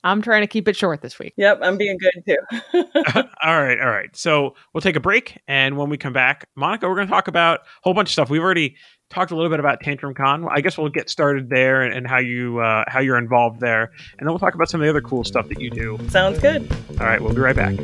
I'm 0.06 0.22
trying 0.22 0.41
to 0.41 0.48
keep 0.48 0.70
it 0.70 0.78
short 0.78 1.02
this 1.02 1.20
week. 1.20 1.34
yep 1.36 1.60
i'm 1.62 1.76
being 1.76 1.98
good 1.98 2.24
too 2.26 2.84
all 3.43 3.62
right, 3.62 3.78
all 3.82 3.89
right. 3.89 4.15
So 4.15 4.56
we'll 4.74 4.82
take 4.82 4.96
a 4.96 5.02
break, 5.02 5.38
and 5.50 5.76
when 5.76 5.89
we 5.89 5.98
come 5.98 6.13
back, 6.13 6.48
Monica, 6.56 6.88
we're 6.88 6.96
going 6.96 7.08
to 7.08 7.12
talk 7.12 7.28
about 7.28 7.60
a 7.60 7.63
whole 7.84 7.93
bunch 7.93 8.08
of 8.08 8.13
stuff. 8.13 8.30
We've 8.30 8.41
already 8.41 8.78
talked 9.10 9.32
a 9.32 9.36
little 9.36 9.50
bit 9.50 9.60
about 9.60 9.82
Tantrum 9.82 10.13
Con. 10.13 10.48
I 10.50 10.62
guess 10.62 10.78
we'll 10.78 10.88
get 10.88 11.10
started 11.10 11.50
there 11.50 11.82
and, 11.82 11.93
and 11.93 12.08
how 12.08 12.20
you 12.20 12.60
uh, 12.60 12.86
how 12.88 13.02
you're 13.02 13.17
involved 13.17 13.60
there, 13.60 13.91
and 14.17 14.22
then 14.22 14.30
we'll 14.30 14.39
talk 14.39 14.56
about 14.56 14.70
some 14.70 14.80
of 14.80 14.86
the 14.86 14.89
other 14.89 15.02
cool 15.02 15.26
stuff 15.26 15.50
that 15.50 15.60
you 15.60 15.70
do. 15.70 16.00
sounds 16.08 16.39
good 16.39 16.72
All 17.02 17.06
right, 17.06 17.22
we'll 17.22 17.34
be 17.34 17.41
right 17.41 17.56
back. 17.56 17.76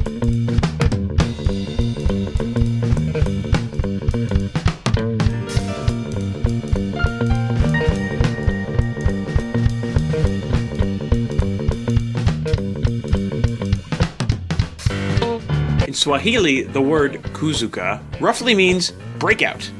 Swahili, 16.04 16.64
the 16.64 16.82
word 16.82 17.14
kuzuka 17.32 18.02
roughly 18.20 18.54
means 18.54 18.92
breakout. 19.20 19.72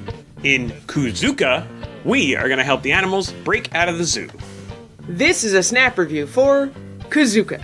In 0.44 0.70
Kuzooka, 0.88 1.68
we 2.06 2.34
are 2.34 2.48
going 2.48 2.60
to 2.60 2.64
help 2.64 2.82
the 2.82 2.94
animals 2.94 3.34
break 3.44 3.76
out 3.76 3.90
of 3.90 3.98
the 3.98 4.06
zoo. 4.06 4.30
This 5.02 5.44
is 5.44 5.54
a 5.54 5.62
snap 5.62 5.98
review 5.98 6.26
for 6.26 6.72
Kuzooka. 7.10 7.62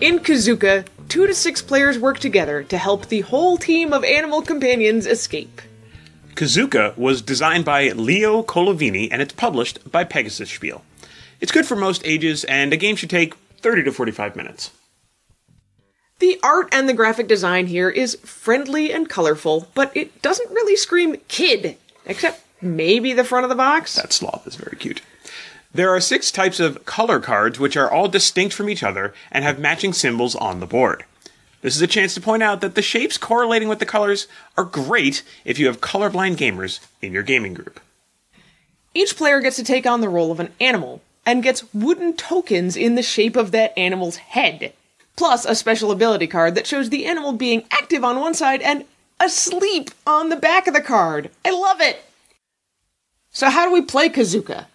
In 0.00 0.18
Kuzooka, 0.18 0.84
two 1.08 1.28
to 1.28 1.32
six 1.32 1.62
players 1.62 1.96
work 1.96 2.18
together 2.18 2.64
to 2.64 2.76
help 2.76 3.06
the 3.06 3.20
whole 3.20 3.56
team 3.56 3.92
of 3.92 4.02
animal 4.02 4.42
companions 4.42 5.06
escape. 5.06 5.62
Kuzooka 6.34 6.98
was 6.98 7.22
designed 7.22 7.64
by 7.64 7.90
Leo 7.90 8.42
Colovini 8.42 9.06
and 9.12 9.22
it's 9.22 9.32
published 9.32 9.92
by 9.92 10.02
Pegasus 10.02 10.50
Spiel. 10.50 10.82
It's 11.40 11.52
good 11.52 11.66
for 11.66 11.76
most 11.76 12.02
ages, 12.04 12.42
and 12.42 12.72
a 12.72 12.76
game 12.76 12.96
should 12.96 13.10
take 13.10 13.36
30 13.60 13.84
to 13.84 13.92
45 13.92 14.34
minutes. 14.34 14.72
The 16.20 16.38
art 16.42 16.68
and 16.72 16.88
the 16.88 16.94
graphic 16.94 17.26
design 17.26 17.66
here 17.66 17.90
is 17.90 18.16
friendly 18.22 18.92
and 18.92 19.08
colorful, 19.08 19.68
but 19.74 19.94
it 19.96 20.22
doesn't 20.22 20.50
really 20.50 20.76
scream 20.76 21.16
kid, 21.28 21.76
except 22.06 22.44
maybe 22.62 23.12
the 23.12 23.24
front 23.24 23.44
of 23.44 23.50
the 23.50 23.56
box. 23.56 23.96
That 23.96 24.12
sloth 24.12 24.46
is 24.46 24.56
very 24.56 24.76
cute. 24.76 25.02
There 25.72 25.90
are 25.90 26.00
six 26.00 26.30
types 26.30 26.60
of 26.60 26.84
color 26.84 27.18
cards, 27.18 27.58
which 27.58 27.76
are 27.76 27.90
all 27.90 28.06
distinct 28.06 28.54
from 28.54 28.68
each 28.68 28.84
other 28.84 29.12
and 29.32 29.44
have 29.44 29.58
matching 29.58 29.92
symbols 29.92 30.36
on 30.36 30.60
the 30.60 30.66
board. 30.66 31.04
This 31.62 31.74
is 31.74 31.82
a 31.82 31.88
chance 31.88 32.14
to 32.14 32.20
point 32.20 32.42
out 32.42 32.60
that 32.60 32.76
the 32.76 32.82
shapes 32.82 33.18
correlating 33.18 33.68
with 33.68 33.80
the 33.80 33.86
colors 33.86 34.28
are 34.56 34.64
great 34.64 35.24
if 35.44 35.58
you 35.58 35.66
have 35.66 35.80
colorblind 35.80 36.36
gamers 36.36 36.78
in 37.02 37.12
your 37.12 37.22
gaming 37.22 37.54
group. 37.54 37.80
Each 38.92 39.16
player 39.16 39.40
gets 39.40 39.56
to 39.56 39.64
take 39.64 39.86
on 39.86 40.00
the 40.00 40.08
role 40.08 40.30
of 40.30 40.38
an 40.38 40.52
animal 40.60 41.02
and 41.26 41.42
gets 41.42 41.72
wooden 41.74 42.14
tokens 42.14 42.76
in 42.76 42.94
the 42.94 43.02
shape 43.02 43.34
of 43.34 43.50
that 43.50 43.76
animal's 43.76 44.16
head, 44.16 44.74
plus 45.16 45.44
a 45.44 45.54
special 45.54 45.90
ability 45.90 46.26
card 46.26 46.54
that 46.54 46.66
shows 46.66 46.90
the 46.90 47.06
animal 47.06 47.32
being 47.32 47.64
active 47.70 48.04
on 48.04 48.20
one 48.20 48.34
side 48.34 48.62
and 48.62 48.84
asleep 49.20 49.90
on 50.06 50.28
the 50.28 50.36
back 50.36 50.66
of 50.66 50.74
the 50.74 50.80
card. 50.80 51.30
I 51.44 51.50
love 51.50 51.80
it! 51.80 52.04
So, 53.30 53.50
how 53.50 53.66
do 53.66 53.72
we 53.72 53.82
play 53.82 54.08
Kuzooka? 54.08 54.66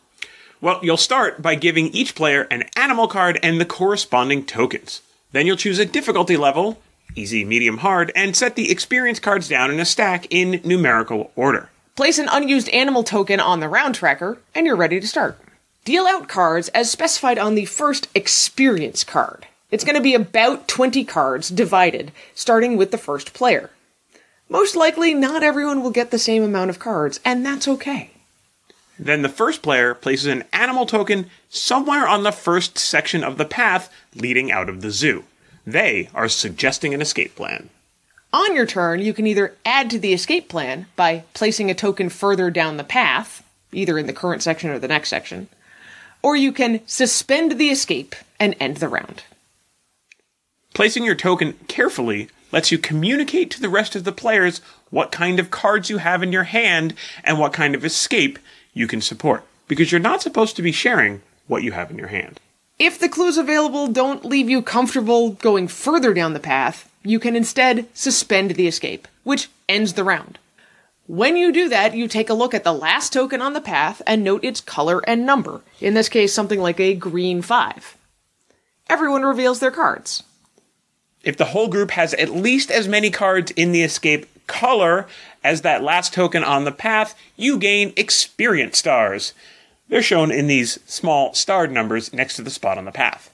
Well, 0.62 0.80
you'll 0.84 0.98
start 0.98 1.42
by 1.42 1.56
giving 1.56 1.88
each 1.88 2.16
player 2.16 2.42
an 2.52 2.64
animal 2.76 3.08
card 3.08 3.40
and 3.42 3.62
the 3.62 3.66
corresponding 3.66 4.46
tokens. 4.46 5.02
Then 5.32 5.46
you'll 5.46 5.56
choose 5.56 5.80
a 5.80 5.86
difficulty 5.86 6.36
level, 6.36 6.82
easy, 7.16 7.46
medium, 7.46 7.78
hard, 7.78 8.12
and 8.16 8.36
set 8.36 8.56
the 8.56 8.70
experience 8.70 9.20
cards 9.20 9.48
down 9.48 9.72
in 9.72 9.80
a 9.80 9.86
stack 9.86 10.28
in 10.30 10.60
numerical 10.66 11.32
order. 11.36 11.70
Place 11.96 12.18
an 12.18 12.28
unused 12.32 12.70
animal 12.70 13.04
token 13.04 13.40
on 13.40 13.60
the 13.60 13.70
round 13.70 13.96
tracker, 13.96 14.40
and 14.54 14.66
you're 14.66 14.76
ready 14.76 15.00
to 15.00 15.08
start. 15.08 15.38
Deal 15.86 16.06
out 16.06 16.28
cards 16.28 16.68
as 16.70 16.92
specified 16.92 17.38
on 17.38 17.56
the 17.56 17.66
first 17.66 18.10
experience 18.14 19.04
card. 19.04 19.48
It's 19.72 19.84
going 19.84 19.96
to 19.96 20.02
be 20.02 20.16
about 20.16 20.68
20 20.68 21.06
cards 21.06 21.50
divided, 21.50 22.12
starting 22.34 22.76
with 22.76 22.92
the 22.92 22.98
first 22.98 23.34
player. 23.34 23.70
Most 24.50 24.76
likely, 24.76 25.14
not 25.14 25.44
everyone 25.44 25.84
will 25.84 25.92
get 25.92 26.10
the 26.10 26.18
same 26.18 26.44
amount 26.44 26.72
of 26.72 26.80
cards, 26.80 27.20
and 27.24 27.46
that's 27.46 27.68
okay. 27.68 28.10
Then 28.98 29.22
the 29.22 29.30
first 29.30 29.62
player 29.62 29.94
places 29.94 30.26
an 30.26 30.44
animal 30.52 30.86
token 30.86 31.30
somewhere 31.50 32.08
on 32.08 32.24
the 32.24 32.32
first 32.32 32.78
section 32.78 33.24
of 33.24 33.38
the 33.38 33.46
path 33.46 33.94
leading 34.16 34.52
out 34.52 34.70
of 34.70 34.82
the 34.82 34.92
zoo. 34.92 35.24
They 35.66 36.10
are 36.16 36.28
suggesting 36.28 36.94
an 36.94 37.02
escape 37.02 37.36
plan. 37.36 37.70
On 38.34 38.56
your 38.56 38.66
turn, 38.66 39.02
you 39.02 39.14
can 39.14 39.28
either 39.28 39.56
add 39.66 39.90
to 39.92 40.00
the 40.00 40.14
escape 40.14 40.50
plan 40.50 40.88
by 40.96 41.24
placing 41.34 41.70
a 41.70 41.76
token 41.76 42.10
further 42.10 42.50
down 42.50 42.78
the 42.78 42.84
path, 42.84 43.44
either 43.72 43.98
in 43.98 44.08
the 44.08 44.14
current 44.14 44.42
section 44.42 44.70
or 44.70 44.80
the 44.80 44.88
next 44.88 45.10
section, 45.10 45.48
or 46.22 46.36
you 46.36 46.52
can 46.52 46.82
suspend 46.88 47.54
the 47.54 47.70
escape 47.70 48.16
and 48.40 48.56
end 48.60 48.78
the 48.78 48.90
round. 48.90 49.24
Placing 50.74 51.04
your 51.04 51.16
token 51.16 51.54
carefully 51.68 52.30
lets 52.52 52.72
you 52.72 52.78
communicate 52.78 53.52
to 53.52 53.62
the 53.62 53.70
rest 53.70 53.96
of 53.96 54.04
the 54.04 54.12
players 54.12 54.62
what 54.90 55.12
kind 55.12 55.40
of 55.40 55.52
cards 55.52 55.90
you 55.90 55.98
have 55.98 56.24
in 56.24 56.32
your 56.32 56.46
hand 56.46 56.94
and 57.24 57.38
what 57.38 57.54
kind 57.54 57.76
of 57.76 57.86
escape 57.86 58.40
you 58.74 58.88
can 58.88 59.02
support. 59.02 59.44
Because 59.68 59.92
you're 59.92 60.00
not 60.00 60.22
supposed 60.22 60.56
to 60.56 60.62
be 60.62 60.72
sharing 60.72 61.22
what 61.48 61.64
you 61.64 61.74
have 61.74 61.92
in 61.92 61.98
your 61.98 62.08
hand. 62.08 62.40
If 62.78 62.98
the 62.98 63.10
clues 63.10 63.38
available 63.38 63.88
don't 63.88 64.24
leave 64.24 64.50
you 64.50 64.62
comfortable 64.62 65.32
going 65.32 65.68
further 65.68 66.14
down 66.14 66.34
the 66.34 66.40
path, 66.40 66.90
you 67.04 67.20
can 67.20 67.36
instead 67.36 67.88
suspend 67.94 68.52
the 68.52 68.68
escape, 68.68 69.08
which 69.24 69.50
ends 69.68 69.94
the 69.94 70.04
round. 70.04 70.40
When 71.06 71.36
you 71.36 71.52
do 71.52 71.70
that, 71.70 71.96
you 71.96 72.08
take 72.08 72.30
a 72.30 72.36
look 72.36 72.54
at 72.54 72.64
the 72.64 72.72
last 72.72 73.12
token 73.12 73.42
on 73.42 73.54
the 73.54 73.62
path 73.62 74.02
and 74.06 74.24
note 74.24 74.44
its 74.44 74.62
color 74.62 75.02
and 75.08 75.26
number, 75.26 75.62
in 75.82 75.94
this 75.94 76.08
case, 76.08 76.34
something 76.34 76.60
like 76.60 76.80
a 76.80 76.96
green 76.96 77.42
5. 77.42 77.98
Everyone 78.90 79.24
reveals 79.24 79.60
their 79.60 79.72
cards. 79.72 80.24
If 81.24 81.38
the 81.38 81.46
whole 81.46 81.68
group 81.68 81.92
has 81.92 82.14
at 82.14 82.30
least 82.30 82.72
as 82.72 82.88
many 82.88 83.10
cards 83.12 83.52
in 83.52 83.72
the 83.72 83.84
escape 83.84 84.26
color 84.48 85.08
as 85.44 85.62
that 85.62 85.84
last 85.84 86.14
token 86.14 86.44
on 86.44 86.66
the 86.66 86.72
path, 86.72 87.16
you 87.36 87.58
gain 87.58 87.94
experience 87.96 88.78
stars. 88.78 89.34
They're 89.90 90.02
shown 90.02 90.32
in 90.32 90.48
these 90.48 90.80
small 90.86 91.34
starred 91.34 91.72
numbers 91.72 92.14
next 92.14 92.36
to 92.36 92.42
the 92.42 92.50
spot 92.50 92.78
on 92.78 92.86
the 92.86 92.92
path. 92.92 93.34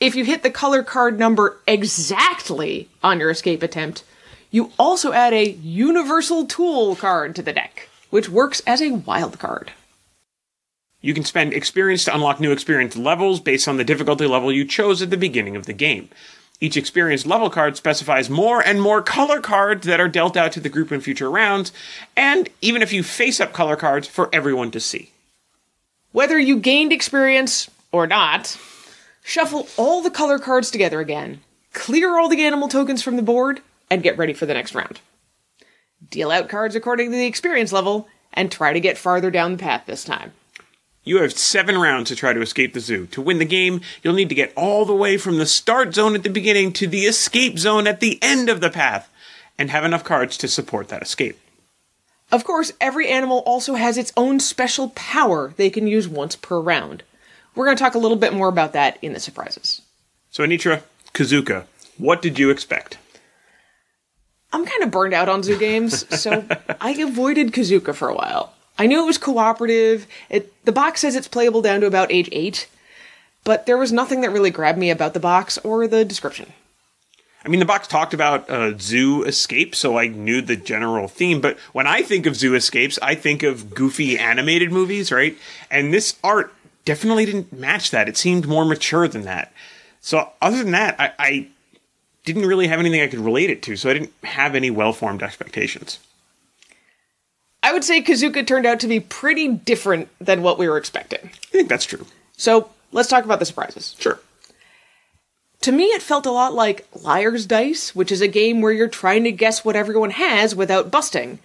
If 0.00 0.16
you 0.16 0.24
hit 0.24 0.42
the 0.42 0.50
color 0.50 0.82
card 0.82 1.18
number 1.18 1.58
exactly 1.66 2.88
on 3.02 3.20
your 3.20 3.30
escape 3.30 3.62
attempt, 3.62 4.02
you 4.50 4.72
also 4.78 5.12
add 5.12 5.32
a 5.32 5.50
universal 5.50 6.46
tool 6.46 6.96
card 6.96 7.36
to 7.36 7.42
the 7.42 7.52
deck, 7.52 7.88
which 8.10 8.28
works 8.28 8.60
as 8.66 8.82
a 8.82 8.90
wild 8.92 9.38
card. 9.38 9.72
You 11.00 11.14
can 11.14 11.24
spend 11.24 11.52
experience 11.52 12.04
to 12.04 12.14
unlock 12.14 12.38
new 12.38 12.52
experience 12.52 12.96
levels 12.96 13.40
based 13.40 13.66
on 13.66 13.76
the 13.76 13.84
difficulty 13.84 14.26
level 14.26 14.52
you 14.52 14.64
chose 14.64 15.02
at 15.02 15.10
the 15.10 15.16
beginning 15.16 15.56
of 15.56 15.66
the 15.66 15.72
game. 15.72 16.08
Each 16.62 16.76
experience 16.76 17.26
level 17.26 17.50
card 17.50 17.76
specifies 17.76 18.30
more 18.30 18.60
and 18.60 18.80
more 18.80 19.02
color 19.02 19.40
cards 19.40 19.84
that 19.84 19.98
are 19.98 20.06
dealt 20.06 20.36
out 20.36 20.52
to 20.52 20.60
the 20.60 20.68
group 20.68 20.92
in 20.92 21.00
future 21.00 21.28
rounds, 21.28 21.72
and 22.16 22.48
even 22.60 22.82
a 22.82 22.86
few 22.86 23.02
face 23.02 23.40
up 23.40 23.52
color 23.52 23.74
cards 23.74 24.06
for 24.06 24.30
everyone 24.32 24.70
to 24.70 24.78
see. 24.78 25.10
Whether 26.12 26.38
you 26.38 26.60
gained 26.60 26.92
experience 26.92 27.68
or 27.90 28.06
not, 28.06 28.56
shuffle 29.24 29.66
all 29.76 30.02
the 30.02 30.10
color 30.10 30.38
cards 30.38 30.70
together 30.70 31.00
again, 31.00 31.40
clear 31.72 32.16
all 32.16 32.28
the 32.28 32.44
animal 32.44 32.68
tokens 32.68 33.02
from 33.02 33.16
the 33.16 33.22
board, 33.22 33.60
and 33.90 34.04
get 34.04 34.16
ready 34.16 34.32
for 34.32 34.46
the 34.46 34.54
next 34.54 34.72
round. 34.72 35.00
Deal 36.10 36.30
out 36.30 36.48
cards 36.48 36.76
according 36.76 37.10
to 37.10 37.16
the 37.16 37.26
experience 37.26 37.72
level, 37.72 38.06
and 38.32 38.52
try 38.52 38.72
to 38.72 38.78
get 38.78 38.96
farther 38.96 39.32
down 39.32 39.50
the 39.50 39.58
path 39.58 39.82
this 39.86 40.04
time. 40.04 40.32
You 41.04 41.20
have 41.22 41.32
seven 41.32 41.78
rounds 41.78 42.08
to 42.10 42.16
try 42.16 42.32
to 42.32 42.40
escape 42.40 42.74
the 42.74 42.80
zoo. 42.80 43.06
To 43.06 43.20
win 43.20 43.38
the 43.38 43.44
game, 43.44 43.80
you'll 44.02 44.14
need 44.14 44.28
to 44.28 44.36
get 44.36 44.52
all 44.54 44.84
the 44.84 44.94
way 44.94 45.16
from 45.16 45.38
the 45.38 45.46
start 45.46 45.94
zone 45.94 46.14
at 46.14 46.22
the 46.22 46.30
beginning 46.30 46.72
to 46.74 46.86
the 46.86 47.06
escape 47.06 47.58
zone 47.58 47.88
at 47.88 47.98
the 48.00 48.20
end 48.22 48.48
of 48.48 48.60
the 48.60 48.70
path, 48.70 49.10
and 49.58 49.70
have 49.70 49.84
enough 49.84 50.04
cards 50.04 50.36
to 50.38 50.48
support 50.48 50.88
that 50.88 51.02
escape. 51.02 51.38
Of 52.30 52.44
course, 52.44 52.72
every 52.80 53.08
animal 53.08 53.40
also 53.40 53.74
has 53.74 53.98
its 53.98 54.12
own 54.16 54.40
special 54.40 54.90
power 54.90 55.52
they 55.56 55.70
can 55.70 55.86
use 55.86 56.08
once 56.08 56.36
per 56.36 56.58
round. 56.58 57.02
We're 57.54 57.66
going 57.66 57.76
to 57.76 57.82
talk 57.82 57.94
a 57.94 57.98
little 57.98 58.16
bit 58.16 58.32
more 58.32 58.48
about 58.48 58.72
that 58.72 58.96
in 59.02 59.12
the 59.12 59.20
surprises. 59.20 59.82
So, 60.30 60.42
Anitra, 60.44 60.82
Kuzooka, 61.12 61.66
what 61.98 62.22
did 62.22 62.38
you 62.38 62.48
expect? 62.48 62.96
I'm 64.52 64.64
kind 64.64 64.82
of 64.82 64.90
burned 64.90 65.14
out 65.14 65.28
on 65.28 65.42
zoo 65.42 65.58
games, 65.58 66.06
so 66.18 66.44
I 66.80 66.92
avoided 66.92 67.52
Kuzooka 67.52 67.94
for 67.94 68.08
a 68.08 68.14
while. 68.14 68.54
I 68.82 68.86
knew 68.86 69.04
it 69.04 69.06
was 69.06 69.16
cooperative. 69.16 70.08
It, 70.28 70.52
the 70.64 70.72
box 70.72 71.02
says 71.02 71.14
it's 71.14 71.28
playable 71.28 71.62
down 71.62 71.82
to 71.82 71.86
about 71.86 72.10
age 72.10 72.28
8, 72.32 72.66
but 73.44 73.64
there 73.64 73.78
was 73.78 73.92
nothing 73.92 74.22
that 74.22 74.32
really 74.32 74.50
grabbed 74.50 74.76
me 74.76 74.90
about 74.90 75.14
the 75.14 75.20
box 75.20 75.56
or 75.58 75.86
the 75.86 76.04
description. 76.04 76.52
I 77.44 77.48
mean, 77.48 77.60
the 77.60 77.64
box 77.64 77.86
talked 77.86 78.12
about 78.12 78.50
uh, 78.50 78.76
zoo 78.76 79.22
escape, 79.22 79.76
so 79.76 79.96
I 79.96 80.08
knew 80.08 80.42
the 80.42 80.56
general 80.56 81.06
theme. 81.06 81.40
But 81.40 81.60
when 81.72 81.86
I 81.86 82.02
think 82.02 82.26
of 82.26 82.34
zoo 82.34 82.56
escapes, 82.56 82.98
I 83.00 83.14
think 83.14 83.44
of 83.44 83.72
goofy 83.72 84.18
animated 84.18 84.72
movies, 84.72 85.12
right? 85.12 85.38
And 85.70 85.94
this 85.94 86.16
art 86.24 86.52
definitely 86.84 87.24
didn't 87.24 87.52
match 87.52 87.92
that. 87.92 88.08
It 88.08 88.16
seemed 88.16 88.48
more 88.48 88.64
mature 88.64 89.06
than 89.06 89.22
that. 89.22 89.52
So, 90.00 90.28
other 90.42 90.56
than 90.56 90.72
that, 90.72 90.96
I, 90.98 91.12
I 91.20 91.48
didn't 92.24 92.46
really 92.46 92.66
have 92.66 92.80
anything 92.80 93.00
I 93.00 93.06
could 93.06 93.20
relate 93.20 93.48
it 93.48 93.62
to, 93.62 93.76
so 93.76 93.90
I 93.90 93.92
didn't 93.92 94.12
have 94.24 94.56
any 94.56 94.72
well 94.72 94.92
formed 94.92 95.22
expectations. 95.22 96.00
I 97.62 97.72
would 97.72 97.84
say 97.84 98.02
Kuzooka 98.02 98.46
turned 98.46 98.66
out 98.66 98.80
to 98.80 98.88
be 98.88 99.00
pretty 99.00 99.48
different 99.48 100.08
than 100.20 100.42
what 100.42 100.58
we 100.58 100.68
were 100.68 100.78
expecting. 100.78 101.20
I 101.24 101.52
think 101.52 101.68
that's 101.68 101.84
true. 101.84 102.06
So 102.36 102.70
let's 102.90 103.08
talk 103.08 103.24
about 103.24 103.38
the 103.38 103.44
surprises. 103.44 103.94
Sure. 103.98 104.18
To 105.62 105.70
me, 105.72 105.84
it 105.84 106.02
felt 106.02 106.26
a 106.26 106.32
lot 106.32 106.54
like 106.54 106.86
Liar's 106.92 107.46
Dice, 107.46 107.94
which 107.94 108.10
is 108.10 108.20
a 108.20 108.26
game 108.26 108.60
where 108.60 108.72
you're 108.72 108.88
trying 108.88 109.22
to 109.24 109.32
guess 109.32 109.64
what 109.64 109.76
everyone 109.76 110.10
has 110.10 110.56
without 110.56 110.90
busting. 110.90 111.38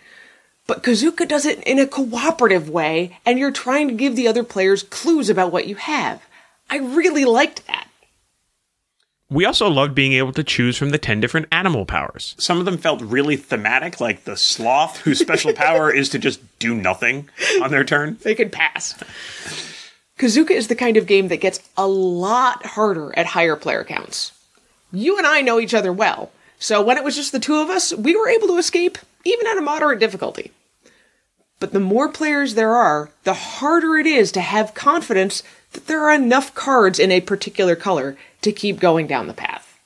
But 0.66 0.82
Kuzooka 0.82 1.28
does 1.28 1.46
it 1.46 1.62
in 1.64 1.78
a 1.78 1.86
cooperative 1.86 2.68
way, 2.68 3.20
and 3.26 3.38
you're 3.38 3.52
trying 3.52 3.88
to 3.88 3.94
give 3.94 4.16
the 4.16 4.28
other 4.28 4.44
players 4.44 4.82
clues 4.82 5.30
about 5.30 5.52
what 5.52 5.68
you 5.68 5.76
have. 5.76 6.26
I 6.68 6.78
really 6.78 7.26
liked 7.26 7.66
that. 7.68 7.87
We 9.30 9.44
also 9.44 9.70
loved 9.70 9.94
being 9.94 10.14
able 10.14 10.32
to 10.34 10.44
choose 10.44 10.78
from 10.78 10.92
the 10.92 10.98
10 10.98 11.20
different 11.20 11.48
animal 11.52 11.86
powers. 11.86 12.34
Some 12.38 12.60
of 12.60 12.66
them 12.66 12.78
felt 12.78 13.02
really 13.02 13.36
thematic, 13.36 14.00
like 14.00 14.24
the 14.24 14.38
sloth, 14.38 15.00
whose 15.00 15.20
special 15.20 15.52
power 15.66 15.92
is 15.92 16.08
to 16.10 16.20
just 16.20 16.40
do 16.60 16.74
nothing 16.74 17.30
on 17.62 17.70
their 17.70 17.84
turn. 17.84 18.18
They 18.22 18.36
could 18.36 18.54
pass. 18.54 18.94
Kuzooka 20.18 20.52
is 20.52 20.70
the 20.70 20.76
kind 20.76 20.96
of 20.96 21.08
game 21.08 21.28
that 21.28 21.42
gets 21.42 21.60
a 21.76 21.88
lot 21.88 22.66
harder 22.66 23.14
at 23.20 23.26
higher 23.26 23.58
player 23.58 23.84
counts. 23.84 24.32
You 24.94 25.18
and 25.18 25.28
I 25.28 25.42
know 25.42 25.60
each 25.60 25.74
other 25.74 25.92
well, 25.92 26.32
so 26.58 26.82
when 26.82 26.98
it 26.98 27.04
was 27.04 27.18
just 27.18 27.34
the 27.34 27.40
two 27.40 27.58
of 27.58 27.70
us, 27.70 27.94
we 27.94 28.16
were 28.16 28.30
able 28.30 28.48
to 28.48 28.58
escape, 28.58 28.98
even 29.26 29.46
at 29.46 29.58
a 29.58 29.62
moderate 29.62 30.00
difficulty. 30.00 30.52
But 31.60 31.74
the 31.74 31.80
more 31.82 32.08
players 32.08 32.54
there 32.54 32.76
are, 32.76 33.10
the 33.26 33.34
harder 33.34 33.98
it 33.98 34.06
is 34.08 34.32
to 34.32 34.42
have 34.42 34.74
confidence 34.74 35.44
that 35.74 35.88
there 35.88 36.04
are 36.04 36.14
enough 36.14 36.56
cards 36.56 36.98
in 36.98 37.12
a 37.12 37.20
particular 37.20 37.76
color 37.76 38.16
to 38.42 38.52
keep 38.52 38.80
going 38.80 39.08
down 39.08 39.28
the 39.28 39.34
path. 39.34 39.80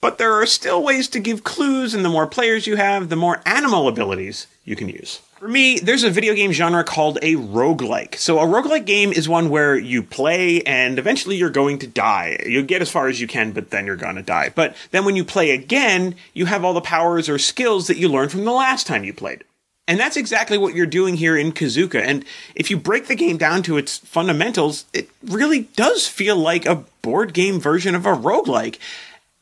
But 0.00 0.18
there 0.18 0.32
are 0.32 0.46
still 0.46 0.82
ways 0.82 1.06
to 1.08 1.20
give 1.20 1.44
clues, 1.44 1.94
and 1.94 2.04
the 2.04 2.08
more 2.08 2.26
players 2.26 2.66
you 2.66 2.74
have, 2.74 3.08
the 3.08 3.14
more 3.16 3.40
animal 3.46 3.86
abilities 3.86 4.48
you 4.64 4.74
can 4.74 4.88
use. 4.88 5.20
For 5.38 5.48
me, 5.48 5.78
there's 5.78 6.04
a 6.04 6.10
video 6.10 6.34
game 6.34 6.52
genre 6.52 6.82
called 6.82 7.18
a 7.22 7.34
roguelike. 7.34 8.16
So 8.16 8.38
a 8.38 8.46
roguelike 8.46 8.84
game 8.84 9.12
is 9.12 9.28
one 9.28 9.48
where 9.48 9.76
you 9.76 10.02
play 10.02 10.62
and 10.62 10.98
eventually 10.98 11.36
you're 11.36 11.50
going 11.50 11.78
to 11.80 11.86
die. 11.88 12.40
You 12.46 12.62
get 12.62 12.82
as 12.82 12.90
far 12.90 13.08
as 13.08 13.20
you 13.20 13.26
can, 13.26 13.50
but 13.50 13.70
then 13.70 13.86
you're 13.86 13.96
going 13.96 14.14
to 14.16 14.22
die. 14.22 14.52
But 14.54 14.76
then 14.92 15.04
when 15.04 15.16
you 15.16 15.24
play 15.24 15.50
again, 15.50 16.14
you 16.32 16.46
have 16.46 16.64
all 16.64 16.74
the 16.74 16.80
powers 16.80 17.28
or 17.28 17.38
skills 17.38 17.88
that 17.88 17.96
you 17.96 18.08
learned 18.08 18.30
from 18.30 18.44
the 18.44 18.52
last 18.52 18.86
time 18.86 19.02
you 19.02 19.12
played. 19.12 19.42
And 19.88 19.98
that's 19.98 20.16
exactly 20.16 20.58
what 20.58 20.74
you're 20.74 20.86
doing 20.86 21.16
here 21.16 21.36
in 21.36 21.52
Kuzooka. 21.52 22.00
And 22.00 22.24
if 22.54 22.70
you 22.70 22.76
break 22.76 23.08
the 23.08 23.16
game 23.16 23.36
down 23.36 23.62
to 23.64 23.76
its 23.76 23.98
fundamentals, 23.98 24.84
it 24.92 25.10
really 25.24 25.62
does 25.76 26.06
feel 26.06 26.36
like 26.36 26.66
a 26.66 26.84
board 27.02 27.34
game 27.34 27.58
version 27.58 27.94
of 27.94 28.06
a 28.06 28.14
roguelike. 28.14 28.78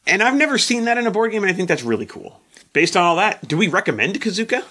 And 0.07 0.23
I've 0.23 0.37
never 0.37 0.57
seen 0.57 0.87
that 0.87 0.97
in 0.97 1.07
a 1.07 1.11
board 1.11 1.33
game, 1.33 1.43
and 1.43 1.53
I 1.53 1.55
think 1.55 1.69
that's 1.69 1.83
really 1.83 2.07
cool. 2.07 2.41
Based 2.73 2.97
on 2.97 3.05
all 3.05 3.17
that, 3.17 3.47
do 3.47 3.57
we 3.57 3.69
recommend 3.69 4.21
Kuzooka? 4.21 4.65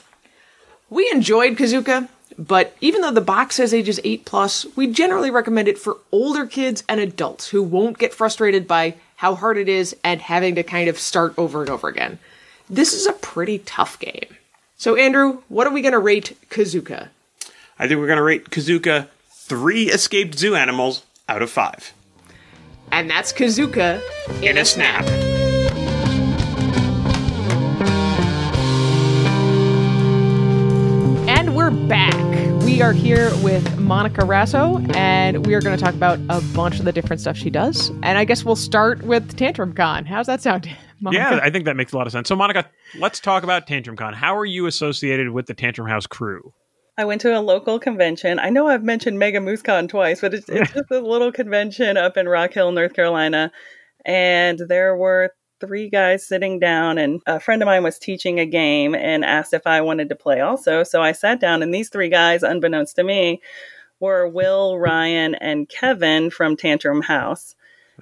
We 0.90 1.10
enjoyed 1.14 1.56
Kuzooka, 1.56 2.10
but 2.38 2.76
even 2.82 3.02
though 3.02 3.12
the 3.12 3.22
box 3.22 3.56
says 3.56 3.74
ages 3.74 4.00
8 4.04 4.26
plus, 4.26 4.66
we 4.76 4.88
generally 4.88 5.30
recommend 5.30 5.68
it 5.68 5.78
for 5.78 5.98
older 6.12 6.48
kids 6.48 6.84
and 6.90 7.00
adults 7.00 7.50
who 7.50 7.62
won't 7.62 8.00
get 8.00 8.14
frustrated 8.14 8.68
by 8.68 8.96
how 9.18 9.36
hard 9.36 9.58
it 9.58 9.70
is 9.70 9.96
and 10.04 10.20
having 10.22 10.56
to 10.56 10.64
kind 10.64 10.90
of 10.90 10.98
start 10.98 11.34
over 11.38 11.62
and 11.62 11.70
over 11.70 11.88
again. 11.88 12.18
This 12.68 12.94
is 12.94 13.06
a 13.06 13.14
pretty 13.14 13.60
tough 13.60 14.00
game. 14.00 14.38
So, 14.80 14.96
Andrew, 14.96 15.42
what 15.50 15.68
are 15.68 15.74
we 15.74 15.82
going 15.82 15.92
to 15.92 16.00
rate 16.00 16.38
Kuzooka? 16.50 17.10
I 17.78 17.88
think 17.90 18.00
we're 18.00 18.08
going 18.08 18.16
to 18.16 18.24
rate 18.24 18.50
Kuzooka 18.50 19.10
three 19.30 19.90
escaped 19.90 20.40
zoo 20.40 20.56
animals 20.56 21.04
out 21.28 21.42
of 21.42 21.50
five. 21.50 21.94
And 22.90 23.10
that's 23.10 23.34
Kuzooka 23.34 24.02
in, 24.42 24.58
a 24.58 24.64
snap. 24.64 25.06
And 31.28 31.58
we're 31.58 31.72
back. 31.72 32.16
We 32.64 32.82
are 32.82 32.94
here 32.94 33.32
with 33.44 33.78
Monica 33.80 34.22
Rasso, 34.22 34.96
and 34.96 35.46
we 35.46 35.56
are 35.56 35.62
going 35.62 35.78
to 35.78 35.84
talk 35.84 35.94
about 35.94 36.20
a 36.30 36.42
bunch 36.56 36.80
of 36.80 36.86
the 36.86 36.94
different 36.94 37.20
stuff 37.20 37.36
she 37.36 37.50
does. 37.50 37.90
And 38.02 38.18
I 38.18 38.24
guess 38.24 38.46
we'll 38.46 38.56
start 38.56 39.02
with 39.04 39.36
Tantrum 39.36 39.74
Con. 39.74 40.06
How's 40.06 40.28
that 40.28 40.40
sound? 40.42 40.74
Monica? 41.02 41.22
Yeah, 41.22 41.40
I 41.42 41.50
think 41.50 41.66
that 41.66 41.76
makes 41.76 41.94
a 41.94 41.98
lot 41.98 42.08
of 42.08 42.14
sense. 42.14 42.28
So, 42.28 42.36
Monica, 42.36 42.70
let's 42.98 43.20
talk 43.20 43.44
about 43.44 43.68
Tantrum 43.68 43.96
Con. 43.96 44.14
How 44.14 44.38
are 44.38 44.46
you 44.46 44.66
associated 44.66 45.30
with 45.32 45.46
the 45.48 45.54
Tantrum 45.54 45.88
House 45.88 46.08
crew? 46.08 46.54
I 46.98 47.06
went 47.06 47.22
to 47.22 47.38
a 47.38 47.40
local 47.40 47.80
convention. 47.80 48.40
I 48.40 48.50
know 48.50 48.68
I've 48.68 48.84
mentioned 48.84 49.20
Mega 49.20 49.40
Moose 49.40 49.62
Con 49.62 49.88
twice, 49.88 50.20
but 50.20 50.34
it's, 50.34 50.50
it's 50.50 50.74
just 50.74 50.92
a 50.92 51.00
little 51.00 51.32
convention 51.32 51.96
up 51.96 52.18
in 52.18 52.28
Rock 52.28 52.54
Hill, 52.54 52.72
North 52.72 52.94
Carolina. 52.94 53.52
And 54.06 54.60
there 54.68 54.96
were 54.98 55.32
three 55.62 55.90
guys 55.90 56.28
sitting 56.28 56.60
down, 56.60 56.98
and 56.98 57.22
a 57.26 57.40
friend 57.40 57.62
of 57.62 57.68
mine 57.68 57.84
was 57.84 58.00
teaching 58.00 58.40
a 58.40 58.46
game 58.46 58.96
and 58.96 59.24
asked 59.24 59.54
if 59.54 59.66
I 59.66 59.82
wanted 59.82 60.10
to 60.10 60.16
play 60.16 60.42
also. 60.42 60.84
So 60.84 61.02
I 61.02 61.12
sat 61.12 61.40
down, 61.40 61.64
and 61.64 61.74
these 61.74 61.90
three 61.90 62.10
guys, 62.10 62.44
unbeknownst 62.44 62.96
to 62.98 63.04
me, 63.04 63.42
were 64.00 64.28
Will, 64.28 64.78
Ryan, 64.78 65.36
and 65.36 65.70
Kevin 65.70 66.30
from 66.30 66.58
Tantrum 66.58 67.02
House 67.02 67.56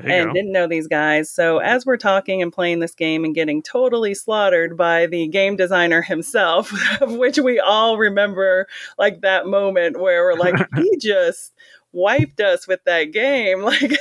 and 0.03 0.27
go. 0.27 0.33
didn't 0.33 0.51
know 0.51 0.67
these 0.67 0.87
guys. 0.87 1.29
So 1.29 1.59
as 1.59 1.85
we're 1.85 1.97
talking 1.97 2.41
and 2.41 2.51
playing 2.51 2.79
this 2.79 2.95
game 2.95 3.23
and 3.23 3.35
getting 3.35 3.61
totally 3.61 4.13
slaughtered 4.13 4.77
by 4.77 5.07
the 5.07 5.27
game 5.27 5.55
designer 5.55 6.01
himself, 6.01 6.73
of 7.01 7.13
which 7.13 7.37
we 7.37 7.59
all 7.59 7.97
remember 7.97 8.67
like 8.97 9.21
that 9.21 9.47
moment 9.47 9.99
where 9.99 10.23
we're 10.23 10.39
like, 10.39 10.55
he 10.75 10.97
just 10.97 11.53
wiped 11.93 12.39
us 12.41 12.67
with 12.67 12.83
that 12.85 13.11
game. 13.11 13.63
Like 13.67 13.97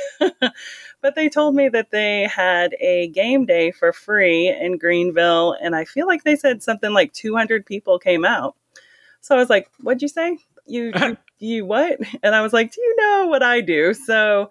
but 1.03 1.14
they 1.14 1.28
told 1.28 1.55
me 1.55 1.68
that 1.68 1.90
they 1.90 2.22
had 2.22 2.74
a 2.80 3.09
game 3.09 3.47
day 3.47 3.70
for 3.70 3.92
free 3.92 4.49
in 4.49 4.78
Greenville 4.78 5.57
and 5.61 5.76
I 5.76 5.84
feel 5.84 6.07
like 6.07 6.24
they 6.24 6.34
said 6.34 6.62
something 6.62 6.92
like 6.92 7.12
200 7.12 7.64
people 7.64 7.99
came 7.99 8.24
out. 8.24 8.57
So 9.20 9.34
I 9.34 9.38
was 9.38 9.51
like, 9.51 9.68
"What'd 9.80 10.03
you 10.03 10.09
say? 10.09 10.38
You 10.66 10.92
you, 10.94 11.16
you 11.38 11.66
what?" 11.66 11.99
And 12.22 12.34
I 12.34 12.42
was 12.42 12.53
like, 12.53 12.72
"Do 12.72 12.80
you 12.80 12.97
know 12.97 13.26
what 13.26 13.42
I 13.42 13.61
do?" 13.61 13.92
So 13.92 14.51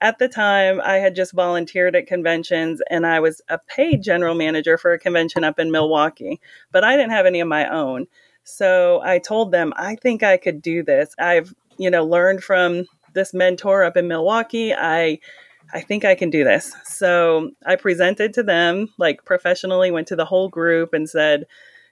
At 0.00 0.18
the 0.18 0.28
time, 0.28 0.80
I 0.82 0.96
had 0.96 1.14
just 1.14 1.32
volunteered 1.32 1.96
at 1.96 2.06
conventions 2.06 2.82
and 2.90 3.06
I 3.06 3.20
was 3.20 3.40
a 3.48 3.58
paid 3.58 4.02
general 4.02 4.34
manager 4.34 4.76
for 4.76 4.92
a 4.92 4.98
convention 4.98 5.44
up 5.44 5.58
in 5.58 5.70
Milwaukee, 5.70 6.40
but 6.72 6.84
I 6.84 6.96
didn't 6.96 7.12
have 7.12 7.26
any 7.26 7.40
of 7.40 7.48
my 7.48 7.68
own. 7.68 8.06
So 8.42 9.00
I 9.02 9.18
told 9.18 9.52
them, 9.52 9.72
I 9.76 9.96
think 9.96 10.22
I 10.22 10.36
could 10.36 10.60
do 10.60 10.82
this. 10.82 11.14
I've, 11.18 11.54
you 11.78 11.90
know, 11.90 12.04
learned 12.04 12.44
from 12.44 12.84
this 13.14 13.32
mentor 13.32 13.84
up 13.84 13.96
in 13.96 14.08
Milwaukee. 14.08 14.74
I 14.74 15.20
I 15.72 15.80
think 15.80 16.04
I 16.04 16.14
can 16.14 16.30
do 16.30 16.44
this. 16.44 16.74
So 16.84 17.50
I 17.64 17.76
presented 17.76 18.34
to 18.34 18.42
them 18.42 18.92
like 18.98 19.24
professionally, 19.24 19.90
went 19.90 20.08
to 20.08 20.16
the 20.16 20.24
whole 20.24 20.48
group 20.48 20.92
and 20.92 21.08
said, 21.08 21.46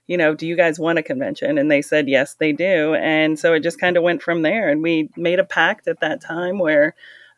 you 0.07 0.17
know, 0.17 0.35
do 0.35 0.45
you 0.45 0.55
guys 0.55 0.79
want 0.79 0.99
a 0.99 1.03
convention? 1.03 1.57
And 1.57 1.71
they 1.71 1.81
said, 1.81 2.07
yes, 2.07 2.35
they 2.35 2.51
do. 2.51 2.93
And 2.95 3.39
so 3.39 3.53
it 3.53 3.63
just 3.63 3.79
kind 3.79 3.97
of 3.97 4.03
went 4.03 4.21
from 4.21 4.41
there. 4.41 4.69
And 4.69 4.83
we 4.83 5.09
made 5.15 5.39
a 5.39 5.45
pact 5.45 5.87
at 5.87 6.01
that 6.01 6.21
time 6.21 6.59
where 6.59 6.93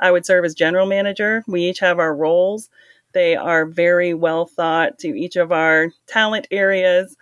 I 0.06 0.12
would 0.12 0.26
serve 0.26 0.46
as 0.46 0.54
general 0.54 0.86
manager. 0.86 1.44
We 1.48 1.62
each 1.64 1.80
have 1.80 2.00
our 2.00 2.16
roles. 2.16 2.70
They 3.14 3.36
are 3.36 3.66
very 3.66 4.14
well 4.14 4.46
thought 4.46 5.00
to 5.00 5.08
each 5.08 5.36
of 5.36 5.52
our 5.52 5.92
talent 6.08 6.48
areas 6.52 7.16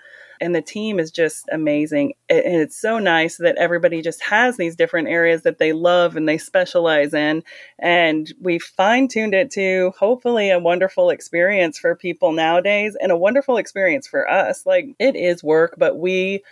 and 0.44 0.54
the 0.54 0.62
team 0.62 1.00
is 1.00 1.10
just 1.10 1.48
amazing. 1.54 2.16
And 2.30 2.42
it's 2.46 2.76
so 2.76 3.00
nice 3.00 3.38
that 3.38 3.56
everybody 3.56 4.02
just 4.02 4.22
has 4.24 4.58
these 4.58 4.76
different 4.76 5.08
areas 5.08 5.44
that 5.44 5.58
they 5.58 5.72
love 5.72 6.18
and 6.18 6.28
they 6.28 6.38
specialize 6.38 7.14
in. 7.14 7.44
And 7.80 8.30
we 8.42 8.60
fine 8.60 9.08
tuned 9.08 9.34
it 9.34 9.52
to 9.52 9.94
hopefully 9.98 10.50
a 10.50 10.60
wonderful 10.60 11.12
experience 11.12 11.80
for 11.80 11.96
people 11.96 12.34
nowadays 12.34 12.98
and 13.00 13.10
a 13.10 13.18
wonderful 13.18 13.56
experience 13.56 14.06
for 14.06 14.30
us. 14.30 14.66
Like 14.66 14.90
it 15.00 15.16
is 15.16 15.46
work, 15.46 15.76
but 15.78 15.98
we 15.98 16.44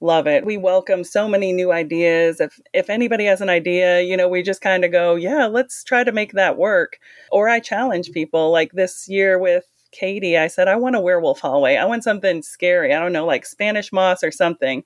love 0.00 0.26
it. 0.26 0.44
We 0.44 0.56
welcome 0.56 1.04
so 1.04 1.28
many 1.28 1.52
new 1.52 1.72
ideas. 1.72 2.40
If 2.40 2.60
if 2.72 2.88
anybody 2.90 3.24
has 3.24 3.40
an 3.40 3.48
idea, 3.48 4.00
you 4.00 4.16
know, 4.16 4.28
we 4.28 4.42
just 4.42 4.60
kind 4.60 4.84
of 4.84 4.92
go, 4.92 5.16
yeah, 5.16 5.46
let's 5.46 5.82
try 5.82 6.04
to 6.04 6.12
make 6.12 6.32
that 6.32 6.56
work. 6.56 6.98
Or 7.32 7.48
I 7.48 7.60
challenge 7.60 8.12
people 8.12 8.50
like 8.50 8.72
this 8.72 9.08
year 9.08 9.38
with 9.38 9.64
Katie, 9.90 10.36
I 10.36 10.48
said, 10.48 10.68
I 10.68 10.76
want 10.76 10.96
a 10.96 11.00
werewolf 11.00 11.40
hallway. 11.40 11.76
I 11.76 11.84
want 11.86 12.04
something 12.04 12.42
scary. 12.42 12.94
I 12.94 13.00
don't 13.00 13.12
know, 13.12 13.26
like 13.26 13.46
Spanish 13.46 13.92
moss 13.92 14.22
or 14.22 14.30
something. 14.30 14.84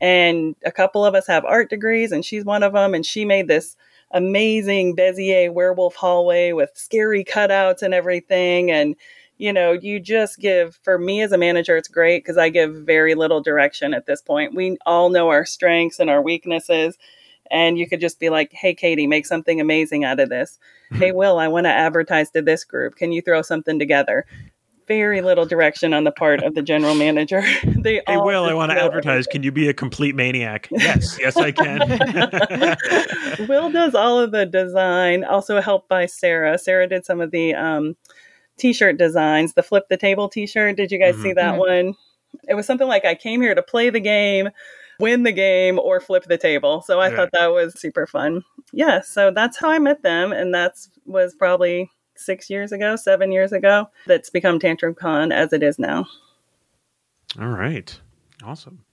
And 0.00 0.56
a 0.64 0.72
couple 0.72 1.04
of 1.04 1.14
us 1.14 1.26
have 1.26 1.44
art 1.44 1.70
degrees, 1.70 2.12
and 2.12 2.24
she's 2.24 2.44
one 2.44 2.62
of 2.62 2.72
them. 2.72 2.92
And 2.92 3.06
she 3.06 3.24
made 3.24 3.48
this 3.48 3.76
amazing 4.10 4.94
Bezier 4.94 5.52
werewolf 5.52 5.94
hallway 5.94 6.52
with 6.52 6.70
scary 6.74 7.24
cutouts 7.24 7.82
and 7.82 7.94
everything. 7.94 8.70
And, 8.70 8.94
you 9.38 9.52
know, 9.52 9.72
you 9.72 9.98
just 9.98 10.38
give, 10.38 10.78
for 10.82 10.98
me 10.98 11.22
as 11.22 11.32
a 11.32 11.38
manager, 11.38 11.76
it's 11.76 11.88
great 11.88 12.22
because 12.22 12.38
I 12.38 12.48
give 12.48 12.74
very 12.74 13.14
little 13.14 13.40
direction 13.40 13.94
at 13.94 14.06
this 14.06 14.22
point. 14.22 14.54
We 14.54 14.76
all 14.86 15.08
know 15.08 15.28
our 15.28 15.44
strengths 15.44 15.98
and 15.98 16.08
our 16.08 16.22
weaknesses 16.22 16.96
and 17.52 17.78
you 17.78 17.88
could 17.88 18.00
just 18.00 18.18
be 18.18 18.30
like, 18.30 18.52
"Hey, 18.52 18.74
Katie, 18.74 19.06
make 19.06 19.26
something 19.26 19.60
amazing 19.60 20.04
out 20.04 20.18
of 20.18 20.30
this." 20.30 20.58
hey, 20.92 21.12
Will, 21.12 21.38
I 21.38 21.48
want 21.48 21.66
to 21.66 21.70
advertise 21.70 22.30
to 22.30 22.42
this 22.42 22.64
group. 22.64 22.96
Can 22.96 23.12
you 23.12 23.22
throw 23.22 23.42
something 23.42 23.78
together? 23.78 24.26
Very 24.88 25.22
little 25.22 25.46
direction 25.46 25.94
on 25.94 26.04
the 26.04 26.10
part 26.10 26.42
of 26.42 26.54
the 26.54 26.62
general 26.62 26.94
manager. 26.94 27.40
they 27.64 28.02
hey, 28.06 28.16
Will, 28.16 28.44
I 28.44 28.54
want 28.54 28.72
to 28.72 28.82
advertise. 28.82 29.26
Can 29.26 29.42
you 29.42 29.52
be 29.52 29.68
a 29.68 29.74
complete 29.74 30.14
maniac? 30.14 30.68
Yes, 30.70 31.18
yes, 31.20 31.36
I 31.36 31.52
can. 31.52 31.78
Will 33.48 33.70
does 33.70 33.94
all 33.94 34.18
of 34.18 34.32
the 34.32 34.44
design, 34.44 35.24
also 35.24 35.60
helped 35.60 35.88
by 35.88 36.06
Sarah. 36.06 36.58
Sarah 36.58 36.88
did 36.88 37.04
some 37.04 37.20
of 37.20 37.30
the 37.30 37.54
um, 37.54 37.96
t-shirt 38.62 38.96
designs. 38.96 39.52
The 39.52 39.62
flip 39.62 39.88
the 39.90 39.98
table 39.98 40.28
t-shirt. 40.28 40.76
Did 40.76 40.90
you 40.90 40.98
guys 40.98 41.14
mm-hmm. 41.14 41.22
see 41.22 41.32
that 41.34 41.58
mm-hmm. 41.58 41.86
one? 41.86 41.94
It 42.48 42.54
was 42.54 42.64
something 42.64 42.88
like 42.88 43.04
I 43.04 43.14
came 43.14 43.42
here 43.42 43.54
to 43.54 43.62
play 43.62 43.90
the 43.90 44.00
game 44.00 44.48
win 45.02 45.24
the 45.24 45.32
game 45.32 45.78
or 45.78 46.00
flip 46.00 46.24
the 46.24 46.38
table. 46.38 46.80
So 46.82 47.00
I 47.00 47.08
yeah. 47.08 47.16
thought 47.16 47.30
that 47.32 47.48
was 47.48 47.78
super 47.78 48.06
fun. 48.06 48.42
Yeah, 48.72 49.00
so 49.00 49.30
that's 49.30 49.58
how 49.58 49.70
I 49.70 49.78
met 49.78 50.02
them, 50.02 50.32
and 50.32 50.54
that's 50.54 50.88
was 51.04 51.34
probably 51.34 51.90
six 52.14 52.48
years 52.48 52.72
ago, 52.72 52.96
seven 52.96 53.32
years 53.32 53.52
ago. 53.52 53.90
That's 54.06 54.30
become 54.30 54.58
Tantrum 54.58 54.94
Con 54.94 55.32
as 55.32 55.52
it 55.52 55.62
is 55.62 55.78
now. 55.78 56.06
All 57.38 57.48
right, 57.48 57.98
awesome. 58.44 58.84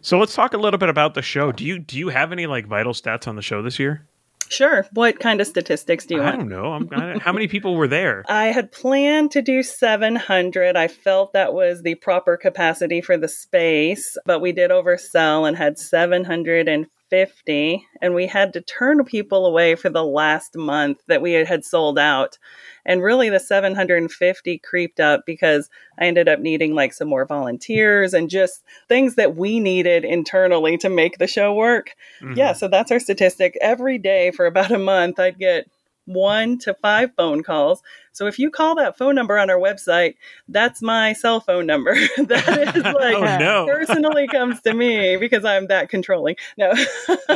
So 0.00 0.18
let's 0.18 0.34
talk 0.34 0.54
a 0.54 0.58
little 0.58 0.78
bit 0.78 0.88
about 0.88 1.14
the 1.14 1.22
show. 1.22 1.52
Do 1.52 1.64
you 1.64 1.78
do 1.78 1.98
you 1.98 2.08
have 2.08 2.32
any 2.32 2.46
like 2.46 2.66
vital 2.66 2.92
stats 2.92 3.26
on 3.26 3.36
the 3.36 3.42
show 3.42 3.60
this 3.60 3.78
year? 3.78 4.06
Sure. 4.48 4.86
What 4.92 5.20
kind 5.20 5.40
of 5.40 5.46
statistics 5.46 6.06
do 6.06 6.16
you 6.16 6.22
I 6.22 6.24
want? 6.24 6.34
I 6.34 6.38
don't 6.38 6.48
know. 6.48 6.72
i'm 6.72 7.20
how 7.20 7.32
many 7.32 7.48
people 7.48 7.74
were 7.74 7.88
there? 7.88 8.24
I 8.28 8.46
had 8.46 8.72
planned 8.72 9.30
to 9.32 9.42
do 9.42 9.62
700. 9.62 10.76
I 10.76 10.88
felt 10.88 11.32
that 11.32 11.52
was 11.52 11.82
the 11.82 11.94
proper 11.96 12.36
capacity 12.36 13.00
for 13.00 13.16
the 13.16 13.28
space, 13.28 14.16
but 14.24 14.40
we 14.40 14.52
did 14.52 14.70
oversell 14.70 15.46
and 15.46 15.56
had 15.56 15.78
750. 15.78 16.90
And 17.10 18.14
we 18.14 18.26
had 18.26 18.52
to 18.52 18.60
turn 18.60 19.04
people 19.04 19.46
away 19.46 19.74
for 19.74 19.88
the 19.88 20.04
last 20.04 20.56
month 20.56 20.98
that 21.06 21.22
we 21.22 21.32
had 21.32 21.64
sold 21.64 21.98
out. 21.98 22.38
And 22.84 23.02
really, 23.02 23.28
the 23.28 23.40
750 23.40 24.58
creeped 24.58 25.00
up 25.00 25.26
because 25.26 25.68
I 25.98 26.06
ended 26.06 26.28
up 26.28 26.38
needing 26.38 26.74
like 26.74 26.92
some 26.92 27.08
more 27.08 27.24
volunteers 27.24 28.14
and 28.14 28.30
just 28.30 28.62
things 28.88 29.16
that 29.16 29.36
we 29.36 29.60
needed 29.60 30.04
internally 30.04 30.76
to 30.78 30.88
make 30.88 31.18
the 31.18 31.26
show 31.26 31.52
work. 31.52 31.94
Mm-hmm. 32.20 32.38
Yeah, 32.38 32.52
so 32.52 32.68
that's 32.68 32.92
our 32.92 33.00
statistic. 33.00 33.56
Every 33.60 33.98
day 33.98 34.30
for 34.30 34.46
about 34.46 34.70
a 34.70 34.78
month, 34.78 35.18
I'd 35.18 35.38
get 35.38 35.68
one 36.06 36.58
to 36.60 36.74
five 36.74 37.10
phone 37.16 37.42
calls. 37.42 37.82
So 38.16 38.26
if 38.26 38.38
you 38.38 38.50
call 38.50 38.76
that 38.76 38.96
phone 38.96 39.14
number 39.14 39.36
on 39.38 39.50
our 39.50 39.58
website, 39.58 40.14
that's 40.48 40.80
my 40.80 41.12
cell 41.12 41.38
phone 41.38 41.66
number. 41.66 41.94
that 42.16 42.74
is 42.74 42.82
like 42.82 43.14
oh, 43.14 43.38
no. 43.38 43.66
personally 43.66 44.26
comes 44.26 44.62
to 44.62 44.72
me 44.72 45.18
because 45.18 45.44
I'm 45.44 45.66
that 45.66 45.90
controlling. 45.90 46.36
No. 46.56 46.72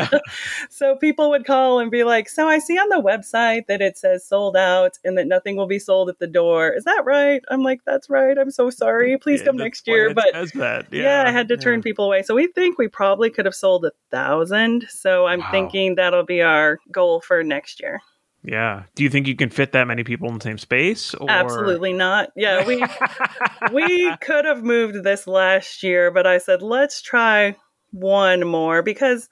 so 0.71 0.97
people 0.97 1.29
would 1.31 1.45
call 1.45 1.81
and 1.81 1.91
be 1.91 2.03
like, 2.05 2.31
So 2.31 2.49
I 2.49 2.61
see 2.61 2.79
on 2.79 2.89
the 2.89 3.03
website 3.03 3.67
that 3.67 3.83
it 3.83 3.99
says 3.99 4.27
sold 4.27 4.57
out 4.57 4.97
and 5.05 5.19
that 5.19 5.27
nothing 5.27 5.57
will 5.57 5.67
be 5.67 5.79
sold 5.79 6.09
at 6.09 6.19
the 6.19 6.27
door. 6.27 6.71
Is 6.71 6.85
that 6.85 7.05
right? 7.05 7.43
I'm 7.51 7.63
like, 7.63 7.81
That's 7.85 8.09
right. 8.09 8.39
I'm 8.39 8.51
so 8.51 8.71
sorry. 8.71 9.19
Please 9.19 9.41
yeah, 9.41 9.47
come 9.47 9.59
next 9.59 9.87
year. 9.87 10.15
But 10.15 10.33
yeah, 10.55 10.83
yeah, 10.91 11.25
I 11.27 11.31
had 11.31 11.49
to 11.49 11.59
turn 11.59 11.81
yeah. 11.81 11.85
people 11.85 12.07
away. 12.07 12.23
So 12.23 12.35
we 12.35 12.47
think 12.47 12.79
we 12.79 12.89
probably 12.89 13.29
could 13.29 13.45
have 13.45 13.55
sold 13.55 13.85
a 13.85 13.93
thousand. 14.11 14.87
So 14.89 15.27
I'm 15.27 15.41
wow. 15.41 15.51
thinking 15.51 15.97
that'll 15.97 16.25
be 16.25 16.41
our 16.41 16.79
goal 16.91 17.21
for 17.21 17.43
next 17.43 17.81
year. 17.81 18.01
Yeah. 18.43 18.85
Do 18.95 19.03
you 19.03 19.11
think 19.11 19.27
you 19.27 19.37
can 19.37 19.51
fit 19.51 19.73
that 19.73 19.87
many 19.87 20.03
people 20.03 20.29
in 20.29 20.35
the 20.35 20.43
same 20.43 20.59
space? 20.59 21.15
Or... 21.15 21.31
Absolutely 21.31 21.93
not. 21.93 22.31
Yeah, 22.37 22.65
we 22.65 22.83
we 23.73 24.17
could 24.21 24.45
have 24.45 24.63
moved 24.63 25.03
this 25.05 25.27
last 25.27 25.83
year, 25.83 26.11
but 26.11 26.27
I 26.27 26.39
said 26.39 26.63
let's 26.63 27.03
try 27.03 27.57
one 27.93 28.47
more 28.47 28.83
because 28.83 29.29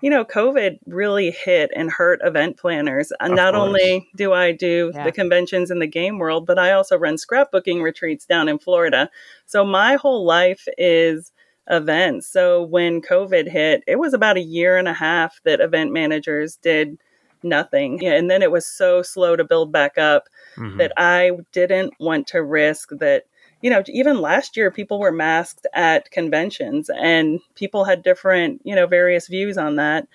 you 0.00 0.10
know 0.10 0.24
COVID 0.24 0.78
really 0.86 1.30
hit 1.30 1.70
and 1.74 1.90
hurt 1.90 2.20
event 2.22 2.56
planners. 2.56 3.12
And 3.18 3.34
not 3.34 3.54
course. 3.54 3.66
only 3.66 4.08
do 4.16 4.32
I 4.32 4.52
do 4.52 4.92
yeah. 4.94 5.04
the 5.04 5.12
conventions 5.12 5.70
in 5.70 5.80
the 5.80 5.86
game 5.88 6.18
world, 6.18 6.46
but 6.46 6.58
I 6.58 6.72
also 6.72 6.96
run 6.96 7.16
scrapbooking 7.16 7.82
retreats 7.82 8.26
down 8.26 8.48
in 8.48 8.58
Florida. 8.58 9.10
So 9.46 9.64
my 9.64 9.96
whole 9.96 10.24
life 10.24 10.68
is 10.78 11.32
events. 11.68 12.28
So 12.28 12.62
when 12.62 13.00
COVID 13.02 13.48
hit, 13.48 13.82
it 13.88 13.98
was 13.98 14.14
about 14.14 14.36
a 14.36 14.42
year 14.42 14.76
and 14.76 14.88
a 14.88 14.92
half 14.92 15.40
that 15.44 15.60
event 15.60 15.92
managers 15.92 16.56
did 16.56 16.98
nothing. 17.44 18.00
Yeah, 18.00 18.14
and 18.14 18.30
then 18.30 18.42
it 18.42 18.50
was 18.50 18.66
so 18.66 19.02
slow 19.02 19.36
to 19.36 19.44
build 19.44 19.72
back 19.72 19.98
up 19.98 20.28
mm-hmm. 20.56 20.78
that 20.78 20.92
I 20.96 21.32
didn't 21.52 21.94
want 21.98 22.26
to 22.28 22.42
risk 22.42 22.90
that. 22.98 23.24
You 23.60 23.70
know, 23.70 23.84
even 23.86 24.20
last 24.20 24.56
year, 24.56 24.72
people 24.72 24.98
were 24.98 25.12
masked 25.12 25.68
at 25.72 26.10
conventions 26.10 26.90
and 26.90 27.38
people 27.54 27.84
had 27.84 28.02
different, 28.02 28.60
you 28.64 28.74
know, 28.74 28.88
various 28.88 29.28
views 29.28 29.56
on 29.56 29.76
that. 29.76 30.08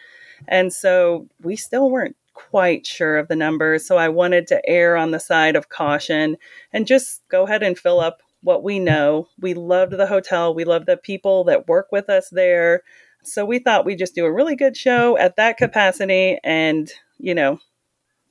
And 0.49 0.73
so 0.73 1.29
we 1.41 1.55
still 1.55 1.89
weren't 1.89 2.17
quite 2.37 2.85
sure 2.85 3.17
of 3.17 3.27
the 3.27 3.35
numbers. 3.35 3.85
So 3.85 3.97
I 3.97 4.09
wanted 4.09 4.47
to 4.47 4.69
err 4.69 4.95
on 4.95 5.11
the 5.11 5.19
side 5.19 5.55
of 5.55 5.69
caution 5.69 6.37
and 6.71 6.85
just 6.85 7.21
go 7.29 7.43
ahead 7.43 7.63
and 7.63 7.77
fill 7.77 7.99
up 7.99 8.21
what 8.41 8.63
we 8.63 8.79
know. 8.79 9.27
We 9.39 9.53
loved 9.53 9.93
the 9.93 10.07
hotel, 10.07 10.53
we 10.53 10.63
loved 10.63 10.85
the 10.85 10.97
people 10.97 11.43
that 11.45 11.67
work 11.67 11.87
with 11.91 12.09
us 12.09 12.29
there. 12.29 12.83
So 13.23 13.43
we 13.43 13.59
thought 13.59 13.85
we'd 13.85 13.99
just 13.99 14.15
do 14.15 14.25
a 14.25 14.31
really 14.31 14.55
good 14.55 14.77
show 14.77 15.17
at 15.17 15.35
that 15.35 15.57
capacity 15.57 16.37
and 16.43 16.89
you 17.19 17.35
know, 17.35 17.59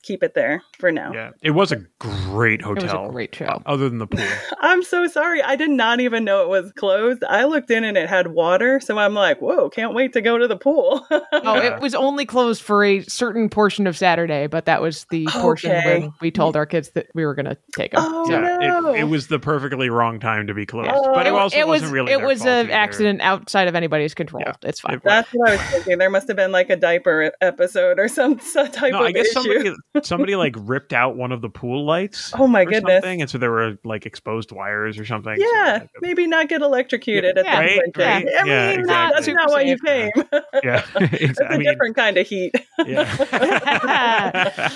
keep 0.07 0.23
it 0.23 0.35
there 0.35 0.63
for 0.79 0.93
now. 0.93 1.13
Yeah, 1.13 1.31
it 1.43 1.51
was 1.51 1.73
a 1.73 1.85
great 1.99 2.63
hotel. 2.63 2.85
It 2.85 3.01
was 3.01 3.09
a 3.09 3.13
great 3.13 3.35
uh, 3.35 3.47
show. 3.47 3.63
Other 3.67 3.89
than 3.89 3.99
the 3.99 4.07
pool. 4.07 4.25
I'm 4.61 4.83
so 4.83 5.07
sorry. 5.07 5.43
I 5.43 5.57
did 5.57 5.71
not 5.71 6.01
even 6.01 6.25
know 6.25 6.43
it 6.43 6.49
was 6.49 6.73
closed. 6.73 7.25
I 7.25 7.45
looked 7.45 7.71
in 7.71 7.85
and 7.85 7.97
it 7.97 8.09
had 8.09 8.29
water, 8.29 8.81
so 8.81 8.97
I'm 8.99 9.15
like, 9.15 9.41
whoa, 9.41 9.69
can't 9.69 9.95
wait 9.95 10.13
to 10.13 10.21
go 10.21 10.39
to 10.39 10.47
the 10.47 10.57
pool. 10.57 11.07
oh, 11.11 11.57
it 11.57 11.81
was 11.81 11.95
only 11.95 12.25
closed 12.25 12.63
for 12.63 12.85
a 12.85 13.03
certain 13.03 13.49
portion 13.49 13.87
of 13.87 13.97
Saturday, 13.97 14.47
but 14.47 14.67
that 14.67 14.81
was 14.81 15.07
the 15.11 15.27
portion 15.27 15.73
okay. 15.73 16.01
when 16.01 16.13
we 16.21 16.31
told 16.31 16.57
our 16.57 16.67
kids 16.67 16.91
that 16.91 17.09
we 17.15 17.25
were 17.25 17.35
going 17.35 17.47
to 17.47 17.57
take 17.75 17.93
them. 17.93 18.03
Oh, 18.05 18.31
yeah, 18.31 18.59
no. 18.59 18.95
it, 18.95 19.01
it, 19.01 19.05
was 19.05 19.27
the 19.27 19.39
perfectly 19.39 19.91
wrong 19.91 20.21
time 20.21 20.47
to 20.47 20.55
be 20.55 20.67
closed, 20.67 20.91
oh. 20.93 21.15
but 21.15 21.27
it, 21.27 21.31
it 21.31 21.35
also 21.35 21.59
it 21.59 21.67
wasn't 21.67 21.93
really. 21.93 22.13
It 22.13 22.23
was 22.23 22.45
an 22.47 22.71
accident 22.71 23.21
outside 23.21 23.69
of 23.69 23.75
anybody's 23.75 24.15
control. 24.15 24.43
Yeah, 24.47 24.53
it's 24.63 24.81
fine. 24.81 25.01
That's 25.05 25.31
what 25.33 25.51
I 25.51 25.53
was 25.57 25.61
thinking. 25.63 25.99
There 25.99 26.11
must 26.11 26.29
have 26.29 26.37
been 26.37 26.53
like 26.53 26.71
a 26.71 26.77
diaper 26.77 27.33
episode 27.41 27.99
or 27.99 28.09
some, 28.09 28.39
some 28.41 28.71
type 28.71 28.93
no, 28.93 29.01
of 29.01 29.07
I 29.07 29.13
guess 29.13 29.27
issue. 29.27 29.33
somebody 29.33 29.75
somebody 30.05 30.37
like 30.37 30.55
ripped 30.59 30.93
out 30.93 31.17
one 31.17 31.33
of 31.33 31.41
the 31.41 31.49
pool 31.49 31.85
lights. 31.85 32.33
Oh 32.35 32.47
my 32.47 32.65
goodness! 32.65 33.05
And 33.05 33.29
so 33.31 33.39
there 33.39 33.51
were 33.51 33.79
like 33.85 34.07
exposed 34.07 34.53
wires 34.53 34.99
or 34.99 35.05
something. 35.05 35.37
Yeah, 35.39 35.81
so 35.81 35.89
maybe 36.01 36.27
not 36.27 36.49
get 36.49 36.63
electrocuted 36.63 37.37
yeah, 37.37 37.43
at 37.43 37.59
right, 37.59 37.81
that 37.95 37.99
right? 37.99 38.27
I 38.39 38.43
mean, 38.43 38.53
yeah, 38.53 38.71
exactly. 38.71 39.15
that's 39.15 39.29
not 39.29 39.51
why 39.51 39.61
you 39.63 39.79
came. 39.79 40.11
yeah, 40.63 40.85
it's 41.13 41.41
a 41.41 41.47
I 41.47 41.59
mean, 41.59 41.69
different 41.69 41.97
kind 41.97 42.17
of 42.17 42.27
heat. 42.27 42.55
yeah. 42.87 44.69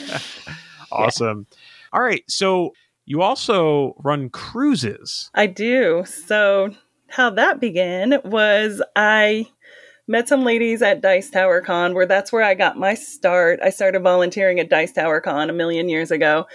awesome. 0.93 1.47
All 1.93 2.03
right. 2.03 2.23
So 2.29 2.73
you 3.07 3.23
also 3.23 3.95
run 3.99 4.31
cruises. 4.31 5.31
I 5.35 5.47
do. 5.47 6.05
So, 6.07 6.71
how 7.09 7.31
that 7.31 7.61
began 7.61 8.21
was 8.25 8.83
I 8.95 9.47
met 10.11 10.29
some 10.29 10.43
ladies 10.43 10.83
at 10.83 11.01
Dice 11.01 11.31
Tower 11.31 11.61
Con, 11.61 11.95
where 11.95 12.05
that's 12.05 12.33
where 12.33 12.43
I 12.43 12.55
got 12.55 12.77
my 12.77 12.95
start. 12.95 13.61
I 13.63 13.71
started 13.71 14.03
volunteering 14.03 14.59
at 14.59 14.69
Dice 14.69 14.91
Tower 14.91 15.21
Con 15.21 15.49
a 15.49 15.53
million 15.53 15.89
years 15.89 16.11
ago. 16.11 16.49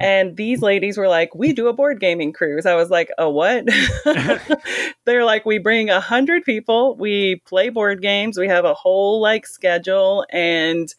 And 0.00 0.36
these 0.36 0.60
ladies 0.60 0.98
were 0.98 1.06
like, 1.06 1.32
We 1.32 1.52
do 1.52 1.68
a 1.68 1.72
board 1.72 2.00
gaming 2.00 2.32
cruise. 2.32 2.66
I 2.66 2.74
was 2.74 2.90
like, 2.90 3.08
Oh, 3.16 3.30
what? 3.30 3.64
They're 5.04 5.24
like, 5.24 5.46
We 5.46 5.58
bring 5.58 5.88
a 5.88 6.00
hundred 6.00 6.42
people, 6.42 6.96
we 6.96 7.36
play 7.46 7.68
board 7.68 8.02
games, 8.02 8.38
we 8.38 8.48
have 8.48 8.64
a 8.64 8.74
whole 8.74 9.20
like 9.20 9.46
schedule, 9.46 10.26
and 10.30 10.92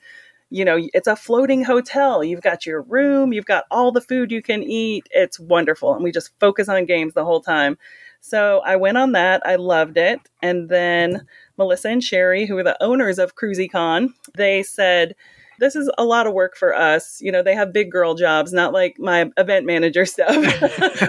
you 0.50 0.64
know, 0.64 0.80
it's 0.94 1.10
a 1.10 1.16
floating 1.18 1.66
hotel. 1.66 2.24
You've 2.24 2.42
got 2.42 2.66
your 2.66 2.84
room, 2.84 3.34
you've 3.34 3.46
got 3.46 3.66
all 3.70 3.92
the 3.92 4.00
food 4.00 4.32
you 4.32 4.42
can 4.42 4.64
eat. 4.64 5.06
It's 5.12 5.42
wonderful. 5.42 5.94
And 5.94 6.06
we 6.06 6.14
just 6.14 6.32
focus 6.40 6.70
on 6.70 6.86
games 6.86 7.16
the 7.16 7.26
whole 7.26 7.42
time. 7.42 7.78
So 8.22 8.62
I 8.66 8.78
went 8.78 8.98
on 8.98 9.12
that. 9.12 9.46
I 9.46 9.56
loved 9.56 9.98
it. 9.98 10.20
And 10.42 10.70
then 10.70 11.28
Melissa 11.58 11.90
and 11.90 12.04
Sherry, 12.04 12.46
who 12.46 12.58
are 12.58 12.64
the 12.64 12.82
owners 12.82 13.20
of 13.20 13.36
CruisyCon, 13.36 14.10
they 14.36 14.64
said, 14.64 15.16
this 15.60 15.76
is 15.76 15.90
a 15.98 16.06
lot 16.06 16.28
of 16.28 16.34
work 16.34 16.56
for 16.56 16.76
us. 16.76 17.22
You 17.22 17.32
know, 17.32 17.42
they 17.42 17.56
have 17.56 17.74
big 17.74 17.92
girl 17.92 18.14
jobs, 18.14 18.54
not 18.54 18.74
like 18.74 18.98
my 19.00 19.32
event 19.38 19.66
manager 19.66 20.06
stuff, 20.06 20.36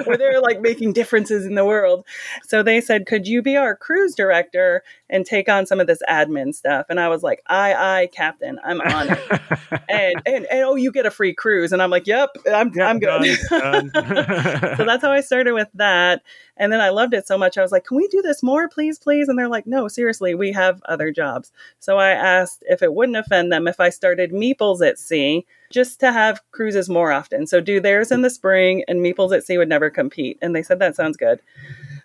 where 0.07 0.17
they're 0.17 0.41
like 0.41 0.61
making 0.61 0.93
differences 0.93 1.45
in 1.47 1.55
the 1.55 1.65
world. 1.65 2.07
So 2.45 2.63
they 2.63 2.81
said, 2.81 3.07
Could 3.07 3.27
you 3.27 3.43
be 3.43 3.57
our 3.57 3.77
cruise 3.77 4.15
director 4.15 4.83
and 5.11 5.25
take 5.25 5.49
on 5.49 5.67
some 5.67 5.81
of 5.81 5.87
this 5.87 6.01
admin 6.09 6.55
stuff? 6.55 6.87
And 6.89 6.99
I 7.01 7.09
was 7.09 7.23
like, 7.23 7.43
Aye, 7.47 7.75
aye, 7.75 8.09
Captain, 8.13 8.59
I'm 8.65 8.81
on 8.81 9.11
it. 9.11 9.41
and, 9.89 10.23
and, 10.27 10.47
and 10.47 10.65
oh, 10.65 10.75
you 10.75 10.93
get 10.93 11.07
a 11.07 11.11
free 11.11 11.35
cruise. 11.35 11.73
And 11.73 11.83
I'm 11.83 11.91
like, 11.91 12.07
Yep, 12.07 12.31
I'm, 12.53 12.73
Yep, 12.75 12.89
I'm 12.89 12.99
good. 12.99 13.39
done, 13.49 13.91
done. 13.91 13.91
so 14.77 14.85
that's 14.85 15.03
how 15.03 15.13
I 15.13 15.21
started 15.21 15.53
with 15.53 15.69
that. 15.75 16.23
And 16.59 16.73
then 16.73 16.81
I 16.81 16.89
loved 16.91 17.15
it 17.15 17.27
so 17.27 17.39
much. 17.39 17.57
I 17.57 17.63
was 17.63 17.73
like, 17.73 17.85
can 17.85 17.97
we 17.97 18.09
do 18.09 18.21
this 18.21 18.43
more, 18.43 18.69
please, 18.69 18.99
please? 18.99 19.29
And 19.29 19.39
they're 19.39 19.49
like, 19.49 19.67
no, 19.67 19.87
seriously, 19.89 20.35
we 20.35 20.53
have 20.53 20.83
other 20.87 21.13
jobs. 21.13 21.53
So 21.79 21.99
I 21.99 22.11
asked 22.11 22.65
if 22.69 22.83
it 22.83 22.93
wouldn't 22.93 23.17
offend 23.17 23.53
them 23.53 23.69
if 23.69 23.79
I 23.79 23.91
started 23.91 24.33
Meeples 24.33 24.87
at 24.87 24.99
Sea 24.99 25.47
just 25.71 26.01
to 26.01 26.13
have 26.13 26.41
cruises 26.51 26.89
more 26.89 27.13
often. 27.13 27.47
So 27.47 27.61
do 27.61 27.81
theirs 27.81 28.11
in 28.11 28.23
the 28.23 28.31
spring 28.31 28.85
and 28.89 29.01
Meeples 29.01 29.37
at 29.37 29.45
Sea 29.45 29.59
would 29.59 29.69
never 29.69 29.89
compete. 29.91 30.39
And 30.43 30.55
they 30.55 30.63
said, 30.63 30.81
that 30.81 30.97
sounds 30.97 31.17
good. 31.17 31.41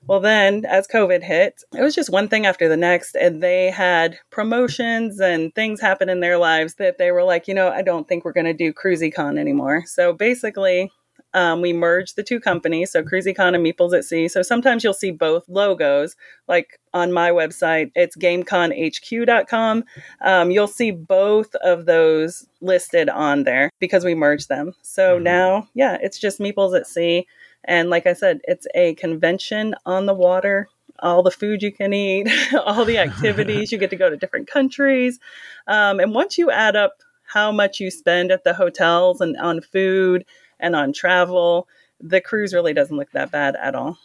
Well, 0.08 0.20
then 0.20 0.66
as 0.66 0.86
COVID 0.88 1.24
hit, 1.24 1.64
it 1.74 1.82
was 1.82 1.95
just 1.95 2.10
one 2.10 2.28
thing 2.28 2.45
after 2.45 2.68
the 2.68 2.78
next. 2.78 3.16
And 3.16 3.41
they 3.41 3.72
had 3.72 4.18
promotions 4.32 5.20
and 5.20 5.54
things 5.56 5.80
happen 5.80 6.10
in 6.10 6.20
their 6.20 6.38
lives 6.38 6.76
that 6.76 6.97
they 6.97 7.12
were 7.12 7.24
like, 7.24 7.47
you 7.47 7.54
know, 7.54 7.70
I 7.70 7.82
don't 7.82 8.08
think 8.08 8.26
we're 8.26 8.34
going 8.34 8.45
to 8.45 8.54
do 8.54 8.74
CruisyCon 8.74 9.39
anymore. 9.39 9.84
So 9.86 10.12
basically, 10.12 10.91
um, 11.36 11.62
we 11.62 11.74
merged 11.74 12.16
the 12.16 12.22
two 12.22 12.39
companies, 12.39 12.91
so 12.91 13.01
CruisyCon 13.01 13.56
and 13.56 13.66
Meeples 13.66 13.97
at 13.97 14.04
Sea. 14.04 14.28
So 14.28 14.43
sometimes 14.43 14.84
you'll 14.84 14.93
see 14.93 15.10
both 15.10 15.43
logos. 15.47 16.16
Like 16.47 16.80
on 16.93 17.12
my 17.12 17.32
website, 17.32 17.91
it's 17.95 18.16
GameConHQ.com. 18.16 19.84
Um, 20.22 20.51
you'll 20.51 20.68
see 20.68 20.91
both 20.91 21.56
of 21.56 21.86
those 21.86 22.45
listed 22.62 23.10
on 23.10 23.43
there 23.43 23.72
because 23.80 24.06
we 24.06 24.14
merged 24.16 24.49
them. 24.49 24.74
So 24.84 25.18
Mhm. 25.18 25.24
now, 25.24 25.68
yeah, 25.74 25.97
it's 26.01 26.20
just 26.20 26.39
Meeples 26.39 26.78
at 26.78 26.88
Sea. 26.88 27.26
And 27.66 27.89
like 27.89 28.07
I 28.07 28.14
said, 28.14 28.41
it's 28.43 28.68
a 28.76 28.95
convention 28.95 29.76
on 29.86 30.05
the 30.05 30.14
water. 30.14 30.68
All 30.99 31.24
the 31.24 31.32
food 31.32 31.61
you 31.64 31.72
can 31.72 31.93
eat, 31.93 32.30
all 32.66 32.86
the 32.86 32.97
activities, 32.97 33.72
you 33.72 33.78
get 33.78 33.89
to 33.89 33.95
go 33.95 34.09
to 34.09 34.18
different 34.18 34.47
countries. 34.47 35.20
Um, 35.68 35.99
and 35.99 36.14
once 36.14 36.38
you 36.38 36.51
add 36.51 36.76
up 36.76 36.93
how 37.26 37.51
much 37.51 37.80
you 37.80 37.89
spend 37.89 38.32
at 38.32 38.43
the 38.43 38.53
hotels 38.53 39.22
and 39.22 39.36
on 39.38 39.61
food 39.61 40.26
and 40.59 40.76
on 40.76 40.93
travel, 40.93 41.68
the 41.99 42.22
cruise 42.22 42.53
really 42.53 42.74
doesn't 42.74 42.95
look 42.95 43.11
that 43.11 43.32
bad 43.32 43.55
at 43.55 43.76
all. 43.76 43.97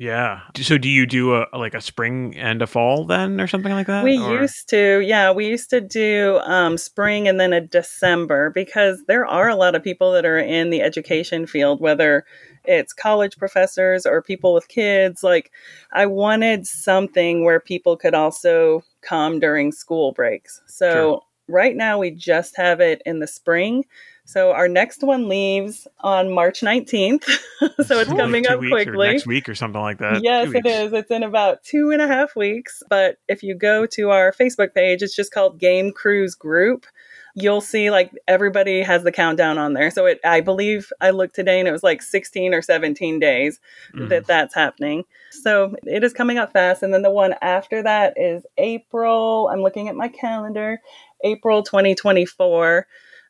Yeah. 0.00 0.40
So 0.56 0.78
do 0.78 0.88
you 0.88 1.04
do 1.04 1.34
a 1.34 1.46
like 1.52 1.74
a 1.74 1.80
spring 1.82 2.34
and 2.38 2.62
a 2.62 2.66
fall 2.66 3.04
then, 3.04 3.38
or 3.38 3.46
something 3.46 3.70
like 3.70 3.86
that? 3.86 4.02
We 4.02 4.18
Or- 4.18 4.40
used 4.40 4.70
to, 4.70 5.00
yeah, 5.00 5.30
we 5.30 5.46
used 5.46 5.68
to 5.70 5.80
do 5.82 6.40
um, 6.44 6.78
spring 6.78 7.28
and 7.28 7.38
then 7.38 7.52
a 7.52 7.60
December 7.60 8.48
because 8.48 9.04
there 9.08 9.26
are 9.26 9.50
a 9.50 9.56
lot 9.56 9.74
of 9.74 9.84
people 9.84 10.10
that 10.12 10.24
are 10.24 10.38
in 10.38 10.70
the 10.70 10.80
education 10.80 11.46
field, 11.46 11.82
whether 11.82 12.24
it's 12.64 12.94
college 12.94 13.36
professors 13.36 14.06
or 14.06 14.22
people 14.22 14.54
with 14.54 14.68
kids. 14.68 15.22
Like, 15.22 15.52
I 15.92 16.06
wanted 16.06 16.66
something 16.66 17.44
where 17.44 17.60
people 17.60 17.98
could 17.98 18.14
also 18.14 18.82
come 19.02 19.38
during 19.38 19.70
school 19.70 20.12
breaks. 20.12 20.62
So, 20.66 20.90
Sure. 20.92 21.22
right 21.46 21.76
now, 21.76 21.98
we 21.98 22.10
just 22.10 22.56
have 22.56 22.80
it 22.80 23.02
in 23.04 23.18
the 23.18 23.26
spring. 23.26 23.84
So, 24.30 24.52
our 24.52 24.68
next 24.68 25.02
one 25.02 25.28
leaves 25.28 25.88
on 26.00 26.30
March 26.30 26.60
19th. 26.60 27.24
so, 27.84 27.98
it's 27.98 28.10
coming 28.10 28.46
up 28.46 28.60
quickly. 28.60 29.08
next 29.08 29.26
week 29.26 29.48
or 29.48 29.56
something 29.56 29.80
like 29.80 29.98
that. 29.98 30.22
Yes, 30.22 30.52
it 30.54 30.64
is. 30.66 30.92
It's 30.92 31.10
in 31.10 31.24
about 31.24 31.64
two 31.64 31.90
and 31.90 32.00
a 32.00 32.06
half 32.06 32.36
weeks. 32.36 32.80
But 32.88 33.16
if 33.26 33.42
you 33.42 33.56
go 33.56 33.86
to 33.86 34.10
our 34.10 34.32
Facebook 34.32 34.72
page, 34.72 35.02
it's 35.02 35.16
just 35.16 35.32
called 35.34 35.58
Game 35.58 35.90
Cruise 35.90 36.36
Group. 36.36 36.86
You'll 37.34 37.60
see 37.60 37.90
like 37.90 38.12
everybody 38.28 38.82
has 38.82 39.02
the 39.02 39.10
countdown 39.12 39.58
on 39.58 39.72
there. 39.72 39.90
So 39.90 40.06
it, 40.06 40.20
I 40.24 40.40
believe 40.40 40.92
I 41.00 41.10
looked 41.10 41.34
today 41.34 41.58
and 41.58 41.68
it 41.68 41.72
was 41.72 41.82
like 41.82 42.00
16 42.02 42.54
or 42.54 42.62
17 42.62 43.18
days 43.20 43.60
Mhm. 43.94 44.08
that 44.10 44.26
that's 44.26 44.54
happening. 44.54 45.04
So 45.30 45.74
it 45.84 46.02
is 46.04 46.12
coming 46.12 46.38
up 46.38 46.52
fast. 46.52 46.82
And 46.82 46.92
then 46.94 47.02
the 47.02 47.10
one 47.10 47.34
after 47.42 47.82
that 47.82 48.14
is 48.16 48.44
April. 48.58 49.48
I'm 49.52 49.62
looking 49.62 49.88
at 49.88 49.94
my 49.96 50.08
calendar, 50.08 50.80
April 51.24 51.62
2024. 51.62 52.86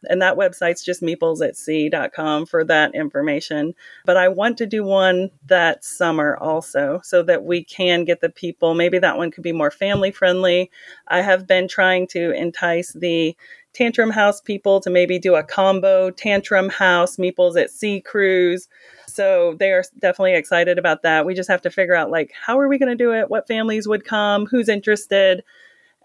And 0.08 0.22
that 0.22 0.36
website's 0.36 0.82
just 0.82 1.02
meeplesatsea.com 1.02 2.46
for 2.46 2.64
that 2.64 2.94
information. 2.94 3.74
But 4.04 4.16
I 4.16 4.28
want 4.28 4.58
to 4.58 4.66
do 4.66 4.82
one 4.84 5.30
that 5.46 5.84
summer 5.84 6.36
also 6.38 7.00
so 7.04 7.22
that 7.24 7.44
we 7.44 7.64
can 7.64 8.04
get 8.04 8.20
the 8.20 8.30
people. 8.30 8.74
Maybe 8.74 8.98
that 8.98 9.18
one 9.18 9.30
could 9.30 9.44
be 9.44 9.52
more 9.52 9.70
family 9.70 10.10
friendly. 10.10 10.70
I 11.08 11.20
have 11.20 11.46
been 11.46 11.68
trying 11.68 12.06
to 12.08 12.32
entice 12.32 12.92
the 12.92 13.36
Tantrum 13.72 14.10
House 14.10 14.40
people 14.40 14.80
to 14.80 14.90
maybe 14.90 15.18
do 15.18 15.36
a 15.36 15.44
combo 15.44 16.10
Tantrum 16.10 16.68
House 16.68 17.16
Meeples 17.16 17.60
at 17.60 17.70
Sea 17.70 18.00
cruise. 18.00 18.68
So 19.06 19.54
they 19.58 19.70
are 19.72 19.84
definitely 19.98 20.34
excited 20.34 20.78
about 20.78 21.02
that. 21.02 21.26
We 21.26 21.34
just 21.34 21.50
have 21.50 21.62
to 21.62 21.70
figure 21.70 21.94
out 21.94 22.10
like 22.10 22.32
how 22.32 22.58
are 22.58 22.68
we 22.68 22.78
going 22.78 22.96
to 22.96 23.04
do 23.04 23.12
it? 23.12 23.30
What 23.30 23.46
families 23.46 23.86
would 23.86 24.04
come? 24.04 24.46
Who's 24.46 24.68
interested? 24.68 25.44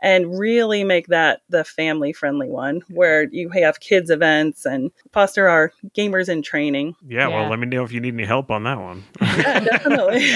And 0.06 0.38
really 0.38 0.84
make 0.84 1.08
that 1.08 1.42
the 1.50 1.64
family 1.64 2.14
friendly 2.14 2.48
one 2.48 2.82
where 2.90 3.24
you 3.24 3.50
have 3.50 3.80
kids 3.80 4.12
events 4.12 4.64
and 4.64 4.92
foster 5.12 5.48
our 5.48 5.74
gamers 5.98 6.30
in 6.30 6.44
training. 6.44 6.96
Yeah, 7.08 7.28
Yeah. 7.28 7.40
well, 7.42 7.50
let 7.50 7.58
me 7.58 7.66
know 7.66 7.84
if 7.84 7.92
you 7.92 8.00
need 8.00 8.14
any 8.14 8.24
help 8.26 8.52
on 8.52 8.64
that 8.66 8.78
one. 8.80 9.04
Yeah, 9.22 9.60
definitely. 9.62 10.30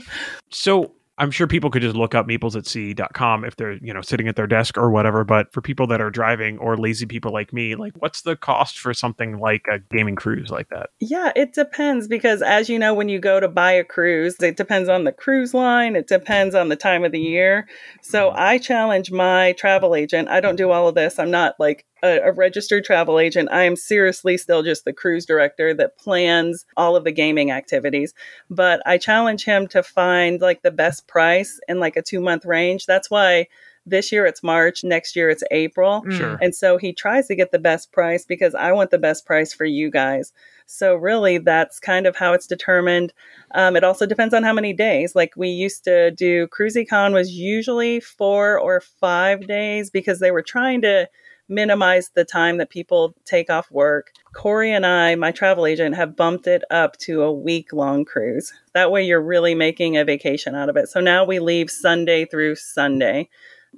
So 0.50 0.92
I'm 1.18 1.30
sure 1.30 1.46
people 1.46 1.70
could 1.70 1.82
just 1.82 1.96
look 1.96 2.14
up 2.14 2.26
meeplesatsea.com 2.26 3.44
if 3.44 3.56
they're, 3.56 3.74
you 3.74 3.94
know, 3.94 4.02
sitting 4.02 4.28
at 4.28 4.36
their 4.36 4.46
desk 4.46 4.76
or 4.76 4.90
whatever. 4.90 5.24
But 5.24 5.52
for 5.52 5.62
people 5.62 5.86
that 5.86 6.00
are 6.00 6.10
driving 6.10 6.58
or 6.58 6.76
lazy 6.76 7.06
people 7.06 7.32
like 7.32 7.52
me, 7.52 7.74
like 7.74 7.94
what's 7.98 8.22
the 8.22 8.36
cost 8.36 8.78
for 8.78 8.92
something 8.92 9.38
like 9.38 9.66
a 9.70 9.78
gaming 9.78 10.16
cruise 10.16 10.50
like 10.50 10.68
that? 10.68 10.90
Yeah, 11.00 11.32
it 11.34 11.54
depends 11.54 12.06
because 12.06 12.42
as 12.42 12.68
you 12.68 12.78
know, 12.78 12.92
when 12.92 13.08
you 13.08 13.18
go 13.18 13.40
to 13.40 13.48
buy 13.48 13.72
a 13.72 13.84
cruise, 13.84 14.36
it 14.40 14.56
depends 14.56 14.88
on 14.88 15.04
the 15.04 15.12
cruise 15.12 15.54
line, 15.54 15.96
it 15.96 16.06
depends 16.06 16.54
on 16.54 16.68
the 16.68 16.76
time 16.76 17.04
of 17.04 17.12
the 17.12 17.20
year. 17.20 17.66
So 18.02 18.28
mm-hmm. 18.28 18.38
I 18.38 18.58
challenge 18.58 19.10
my 19.10 19.52
travel 19.52 19.94
agent. 19.94 20.28
I 20.28 20.40
don't 20.40 20.56
do 20.56 20.70
all 20.70 20.88
of 20.88 20.94
this. 20.94 21.18
I'm 21.18 21.30
not 21.30 21.54
like 21.58 21.86
a, 22.02 22.20
a 22.28 22.32
registered 22.32 22.84
travel 22.84 23.18
agent. 23.18 23.48
I 23.50 23.64
am 23.64 23.76
seriously 23.76 24.36
still 24.36 24.62
just 24.62 24.84
the 24.84 24.92
cruise 24.92 25.26
director 25.26 25.74
that 25.74 25.98
plans 25.98 26.64
all 26.76 26.96
of 26.96 27.04
the 27.04 27.12
gaming 27.12 27.50
activities. 27.50 28.14
But 28.50 28.82
I 28.86 28.98
challenge 28.98 29.44
him 29.44 29.66
to 29.68 29.82
find 29.82 30.40
like 30.40 30.62
the 30.62 30.70
best 30.70 31.05
price 31.06 31.60
in 31.68 31.80
like 31.80 31.96
a 31.96 32.02
two 32.02 32.20
month 32.20 32.44
range. 32.44 32.86
That's 32.86 33.10
why 33.10 33.48
this 33.86 34.10
year 34.10 34.26
it's 34.26 34.42
March, 34.42 34.82
next 34.82 35.14
year 35.14 35.30
it's 35.30 35.44
April. 35.50 36.02
Mm. 36.02 36.16
Sure. 36.16 36.38
And 36.42 36.54
so 36.54 36.76
he 36.76 36.92
tries 36.92 37.28
to 37.28 37.36
get 37.36 37.52
the 37.52 37.58
best 37.58 37.92
price 37.92 38.24
because 38.24 38.54
I 38.54 38.72
want 38.72 38.90
the 38.90 38.98
best 38.98 39.24
price 39.24 39.54
for 39.54 39.64
you 39.64 39.90
guys. 39.90 40.32
So 40.66 40.96
really, 40.96 41.38
that's 41.38 41.78
kind 41.78 42.06
of 42.06 42.16
how 42.16 42.32
it's 42.32 42.48
determined. 42.48 43.12
Um, 43.54 43.76
it 43.76 43.84
also 43.84 44.04
depends 44.04 44.34
on 44.34 44.42
how 44.42 44.52
many 44.52 44.72
days. 44.72 45.14
Like 45.14 45.34
we 45.36 45.48
used 45.48 45.84
to 45.84 46.10
do 46.10 46.48
CruisyCon 46.48 47.12
was 47.12 47.30
usually 47.30 48.00
four 48.00 48.58
or 48.58 48.80
five 48.80 49.46
days 49.46 49.90
because 49.90 50.18
they 50.18 50.32
were 50.32 50.42
trying 50.42 50.82
to 50.82 51.08
minimize 51.48 52.10
the 52.14 52.24
time 52.24 52.56
that 52.58 52.70
people 52.70 53.14
take 53.24 53.48
off 53.48 53.70
work. 53.70 54.12
Corey 54.36 54.72
and 54.72 54.84
I, 54.84 55.14
my 55.14 55.32
travel 55.32 55.66
agent, 55.66 55.96
have 55.96 56.14
bumped 56.14 56.46
it 56.46 56.62
up 56.70 56.96
to 56.98 57.22
a 57.22 57.32
week 57.32 57.72
long 57.72 58.04
cruise. 58.04 58.52
That 58.74 58.90
way, 58.90 59.02
you're 59.02 59.22
really 59.22 59.54
making 59.54 59.96
a 59.96 60.04
vacation 60.04 60.54
out 60.54 60.68
of 60.68 60.76
it. 60.76 60.88
So 60.88 61.00
now 61.00 61.24
we 61.24 61.38
leave 61.38 61.70
Sunday 61.70 62.26
through 62.26 62.56
Sunday 62.56 63.28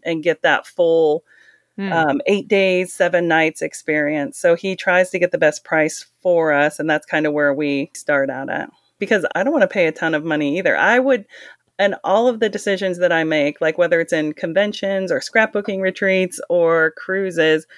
and 0.04 0.22
get 0.22 0.42
that 0.42 0.66
full 0.66 1.24
Hmm. 1.76 1.92
um, 1.92 2.20
eight 2.26 2.48
days, 2.48 2.92
seven 2.92 3.28
nights 3.28 3.62
experience. 3.62 4.36
So 4.36 4.56
he 4.56 4.74
tries 4.74 5.10
to 5.10 5.18
get 5.20 5.30
the 5.30 5.38
best 5.38 5.62
price 5.62 6.06
for 6.20 6.52
us, 6.52 6.80
and 6.80 6.90
that's 6.90 7.06
kind 7.06 7.24
of 7.24 7.32
where 7.32 7.54
we 7.54 7.92
start 7.94 8.30
out 8.30 8.50
at. 8.50 8.68
Because 8.98 9.24
I 9.36 9.44
don't 9.44 9.52
want 9.52 9.62
to 9.62 9.68
pay 9.68 9.86
a 9.86 9.92
ton 9.92 10.12
of 10.12 10.24
money 10.24 10.58
either. 10.58 10.76
I 10.76 10.98
would, 10.98 11.24
and 11.78 11.94
all 12.02 12.26
of 12.26 12.40
the 12.40 12.48
decisions 12.48 12.98
that 12.98 13.12
I 13.12 13.22
make, 13.22 13.60
like 13.60 13.78
whether 13.78 14.00
it's 14.00 14.12
in 14.12 14.32
conventions 14.32 15.12
or 15.12 15.20
scrapbooking 15.20 15.80
retreats 15.80 16.40
or 16.48 16.94
cruises, 16.96 17.68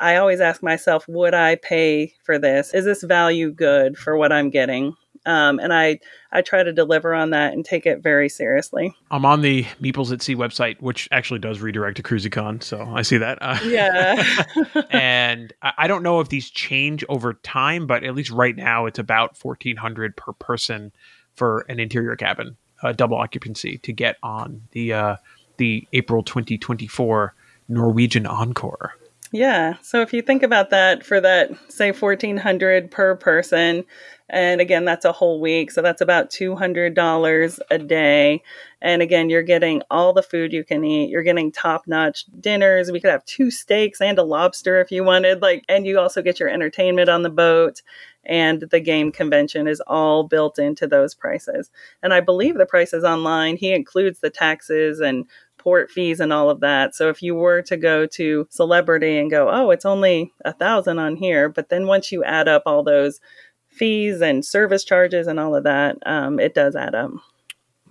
I 0.00 0.16
always 0.16 0.40
ask 0.40 0.62
myself, 0.62 1.06
would 1.08 1.34
I 1.34 1.56
pay 1.56 2.14
for 2.22 2.38
this? 2.38 2.72
Is 2.74 2.84
this 2.84 3.02
value 3.02 3.50
good 3.50 3.98
for 3.98 4.16
what 4.16 4.32
I'm 4.32 4.50
getting? 4.50 4.94
Um, 5.26 5.58
and 5.58 5.74
I 5.74 5.98
I 6.32 6.42
try 6.42 6.62
to 6.62 6.72
deliver 6.72 7.12
on 7.12 7.30
that 7.30 7.52
and 7.52 7.64
take 7.64 7.84
it 7.84 8.02
very 8.02 8.28
seriously. 8.28 8.94
I'm 9.10 9.24
on 9.26 9.42
the 9.42 9.64
Meeples 9.82 10.12
at 10.12 10.22
Sea 10.22 10.36
website, 10.36 10.80
which 10.80 11.08
actually 11.10 11.40
does 11.40 11.60
redirect 11.60 11.96
to 11.96 12.02
CruisyCon, 12.02 12.62
so 12.62 12.80
I 12.94 13.02
see 13.02 13.18
that. 13.18 13.38
Uh, 13.40 13.58
Yeah. 13.64 14.22
and 14.90 15.52
I 15.60 15.86
don't 15.86 16.02
know 16.02 16.20
if 16.20 16.28
these 16.28 16.48
change 16.48 17.04
over 17.08 17.34
time, 17.34 17.86
but 17.86 18.04
at 18.04 18.14
least 18.14 18.30
right 18.30 18.56
now 18.56 18.86
it's 18.86 18.98
about 18.98 19.36
fourteen 19.36 19.76
hundred 19.76 20.16
per 20.16 20.32
person 20.32 20.92
for 21.34 21.66
an 21.68 21.78
interior 21.78 22.16
cabin, 22.16 22.56
uh, 22.82 22.92
double 22.92 23.16
occupancy, 23.16 23.78
to 23.78 23.92
get 23.92 24.16
on 24.22 24.62
the 24.70 24.92
uh, 24.92 25.16
the 25.58 25.86
April 25.92 26.22
2024 26.22 27.34
Norwegian 27.68 28.26
Encore. 28.26 28.94
Yeah. 29.30 29.74
So 29.82 30.00
if 30.00 30.12
you 30.14 30.22
think 30.22 30.42
about 30.42 30.70
that 30.70 31.04
for 31.04 31.20
that, 31.20 31.50
say, 31.70 31.92
1400 31.92 32.90
per 32.90 33.14
person, 33.14 33.84
and 34.30 34.60
again, 34.60 34.84
that's 34.84 35.04
a 35.04 35.12
whole 35.12 35.40
week. 35.40 35.70
So 35.70 35.80
that's 35.80 36.00
about 36.00 36.30
$200 36.30 37.58
a 37.70 37.78
day. 37.78 38.42
And 38.80 39.00
again, 39.00 39.30
you're 39.30 39.42
getting 39.42 39.82
all 39.90 40.12
the 40.12 40.22
food 40.22 40.52
you 40.52 40.64
can 40.64 40.84
eat. 40.84 41.10
You're 41.10 41.22
getting 41.22 41.50
top 41.50 41.86
notch 41.86 42.24
dinners. 42.40 42.92
We 42.92 43.00
could 43.00 43.10
have 43.10 43.24
two 43.24 43.50
steaks 43.50 44.00
and 44.00 44.18
a 44.18 44.22
lobster 44.22 44.80
if 44.80 44.90
you 44.92 45.02
wanted. 45.02 45.40
Like, 45.40 45.64
and 45.68 45.86
you 45.86 45.98
also 45.98 46.20
get 46.20 46.38
your 46.38 46.50
entertainment 46.50 47.08
on 47.08 47.22
the 47.22 47.30
boat. 47.30 47.80
And 48.26 48.60
the 48.70 48.80
game 48.80 49.10
convention 49.10 49.66
is 49.66 49.80
all 49.86 50.24
built 50.24 50.58
into 50.58 50.86
those 50.86 51.14
prices. 51.14 51.70
And 52.02 52.12
I 52.12 52.20
believe 52.20 52.56
the 52.56 52.66
prices 52.66 53.04
online, 53.04 53.56
he 53.56 53.72
includes 53.72 54.20
the 54.20 54.28
taxes 54.28 55.00
and 55.00 55.24
port 55.58 55.90
fees 55.90 56.20
and 56.20 56.32
all 56.32 56.50
of 56.50 56.60
that. 56.60 56.94
So 56.94 57.08
if 57.08 57.22
you 57.22 57.34
were 57.34 57.62
to 57.62 57.76
go 57.76 58.06
to 58.06 58.46
celebrity 58.50 59.18
and 59.18 59.30
go, 59.30 59.50
oh, 59.50 59.70
it's 59.70 59.84
only 59.84 60.32
a 60.44 60.52
thousand 60.52 60.98
on 60.98 61.16
here, 61.16 61.48
but 61.48 61.68
then 61.68 61.86
once 61.86 62.10
you 62.12 62.24
add 62.24 62.48
up 62.48 62.62
all 62.66 62.82
those 62.82 63.20
fees 63.68 64.20
and 64.20 64.44
service 64.44 64.84
charges 64.84 65.26
and 65.26 65.38
all 65.38 65.54
of 65.54 65.64
that, 65.64 65.98
um, 66.06 66.40
it 66.40 66.54
does 66.54 66.74
add 66.74 66.94
up. 66.94 67.10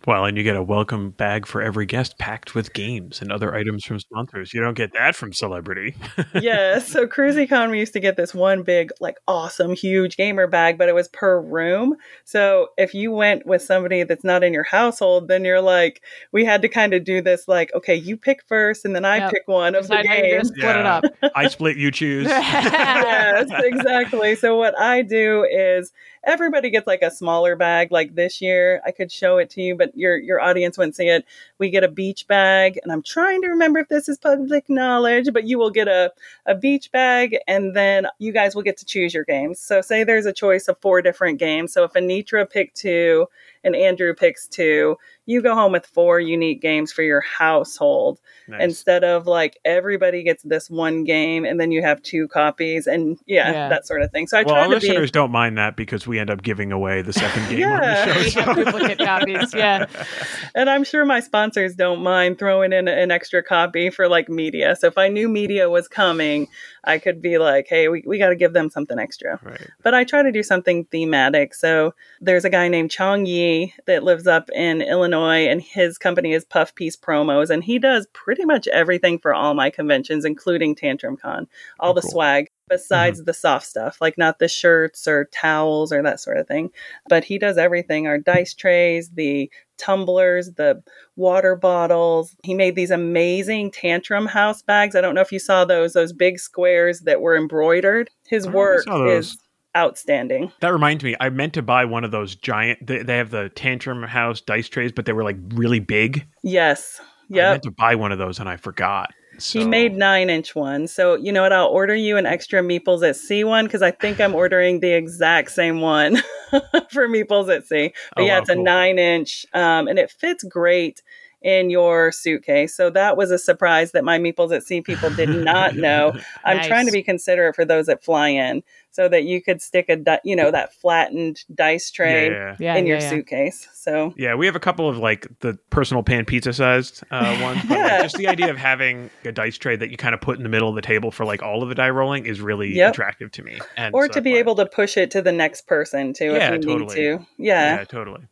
Well, 0.05 0.23
and 0.25 0.37
you 0.37 0.43
get 0.43 0.55
a 0.55 0.63
welcome 0.63 1.09
bag 1.11 1.45
for 1.45 1.61
every 1.61 1.85
guest 1.85 2.17
packed 2.17 2.55
with 2.55 2.71
games 2.73 3.21
and 3.21 3.29
other 3.31 3.53
items 3.53 3.83
from 3.83 3.99
sponsors. 3.99 4.53
You 4.53 4.61
don't 4.61 4.73
get 4.75 4.93
that 4.93 5.15
from 5.15 5.33
Celebrity. 5.33 5.95
yeah. 6.33 6.79
So 6.87 7.05
CruisyCon, 7.07 7.71
we 7.71 7.79
used 7.79 7.93
to 7.93 7.99
get 7.99 8.15
this 8.15 8.33
one 8.33 8.63
big, 8.63 8.91
like 9.01 9.17
awesome, 9.27 9.73
huge 9.73 10.15
gamer 10.15 10.47
bag, 10.47 10.77
but 10.77 10.87
it 10.87 10.95
was 10.95 11.09
per 11.09 11.41
room. 11.41 11.95
So 12.23 12.69
if 12.77 12.93
you 12.93 13.11
went 13.11 13.45
with 13.45 13.61
somebody 13.61 14.03
that's 14.03 14.23
not 14.23 14.43
in 14.43 14.53
your 14.53 14.63
household, 14.63 15.27
then 15.27 15.43
you're 15.43 15.61
like, 15.61 16.01
we 16.31 16.45
had 16.45 16.61
to 16.61 16.69
kind 16.69 16.93
of 16.93 17.03
do 17.03 17.21
this, 17.21 17.47
like, 17.47 17.73
okay, 17.73 17.95
you 17.95 18.15
pick 18.15 18.43
first, 18.47 18.85
and 18.85 18.95
then 18.95 19.03
I 19.05 19.17
Yep. 19.17 19.31
pick 19.31 19.43
one 19.47 19.75
of 19.75 19.87
the 19.87 19.95
Decide 19.97 20.05
how 20.05 20.13
you're 20.13 20.21
gonna 20.23 20.35
games. 20.37 20.47
split 20.49 20.75
it 20.77 20.85
up. 20.85 21.03
I 21.35 21.47
split, 21.49 21.77
you 21.77 21.91
choose. 21.91 22.27
yes, 22.27 23.49
exactly. 23.51 24.35
So 24.35 24.55
what 24.55 24.77
I 24.79 25.01
do 25.01 25.43
is 25.43 25.91
everybody 26.23 26.69
gets 26.69 26.87
like 26.87 27.01
a 27.01 27.11
smaller 27.11 27.55
bag. 27.55 27.91
Like 27.91 28.15
this 28.15 28.41
year, 28.41 28.81
I 28.85 28.91
could 28.91 29.11
show 29.11 29.37
it 29.37 29.49
to 29.51 29.61
you, 29.61 29.75
but 29.75 29.86
your 29.95 30.17
your 30.17 30.41
audience 30.41 30.77
wouldn't 30.77 30.95
see 30.95 31.09
it. 31.09 31.25
We 31.57 31.69
get 31.69 31.83
a 31.83 31.87
beach 31.87 32.27
bag, 32.27 32.79
and 32.83 32.91
I'm 32.91 33.03
trying 33.03 33.41
to 33.41 33.47
remember 33.47 33.79
if 33.79 33.89
this 33.89 34.09
is 34.09 34.17
public 34.17 34.69
knowledge, 34.69 35.29
but 35.33 35.45
you 35.45 35.57
will 35.57 35.71
get 35.71 35.87
a 35.87 36.11
a 36.45 36.55
beach 36.55 36.91
bag, 36.91 37.37
and 37.47 37.75
then 37.75 38.07
you 38.19 38.31
guys 38.31 38.55
will 38.55 38.63
get 38.63 38.77
to 38.77 38.85
choose 38.85 39.13
your 39.13 39.25
games. 39.25 39.59
So 39.59 39.81
say 39.81 40.03
there's 40.03 40.25
a 40.25 40.33
choice 40.33 40.67
of 40.67 40.77
four 40.79 41.01
different 41.01 41.39
games. 41.39 41.73
So 41.73 41.83
if 41.83 41.93
Anitra 41.93 42.49
picked 42.49 42.77
two 42.77 43.27
and 43.63 43.75
Andrew 43.75 44.13
picks 44.13 44.47
two, 44.47 44.97
you 45.27 45.41
go 45.43 45.53
home 45.53 45.71
with 45.71 45.85
four 45.85 46.19
unique 46.19 46.61
games 46.61 46.91
for 46.91 47.03
your 47.03 47.21
household 47.21 48.19
Nice. 48.47 48.63
instead 48.63 49.03
of 49.03 49.27
like 49.27 49.59
everybody 49.65 50.23
gets 50.23 50.41
this 50.43 50.69
one 50.69 51.03
game 51.03 51.43
and 51.43 51.59
then 51.59 51.69
you 51.71 51.81
have 51.81 52.01
two 52.01 52.29
copies 52.29 52.87
and 52.87 53.19
yeah, 53.27 53.51
Yeah. 53.51 53.69
that 53.69 53.85
sort 53.85 54.01
of 54.01 54.09
thing. 54.11 54.25
So 54.27 54.37
I 54.39 54.43
well, 54.43 54.55
try 54.55 54.59
our 54.61 54.67
to 54.69 54.75
listeners 54.75 55.11
be 55.11 55.19
don't 55.19 55.31
mind 55.31 55.57
that 55.57 55.75
because 55.75 56.07
we 56.07 56.17
end 56.17 56.29
up 56.29 56.41
giving 56.41 56.71
away 56.71 57.01
the 57.01 57.11
second 57.11 57.45
game 57.49 57.59
Yeah. 57.59 58.01
on 58.03 58.07
the 58.07 58.19
we 58.23 58.29
show. 58.29 58.41
have 58.41 58.55
duplicate 58.55 58.99
copies. 58.99 59.53
Yeah. 59.53 59.85
and 60.55 60.69
I'm 60.69 60.85
sure 60.85 61.03
my 61.03 61.19
sponsors 61.19 61.75
don't 61.75 62.01
mind 62.01 62.39
throwing 62.39 62.71
in 62.71 62.87
an 62.87 63.11
extra 63.11 63.43
copy 63.43 63.89
for 63.89 64.07
like 64.07 64.29
media. 64.29 64.77
So 64.77 64.87
if 64.87 64.97
I 64.97 65.09
knew 65.09 65.27
media 65.27 65.69
was 65.69 65.89
coming, 65.89 66.47
I 66.85 66.99
could 66.99 67.21
be 67.21 67.37
like, 67.37 67.67
hey, 67.69 67.89
we, 67.89 68.01
we 68.07 68.17
got 68.17 68.29
to 68.29 68.35
give 68.37 68.53
them 68.53 68.69
something 68.69 68.97
extra. 68.97 69.39
Right. 69.43 69.67
But 69.83 69.93
I 69.93 70.05
try 70.05 70.23
to 70.23 70.31
do 70.31 70.41
something 70.41 70.85
thematic. 70.85 71.53
So 71.53 71.93
there's 72.21 72.45
a 72.45 72.49
guy 72.49 72.69
named 72.69 72.91
Chong 72.91 73.25
Yi 73.25 73.73
that 73.87 74.03
lives 74.03 74.25
up 74.25 74.49
in 74.55 74.81
Illinois, 74.81 75.16
and 75.25 75.61
his 75.61 75.97
company 75.97 76.33
is 76.33 76.45
Puff 76.45 76.75
Piece 76.75 76.95
Promos, 76.95 77.49
and 77.49 77.63
he 77.63 77.79
does 77.79 78.07
pretty 78.13 78.45
much 78.45 78.67
everything 78.67 79.19
for 79.19 79.33
all 79.33 79.53
my 79.53 79.69
conventions, 79.69 80.25
including 80.25 80.75
Tantrum 80.75 81.17
Con, 81.17 81.47
all 81.79 81.91
Oh, 81.91 81.93
the 81.93 82.01
cool. 82.01 82.11
swag. 82.11 82.47
Besides 82.69 83.23
the 83.23 83.33
soft 83.33 83.65
stuff, 83.65 84.01
like 84.01 84.17
not 84.17 84.39
the 84.39 84.49
shirts 84.49 85.07
or 85.07 85.29
towels 85.31 85.93
or 85.93 86.03
that 86.03 86.19
sort 86.19 86.35
of 86.35 86.49
thing. 86.49 86.69
But 87.07 87.23
he 87.23 87.37
does 87.39 87.57
everything 87.57 88.07
our 88.07 88.17
dice 88.17 88.53
trays, 88.53 89.09
the 89.11 89.49
tumblers, 89.77 90.51
the 90.51 90.83
water 91.15 91.55
bottles. 91.55 92.35
He 92.43 92.53
made 92.53 92.75
these 92.75 92.91
amazing 92.91 93.71
tantrum 93.71 94.25
house 94.25 94.61
bags. 94.63 94.97
I 94.97 95.01
don't 95.01 95.15
know 95.15 95.21
if 95.21 95.31
you 95.31 95.39
saw 95.39 95.63
those, 95.63 95.93
those 95.93 96.11
big 96.11 96.39
squares 96.39 96.99
that 97.01 97.21
were 97.21 97.37
embroidered. 97.37 98.09
His 98.27 98.45
Oh, 98.45 98.51
work 98.51 98.85
is 99.07 99.37
outstanding. 99.75 100.51
That 100.61 100.69
reminds 100.69 101.03
me, 101.03 101.15
I 101.19 101.29
meant 101.29 101.53
to 101.53 101.61
buy 101.61 101.85
one 101.85 102.03
of 102.03 102.11
those 102.11 102.35
giant. 102.35 102.85
They, 102.85 103.03
they 103.03 103.17
have 103.17 103.29
the 103.31 103.49
Tantrum 103.49 104.03
House 104.03 104.41
dice 104.41 104.69
trays, 104.69 104.91
but 104.91 105.05
they 105.05 105.13
were 105.13 105.23
like 105.23 105.37
really 105.53 105.79
big. 105.79 106.25
Yes. 106.43 106.99
Yeah. 107.29 107.49
I 107.49 107.51
meant 107.51 107.63
to 107.63 107.71
buy 107.71 107.95
one 107.95 108.11
of 108.11 108.17
those 108.17 108.39
and 108.39 108.47
I 108.49 108.57
forgot. 108.57 109.13
He 109.39 109.65
made 109.65 109.95
nine 109.95 110.31
inch 110.31 110.55
ones. 110.55 110.91
So, 110.91 111.13
you 111.15 111.31
know 111.31 111.43
what? 111.43 111.53
I'll 111.53 111.67
order 111.67 111.93
you 111.93 112.17
an 112.17 112.25
extra 112.25 112.61
Meeples 112.63 113.07
at 113.07 113.15
Sea 113.15 113.43
one 113.43 113.65
because 113.65 113.83
I 113.83 113.91
think 113.91 114.19
I'm 114.19 114.33
ordering 114.33 114.79
the 114.79 114.93
exact 114.93 115.51
same 115.51 115.79
one 115.79 116.15
for 116.89 117.07
Meeples 117.07 117.55
at 117.55 117.67
Sea. 117.67 117.93
But 118.15 118.23
Oh, 118.23 118.25
yeah, 118.25 118.35
wow, 118.37 118.41
it's 118.41 118.49
a 118.49 118.55
cool. 118.55 118.63
nine 118.63 118.97
inch 118.97 119.45
um, 119.53 119.87
and 119.87 119.99
it 119.99 120.09
fits 120.09 120.43
great 120.43 121.03
in 121.43 121.69
your 121.69 122.11
suitcase. 122.11 122.75
So 122.75 122.89
that 122.89 123.15
was 123.15 123.29
a 123.29 123.37
surprise 123.37 123.91
that 123.91 124.03
my 124.03 124.17
Meeples 124.17 124.55
at 124.55 124.63
Sea 124.63 124.81
people 124.81 125.11
did 125.11 125.29
not 125.29 125.75
know. 125.75 126.13
I'm 126.43 126.57
Nice. 126.57 126.67
trying 126.67 126.87
to 126.87 126.91
be 126.91 127.03
considerate 127.03 127.55
for 127.55 127.63
those 127.63 127.85
that 127.85 128.03
fly 128.03 128.29
in 128.29 128.63
so 128.97 129.07
that 129.07 129.25
you 129.25 129.39
could 129.43 129.61
stick 129.61 129.85
a, 129.89 129.95
di- 129.95 130.19
you 130.23 130.35
know, 130.35 130.49
that 130.49 130.73
flattened 130.73 131.43
dice 131.53 131.91
tray 131.91 132.31
Yeah. 132.31 132.55
Yeah. 132.59 132.75
in 132.77 132.87
yeah, 132.87 132.89
your 132.93 132.99
yeah. 132.99 133.09
suitcase. 133.11 133.67
So 133.75 134.11
Yeah, 134.17 134.33
we 134.33 134.47
have 134.47 134.55
a 134.55 134.59
couple 134.59 134.89
of 134.89 134.97
like 134.97 135.27
the 135.41 135.53
personal 135.69 136.01
pan 136.01 136.25
pizza 136.25 136.51
sized 136.51 137.03
uh, 137.11 137.37
ones. 137.43 137.61
But 137.67 137.77
like, 137.77 137.77
Yeah. 137.77 138.01
just 138.01 138.17
the 138.17 138.27
idea 138.27 138.49
of 138.49 138.57
having 138.57 139.11
a 139.23 139.31
dice 139.31 139.55
tray 139.59 139.75
that 139.75 139.91
you 139.91 139.97
kind 139.97 140.15
of 140.15 140.21
put 140.21 140.37
in 140.37 140.41
the 140.43 140.49
middle 140.49 140.67
of 140.67 140.73
the 140.73 140.81
table 140.81 141.11
for 141.11 141.25
like 141.25 141.43
all 141.43 141.61
of 141.61 141.69
the 141.69 141.75
die 141.75 141.91
rolling 141.91 142.25
is 142.25 142.41
really 142.41 142.73
Yep. 142.75 142.93
attractive 142.93 143.31
to 143.33 143.43
me. 143.43 143.59
And 143.77 143.93
or 143.93 144.07
so 144.07 144.13
to 144.13 144.21
be 144.21 144.33
I- 144.33 144.39
able 144.39 144.55
to 144.55 144.65
push 144.65 144.97
it 144.97 145.11
to 145.11 145.21
the 145.21 145.31
next 145.31 145.67
person 145.67 146.13
too 146.13 146.33
Yeah, 146.33 146.53
if 146.55 146.65
you 146.65 146.71
totally. 146.79 146.95
need 146.95 147.19
to. 147.19 147.25
Yeah. 147.37 147.75
Yeah, 147.75 147.83
totally. 147.83 148.23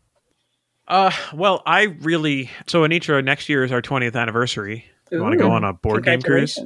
Uh, 0.87 1.11
well, 1.33 1.61
I 1.67 1.83
really 2.01 2.49
so 2.65 2.81
Anitra. 2.81 3.23
Next 3.23 3.49
year 3.49 3.63
is 3.63 3.71
our 3.71 3.81
20th 3.83 4.15
anniversary. 4.15 4.85
You 5.11 5.21
want 5.21 5.33
to 5.33 5.37
go 5.37 5.51
on 5.51 5.63
a 5.63 5.73
board 5.73 6.03
game 6.03 6.21
cruise? 6.23 6.57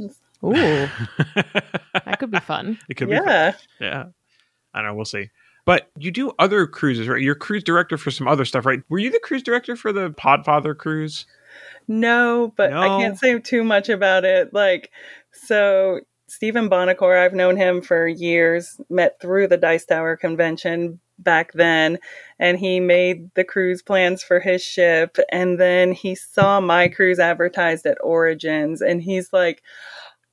Congratulations. 0.42 0.92
Ooh, 1.00 1.32
that 2.06 2.20
could 2.20 2.32
be 2.32 2.40
fun. 2.40 2.80
it 2.90 2.96
could 2.96 3.10
be. 3.10 3.18
fun. 3.18 3.28
Yeah. 3.28 3.54
Yeah. 3.80 4.06
I 4.74 4.82
don't 4.82 4.92
know. 4.92 4.96
We'll 4.96 5.06
see. 5.06 5.30
But 5.66 5.90
you 5.98 6.12
do 6.12 6.32
other 6.40 6.66
cruises, 6.66 7.08
right? 7.08 7.22
You're 7.22 7.36
cruise 7.36 7.64
director 7.64 7.98
for 7.98 8.12
some 8.12 8.28
other 8.28 8.46
stuff, 8.46 8.66
right? 8.66 8.82
Were 8.90 8.98
you 8.98 9.12
the 9.12 9.20
cruise 9.20 9.44
director 9.44 9.76
for 9.76 9.92
the 9.92 10.10
Podfather 10.10 10.76
cruise? 10.76 11.26
No, 11.88 12.54
but 12.56 12.74
I 12.74 12.88
can't 12.88 13.20
say 13.20 13.38
too 13.40 13.64
much 13.64 13.90
about 13.90 14.24
it. 14.26 14.54
Like, 14.54 14.92
so 15.32 16.02
Stephen 16.28 16.70
Buonocore, 16.70 17.20
I've 17.20 17.34
known 17.34 17.58
him 17.58 17.82
for 17.82 18.08
years, 18.08 18.80
met 18.90 19.20
through 19.20 19.48
the 19.48 19.58
Dice 19.58 19.86
Tower 19.86 20.16
convention 20.16 21.00
back 21.18 21.52
then, 21.54 21.98
and 22.38 22.58
he 22.60 22.80
made 22.80 23.34
the 23.34 23.44
cruise 23.44 23.82
plans 23.82 24.24
for 24.24 24.40
his 24.40 24.64
ship. 24.64 25.18
And 25.32 25.60
then 25.60 25.92
he 25.92 26.16
saw 26.16 26.62
my 26.62 26.88
cruise 26.88 27.20
advertised 27.20 27.86
at 27.86 27.98
Origins, 28.02 28.82
and 28.82 29.02
he's 29.02 29.34
like, 29.34 29.64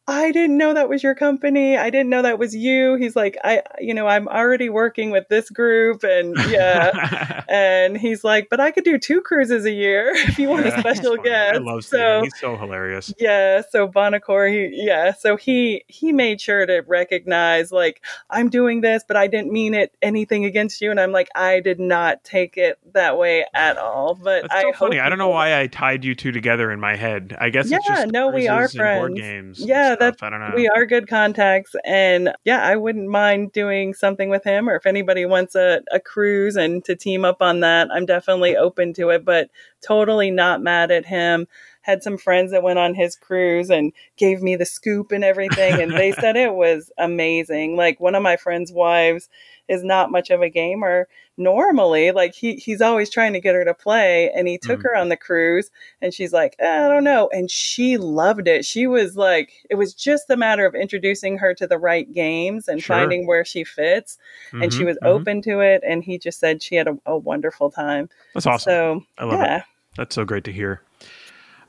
I 0.09 0.31
didn't 0.31 0.57
know 0.57 0.73
that 0.73 0.89
was 0.89 1.03
your 1.03 1.17
company. 1.17 1.77
I 1.77 1.91
didn't 1.91 2.11
know 2.11 2.23
that 2.23 2.39
was 2.39 2.55
you. 2.55 2.95
He's 2.95 3.17
like, 3.17 3.37
I, 3.43 3.63
you 3.81 3.93
know, 3.93 4.07
I'm 4.07 4.29
already 4.29 4.69
working 4.69 5.11
with 5.11 5.29
this 5.29 5.51
group, 5.51 6.05
and 6.05 6.37
yeah. 6.49 7.43
and 7.49 7.97
he's 7.97 8.23
like, 8.23 8.47
but 8.49 8.61
I 8.61 8.71
could 8.71 8.85
do 8.85 8.99
two 8.99 9.21
cruises 9.21 9.65
a 9.65 9.73
year 9.73 10.13
if 10.15 10.39
you 10.39 10.49
want 10.49 10.65
Yeah, 10.65 10.77
a 10.77 10.81
special 10.81 11.17
guest. 11.17 11.57
I 11.57 11.59
love 11.59 11.85
so 11.85 12.23
He's 12.23 12.39
so 12.39 12.57
hilarious. 12.57 13.13
yeah, 13.19 13.63
so 13.69 13.89
Buonocore, 13.89 14.49
he 14.49 14.71
yeah, 14.87 15.13
so 15.13 15.37
he 15.37 15.85
he 15.89 16.13
made 16.13 16.41
sure 16.41 16.65
to 16.67 16.83
recognize 16.87 17.73
like 17.73 18.01
I'm 18.31 18.49
doing 18.49 18.83
this, 18.83 19.03
but 19.07 19.17
I 19.17 19.27
didn't 19.27 19.51
mean 19.53 19.75
it 19.75 19.93
anything 20.03 20.45
against 20.45 20.81
you, 20.81 20.93
and 20.93 21.01
I'm 21.01 21.11
like 21.11 21.31
I 21.35 21.59
did 21.59 21.81
not 21.81 22.23
take 22.23 22.57
it 22.57 22.79
that 22.95 23.19
way 23.19 23.45
at 23.55 23.77
all. 23.77 24.15
But 24.15 24.43
That's 24.43 24.55
I 24.55 24.63
so 24.63 24.69
hope 24.69 24.77
funny. 24.77 25.01
I 25.01 25.09
don't 25.09 25.19
know 25.19 25.31
why 25.31 25.59
I 25.61 25.67
tied 25.67 26.05
you 26.05 26.15
two 26.15 26.31
together 26.31 26.71
in 26.71 26.79
my 26.79 26.95
head. 26.95 27.37
I 27.41 27.51
guess 27.51 27.73
it's 27.73 27.73
Yeah, 27.73 27.79
just 28.03 28.13
no, 28.13 28.29
we 28.29 28.47
are 28.47 28.63
and 28.63 28.73
board 28.73 29.17
friends. 29.17 29.21
games. 29.21 29.61
Yeah, 29.61 29.96
stuff. 29.97 30.17
that's- 30.19 30.23
I 30.23 30.31
don't 30.31 30.41
know. 30.41 30.57
we 30.57 30.69
are 30.69 30.87
good 30.87 31.09
contacts, 31.09 31.75
and 31.85 32.33
yeah, 32.45 32.63
I 32.63 32.77
wouldn't 32.77 33.09
mind 33.09 33.53
doing 33.53 33.95
something 33.95 34.29
with 34.31 34.45
him, 34.45 34.69
or 34.69 34.77
if 34.77 34.87
anybody 34.87 35.25
wants 35.27 35.55
a, 35.55 35.83
a 35.93 36.01
cruise 36.01 36.57
and 36.57 36.85
to 36.85 36.95
team 36.97 37.25
up 37.25 37.43
on 37.43 37.61
that, 37.61 37.89
I'm 37.93 38.07
definitely 38.07 38.57
open 38.57 38.93
to 38.95 39.11
it. 39.11 39.25
But 39.25 39.51
totally 39.87 40.31
not 40.31 40.63
mad 40.63 40.91
at 40.91 41.07
him 41.07 41.47
had 41.87 42.03
some 42.03 42.19
friends 42.19 42.51
that 42.51 42.65
went 42.65 42.81
on 42.81 42.95
his 42.97 43.15
cruise 43.15 43.71
and 43.71 43.93
gave 44.17 44.43
me 44.43 44.57
the 44.57 44.65
scoop 44.67 45.13
and 45.13 45.23
everything. 45.23 45.81
And 45.81 45.93
they 45.93 46.11
said 46.11 46.35
it 46.37 46.53
was 46.53 46.91
amazing. 46.99 47.77
Like 47.77 48.01
one 48.01 48.17
of 48.17 48.25
my 48.25 48.37
friends' 48.37 48.73
wives 48.73 49.29
is 49.69 49.85
not 49.85 50.11
much 50.11 50.31
of 50.31 50.43
a 50.43 50.51
gamer 50.51 51.07
normally. 51.37 52.11
Like 52.13 52.35
he 52.35 52.55
he's 52.57 52.81
always 52.81 53.11
trying 53.11 53.33
to 53.35 53.41
get 53.41 53.55
her 53.55 53.65
to 53.65 53.75
play, 53.75 54.31
and 54.35 54.49
he 54.49 54.59
took 54.59 54.81
Mm. 54.81 54.83
her 54.85 54.97
on 54.97 55.09
the 55.09 55.17
cruise, 55.17 55.71
and 56.01 56.13
she's 56.15 56.33
like, 56.33 56.57
"Eh, 56.59 56.85
I 56.87 56.89
don't 56.89 57.05
know, 57.05 57.29
and 57.33 57.51
she 57.51 57.97
loved 57.97 58.49
it. 58.49 58.65
She 58.65 58.87
was 58.87 59.17
like, 59.17 59.53
it 59.71 59.75
was 59.77 59.95
just 59.95 60.31
a 60.31 60.37
matter 60.37 60.67
of 60.67 60.75
introducing 60.75 61.39
her 61.39 61.55
to 61.55 61.67
the 61.67 61.79
right 61.79 62.13
games 62.13 62.69
and 62.69 62.83
Sure. 62.83 62.97
finding 62.97 63.27
where 63.27 63.45
she 63.45 63.65
fits, 63.65 64.19
and 64.53 64.73
she 64.73 64.83
Mhm, 64.83 64.87
was 64.87 64.99
mhm. 65.03 65.07
open 65.09 65.43
to 65.43 65.61
it. 65.61 65.83
And 65.87 66.03
he 66.05 66.19
just 66.19 66.39
said 66.41 66.63
she 66.63 66.75
had 66.77 66.89
a, 66.89 66.97
a 67.07 67.17
wonderful 67.17 67.71
time. 67.71 68.09
That's 68.35 68.47
awesome. 68.47 68.71
So 68.71 69.05
I 69.19 69.25
love 69.25 69.41
yeah. 69.41 69.57
it. 69.59 69.63
That's 69.97 70.15
so 70.15 70.25
great 70.25 70.45
to 70.45 70.53
hear. 70.53 70.81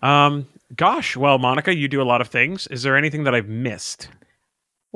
Um, 0.01 0.47
gosh, 0.76 1.15
well, 1.18 1.38
Monica, 1.39 1.76
you 1.76 1.88
do 1.88 2.01
a 2.01 2.03
lot 2.03 2.22
of 2.22 2.28
things. 2.28 2.68
Is 2.68 2.84
there 2.84 2.95
anything 2.97 3.24
that 3.24 3.34
I've 3.34 3.47
missed? 3.47 4.09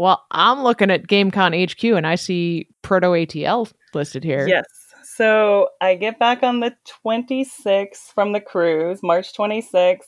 Well, 0.02 0.26
I'm 0.32 0.64
looking 0.64 0.90
at 0.90 1.06
GameCon 1.06 1.72
HQ 1.72 1.84
and 1.96 2.08
I 2.08 2.16
see 2.16 2.68
Proto 2.82 3.10
ATL 3.10 3.72
listed 3.94 4.24
here. 4.24 4.48
Yes. 4.48 4.66
So 5.04 5.70
I 5.80 5.94
get 5.94 6.18
back 6.18 6.42
on 6.42 6.60
the 6.60 6.76
26th 7.06 8.12
from 8.16 8.32
the 8.32 8.42
cruise, 8.42 9.04
March 9.04 9.32
26th. 9.32 10.08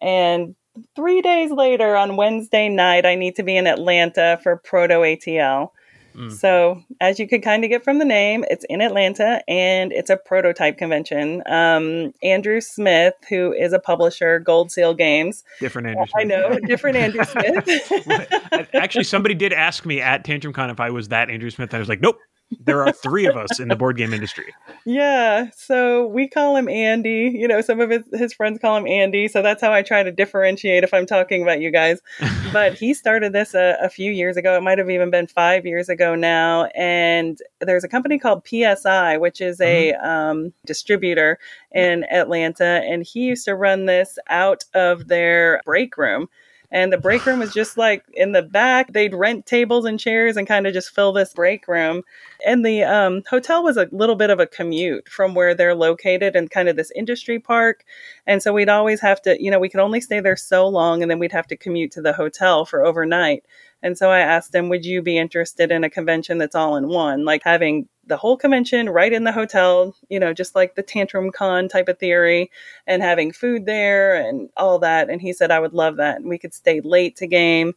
And 0.00 0.54
three 0.94 1.20
days 1.20 1.50
later, 1.50 1.96
on 1.96 2.14
Wednesday 2.14 2.68
night, 2.68 3.04
I 3.04 3.16
need 3.16 3.34
to 3.34 3.42
be 3.42 3.56
in 3.56 3.66
Atlanta 3.66 4.38
for 4.40 4.56
Proto 4.56 5.00
ATL. 5.00 5.70
Mm. 6.14 6.32
So, 6.32 6.82
as 7.00 7.18
you 7.18 7.26
could 7.28 7.42
kind 7.42 7.64
of 7.64 7.70
get 7.70 7.84
from 7.84 7.98
the 7.98 8.04
name, 8.04 8.44
it's 8.50 8.64
in 8.68 8.80
Atlanta 8.80 9.42
and 9.48 9.92
it's 9.92 10.10
a 10.10 10.16
prototype 10.16 10.78
convention. 10.78 11.42
Um, 11.46 12.12
Andrew 12.22 12.60
Smith, 12.60 13.14
who 13.28 13.52
is 13.52 13.72
a 13.72 13.78
publisher, 13.78 14.38
Gold 14.38 14.70
Seal 14.70 14.94
Games. 14.94 15.44
Different 15.60 15.88
Andrew 15.88 16.04
I 16.16 16.24
know, 16.24 16.58
different 16.66 16.96
Andrew 16.96 17.24
Smith. 17.24 18.68
Actually, 18.74 19.04
somebody 19.04 19.34
did 19.34 19.52
ask 19.52 19.84
me 19.84 20.00
at 20.00 20.24
TantrumCon 20.24 20.70
if 20.70 20.80
I 20.80 20.90
was 20.90 21.08
that 21.08 21.30
Andrew 21.30 21.50
Smith. 21.50 21.70
And 21.70 21.76
I 21.76 21.80
was 21.80 21.88
like, 21.88 22.00
nope. 22.00 22.18
There 22.60 22.82
are 22.82 22.92
three 22.92 23.26
of 23.26 23.36
us 23.36 23.58
in 23.58 23.68
the 23.68 23.76
board 23.76 23.96
game 23.96 24.12
industry. 24.12 24.54
Yeah, 24.84 25.50
so 25.56 26.06
we 26.06 26.28
call 26.28 26.56
him 26.56 26.68
Andy. 26.68 27.32
You 27.34 27.48
know, 27.48 27.60
some 27.60 27.80
of 27.80 27.90
his, 27.90 28.02
his 28.12 28.32
friends 28.32 28.58
call 28.58 28.76
him 28.76 28.86
Andy. 28.86 29.28
So 29.28 29.42
that's 29.42 29.60
how 29.60 29.72
I 29.72 29.82
try 29.82 30.02
to 30.02 30.12
differentiate 30.12 30.84
if 30.84 30.94
I'm 30.94 31.06
talking 31.06 31.42
about 31.42 31.60
you 31.60 31.70
guys. 31.70 32.00
But 32.52 32.74
he 32.74 32.94
started 32.94 33.32
this 33.32 33.52
a, 33.52 33.76
a 33.82 33.88
few 33.88 34.12
years 34.12 34.36
ago. 34.36 34.56
It 34.56 34.62
might 34.62 34.78
have 34.78 34.88
even 34.88 35.10
been 35.10 35.26
five 35.26 35.66
years 35.66 35.88
ago 35.88 36.14
now. 36.14 36.66
And 36.76 37.36
there's 37.60 37.82
a 37.82 37.88
company 37.88 38.16
called 38.16 38.46
PSI, 38.46 39.16
which 39.16 39.40
is 39.40 39.60
a 39.60 39.92
um, 39.94 40.52
distributor 40.64 41.40
in 41.72 42.04
Atlanta. 42.12 42.80
And 42.84 43.02
he 43.02 43.22
used 43.22 43.44
to 43.46 43.56
run 43.56 43.86
this 43.86 44.20
out 44.28 44.62
of 44.72 45.08
their 45.08 45.62
break 45.64 45.96
room. 45.96 46.28
And 46.74 46.92
the 46.92 46.98
break 46.98 47.24
room 47.24 47.38
was 47.38 47.54
just 47.54 47.78
like 47.78 48.04
in 48.14 48.32
the 48.32 48.42
back. 48.42 48.92
They'd 48.92 49.14
rent 49.14 49.46
tables 49.46 49.84
and 49.84 49.98
chairs 49.98 50.36
and 50.36 50.46
kind 50.46 50.66
of 50.66 50.74
just 50.74 50.90
fill 50.90 51.12
this 51.12 51.32
break 51.32 51.68
room 51.68 52.02
and 52.44 52.64
the 52.64 52.82
um, 52.84 53.22
hotel 53.28 53.62
was 53.62 53.76
a 53.76 53.88
little 53.90 54.16
bit 54.16 54.30
of 54.30 54.40
a 54.40 54.46
commute 54.46 55.08
from 55.08 55.34
where 55.34 55.54
they're 55.54 55.74
located 55.74 56.36
and 56.36 56.50
kind 56.50 56.68
of 56.68 56.76
this 56.76 56.92
industry 56.94 57.38
park. 57.38 57.84
And 58.26 58.42
so 58.42 58.52
we'd 58.52 58.68
always 58.68 59.00
have 59.00 59.22
to 59.22 59.42
you 59.42 59.50
know 59.50 59.58
we 59.58 59.68
could 59.68 59.80
only 59.80 60.00
stay 60.00 60.20
there 60.20 60.36
so 60.36 60.68
long 60.68 61.02
and 61.02 61.10
then 61.10 61.18
we'd 61.18 61.32
have 61.32 61.46
to 61.48 61.56
commute 61.56 61.92
to 61.92 62.02
the 62.02 62.12
hotel 62.12 62.64
for 62.64 62.84
overnight. 62.84 63.44
And 63.82 63.98
so 63.98 64.10
i 64.10 64.20
asked 64.20 64.54
him 64.54 64.68
would 64.68 64.84
you 64.84 65.02
be 65.02 65.18
interested 65.18 65.70
in 65.70 65.84
a 65.84 65.90
convention 65.90 66.38
that's 66.38 66.54
all 66.54 66.76
in 66.76 66.88
one? 66.88 67.24
Like 67.24 67.42
having 67.44 67.88
the 68.06 68.16
whole 68.16 68.36
convention 68.36 68.90
right 68.90 69.14
in 69.14 69.24
the 69.24 69.32
hotel 69.32 69.96
you 70.10 70.20
know 70.20 70.34
just 70.34 70.54
like 70.54 70.74
the 70.74 70.82
tantrum 70.82 71.32
con 71.32 71.68
type 71.68 71.88
of 71.88 71.98
theory 71.98 72.50
and 72.86 73.02
having 73.02 73.32
food 73.32 73.66
there 73.66 74.14
and 74.14 74.50
all 74.56 74.78
that. 74.80 75.08
And 75.10 75.20
he 75.20 75.32
said 75.32 75.50
i 75.50 75.60
would 75.60 75.74
love 75.74 75.96
that. 75.96 76.16
And 76.16 76.28
we 76.28 76.38
could 76.38 76.54
stay 76.54 76.80
late 76.80 77.16
to 77.16 77.26
game 77.26 77.74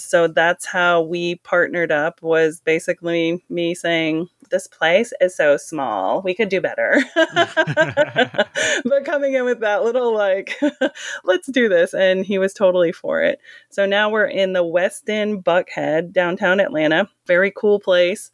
so 0.00 0.28
that's 0.28 0.66
how 0.66 1.02
we 1.02 1.36
partnered 1.36 1.92
up 1.92 2.22
was 2.22 2.60
basically 2.60 3.44
me 3.48 3.74
saying 3.74 4.28
this 4.50 4.66
place 4.66 5.12
is 5.20 5.36
so 5.36 5.56
small 5.56 6.22
we 6.22 6.34
could 6.34 6.48
do 6.48 6.60
better. 6.60 7.02
But 8.84 9.04
coming 9.04 9.34
in 9.34 9.44
with 9.44 9.60
that 9.60 9.84
little 9.84 10.14
like 10.14 10.58
let's 11.24 11.48
do 11.48 11.68
this 11.68 11.94
and 11.94 12.24
he 12.24 12.38
was 12.38 12.54
totally 12.54 12.92
for 12.92 13.22
it. 13.22 13.40
So 13.70 13.86
now 13.86 14.10
we're 14.10 14.26
in 14.26 14.52
the 14.52 14.64
westin 14.64 15.42
buckhead 15.42 16.12
downtown 16.12 16.60
atlanta. 16.60 17.08
Very 17.26 17.50
cool 17.54 17.80
place. 17.80 18.30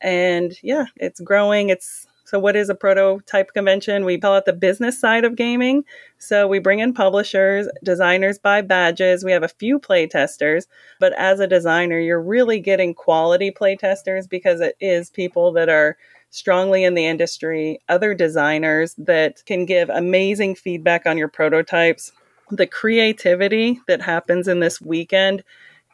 And 0.00 0.52
yeah 0.62 0.86
it's 0.96 1.20
growing. 1.20 1.68
It's 1.68 2.06
so 2.32 2.38
what 2.38 2.56
is 2.56 2.68
a 2.68 2.74
prototype 2.74 3.52
convention 3.52 4.04
we 4.04 4.18
call 4.18 4.36
it 4.36 4.44
the 4.44 4.52
business 4.52 4.98
side 4.98 5.24
of 5.24 5.36
gaming 5.36 5.84
so 6.22 6.46
we 6.46 6.60
bring 6.60 6.78
in 6.78 6.94
publishers, 6.94 7.66
designers 7.82 8.38
buy 8.38 8.60
badges. 8.60 9.24
We 9.24 9.32
have 9.32 9.42
a 9.42 9.48
few 9.48 9.80
play 9.80 10.06
testers, 10.06 10.68
but 11.00 11.12
as 11.14 11.40
a 11.40 11.48
designer, 11.48 11.98
you're 11.98 12.22
really 12.22 12.60
getting 12.60 12.94
quality 12.94 13.50
play 13.50 13.74
testers 13.74 14.28
because 14.28 14.60
it 14.60 14.76
is 14.78 15.10
people 15.10 15.50
that 15.54 15.68
are 15.68 15.96
strongly 16.30 16.84
in 16.84 16.94
the 16.94 17.06
industry, 17.06 17.80
other 17.88 18.14
designers 18.14 18.94
that 18.98 19.44
can 19.46 19.66
give 19.66 19.90
amazing 19.90 20.54
feedback 20.54 21.06
on 21.06 21.18
your 21.18 21.26
prototypes. 21.26 22.12
The 22.52 22.68
creativity 22.68 23.80
that 23.88 24.00
happens 24.00 24.46
in 24.46 24.60
this 24.60 24.80
weekend 24.80 25.42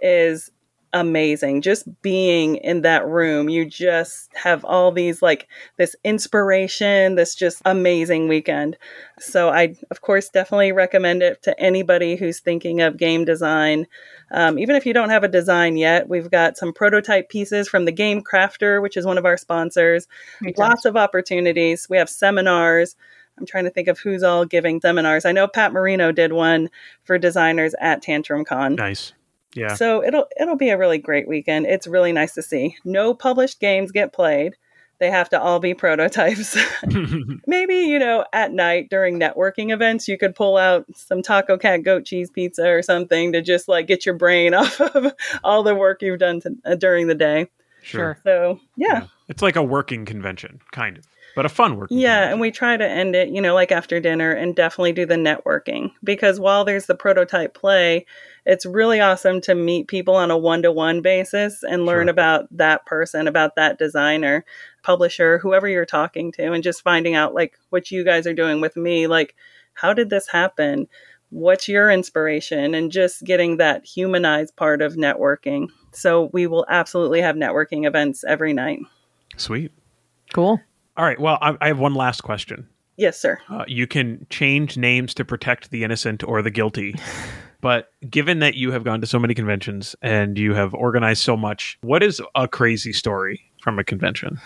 is 0.02 0.50
amazing. 0.92 1.62
Just 1.62 1.86
being 2.02 2.56
in 2.56 2.82
that 2.82 3.06
room, 3.06 3.48
you 3.48 3.64
just 3.64 4.30
have 4.34 4.64
all 4.64 4.92
these 4.92 5.22
like 5.22 5.48
this 5.76 5.94
inspiration, 6.04 7.14
this 7.14 7.34
just 7.34 7.62
amazing 7.64 8.28
weekend. 8.28 8.76
So 9.18 9.48
I, 9.48 9.76
of 9.90 10.00
course, 10.00 10.28
definitely 10.28 10.72
recommend 10.72 11.22
it 11.22 11.42
to 11.42 11.58
anybody 11.60 12.16
who's 12.16 12.40
thinking 12.40 12.80
of 12.80 12.96
game 12.96 13.24
design. 13.24 13.86
Um, 14.30 14.58
even 14.58 14.76
if 14.76 14.86
you 14.86 14.92
don't 14.92 15.10
have 15.10 15.24
a 15.24 15.28
design 15.28 15.76
yet, 15.76 16.08
we've 16.08 16.30
got 16.30 16.56
some 16.56 16.72
prototype 16.72 17.28
pieces 17.28 17.68
from 17.68 17.84
the 17.84 17.92
Game 17.92 18.22
Crafter, 18.22 18.82
which 18.82 18.96
is 18.96 19.06
one 19.06 19.18
of 19.18 19.24
our 19.24 19.36
sponsors. 19.36 20.06
Makes 20.40 20.58
Lots 20.58 20.84
of 20.84 20.96
opportunities. 20.96 21.86
We 21.88 21.96
have 21.96 22.10
seminars. 22.10 22.96
I'm 23.38 23.46
trying 23.46 23.64
to 23.64 23.70
think 23.70 23.88
of 23.88 23.98
who's 23.98 24.22
all 24.22 24.44
giving 24.44 24.80
seminars. 24.80 25.24
I 25.24 25.32
know 25.32 25.46
Pat 25.46 25.72
Marino 25.72 26.12
did 26.12 26.32
one 26.32 26.70
for 27.04 27.18
designers 27.18 27.74
at 27.80 28.02
Tantrum 28.02 28.44
Con. 28.44 28.74
Nice. 28.74 29.12
Yeah. 29.54 29.74
So 29.74 30.04
it'll 30.04 30.26
it'll 30.38 30.56
be 30.56 30.70
a 30.70 30.78
really 30.78 30.98
great 30.98 31.28
weekend. 31.28 31.66
It's 31.66 31.86
really 31.86 32.12
nice 32.12 32.34
to 32.34 32.42
see. 32.42 32.76
No 32.84 33.14
published 33.14 33.60
games 33.60 33.92
get 33.92 34.12
played. 34.12 34.56
They 34.98 35.10
have 35.10 35.28
to 35.30 35.40
all 35.40 35.60
be 35.60 35.74
prototypes. 35.74 36.56
Maybe, 37.46 37.76
you 37.76 37.98
know, 37.98 38.24
at 38.32 38.52
night 38.52 38.88
during 38.90 39.18
networking 39.18 39.72
events, 39.72 40.08
you 40.08 40.18
could 40.18 40.34
pull 40.34 40.56
out 40.56 40.86
some 40.94 41.22
taco 41.22 41.56
cat 41.56 41.82
goat 41.82 42.04
cheese 42.04 42.30
pizza 42.30 42.68
or 42.68 42.82
something 42.82 43.32
to 43.32 43.42
just 43.42 43.68
like 43.68 43.86
get 43.86 44.04
your 44.04 44.16
brain 44.16 44.54
off 44.54 44.80
of 44.80 45.12
all 45.44 45.62
the 45.62 45.74
work 45.74 46.02
you've 46.02 46.18
done 46.18 46.40
to, 46.40 46.56
uh, 46.64 46.74
during 46.74 47.06
the 47.06 47.14
day. 47.14 47.48
Sure. 47.82 48.18
So, 48.24 48.60
yeah. 48.76 49.06
It's 49.28 49.40
like 49.40 49.56
a 49.56 49.62
working 49.62 50.04
convention, 50.04 50.60
kind 50.72 50.98
of, 50.98 51.06
but 51.38 51.46
a 51.46 51.48
fun 51.48 51.76
work. 51.76 51.86
Yeah, 51.92 52.14
convention. 52.16 52.32
and 52.32 52.40
we 52.40 52.50
try 52.50 52.76
to 52.76 52.84
end 52.84 53.14
it, 53.14 53.28
you 53.28 53.40
know, 53.40 53.54
like 53.54 53.70
after 53.70 54.00
dinner 54.00 54.32
and 54.32 54.56
definitely 54.56 54.92
do 54.92 55.06
the 55.06 55.14
networking 55.14 55.92
because 56.02 56.40
while 56.40 56.64
there's 56.64 56.86
the 56.86 56.96
prototype 56.96 57.54
play, 57.54 58.06
it's 58.44 58.66
really 58.66 58.98
awesome 59.00 59.40
to 59.42 59.54
meet 59.54 59.86
people 59.86 60.16
on 60.16 60.32
a 60.32 60.36
one 60.36 60.62
to 60.62 60.72
one 60.72 61.00
basis 61.00 61.62
and 61.62 61.86
learn 61.86 62.06
Sure. 62.06 62.10
about 62.10 62.48
that 62.56 62.84
person, 62.86 63.28
about 63.28 63.54
that 63.54 63.78
designer, 63.78 64.44
publisher, 64.82 65.38
whoever 65.38 65.68
you're 65.68 65.86
talking 65.86 66.32
to, 66.32 66.52
and 66.52 66.64
just 66.64 66.82
finding 66.82 67.14
out 67.14 67.34
like 67.34 67.56
what 67.70 67.92
you 67.92 68.04
guys 68.04 68.26
are 68.26 68.34
doing 68.34 68.60
with 68.60 68.74
me. 68.76 69.06
Like, 69.06 69.36
how 69.74 69.92
did 69.92 70.10
this 70.10 70.26
happen? 70.26 70.88
What's 71.30 71.68
your 71.68 71.88
inspiration? 71.88 72.74
And 72.74 72.90
just 72.90 73.22
getting 73.22 73.58
that 73.58 73.86
humanized 73.86 74.56
part 74.56 74.82
of 74.82 74.94
networking. 74.96 75.68
So, 75.92 76.30
we 76.32 76.48
will 76.48 76.66
absolutely 76.68 77.20
have 77.20 77.36
networking 77.36 77.86
events 77.86 78.24
every 78.26 78.52
night. 78.54 78.80
Sweet. 79.36 79.70
Cool. 80.34 80.60
All 80.98 81.04
right. 81.04 81.18
Well, 81.18 81.38
I, 81.40 81.56
I 81.60 81.68
have 81.68 81.78
one 81.78 81.94
last 81.94 82.22
question. 82.22 82.68
Yes, 82.96 83.18
sir. 83.18 83.38
Uh, 83.48 83.64
you 83.68 83.86
can 83.86 84.26
change 84.28 84.76
names 84.76 85.14
to 85.14 85.24
protect 85.24 85.70
the 85.70 85.84
innocent 85.84 86.24
or 86.24 86.42
the 86.42 86.50
guilty. 86.50 86.94
But 87.60 87.88
given 88.08 88.38
that 88.38 88.54
you 88.54 88.70
have 88.70 88.84
gone 88.84 89.00
to 89.00 89.06
so 89.08 89.18
many 89.18 89.34
conventions 89.34 89.96
and 90.00 90.38
you 90.38 90.54
have 90.54 90.74
organized 90.74 91.22
so 91.22 91.36
much, 91.36 91.76
what 91.80 92.04
is 92.04 92.22
a 92.36 92.46
crazy 92.46 92.92
story 92.92 93.50
from 93.62 93.80
a 93.80 93.84
convention? 93.84 94.38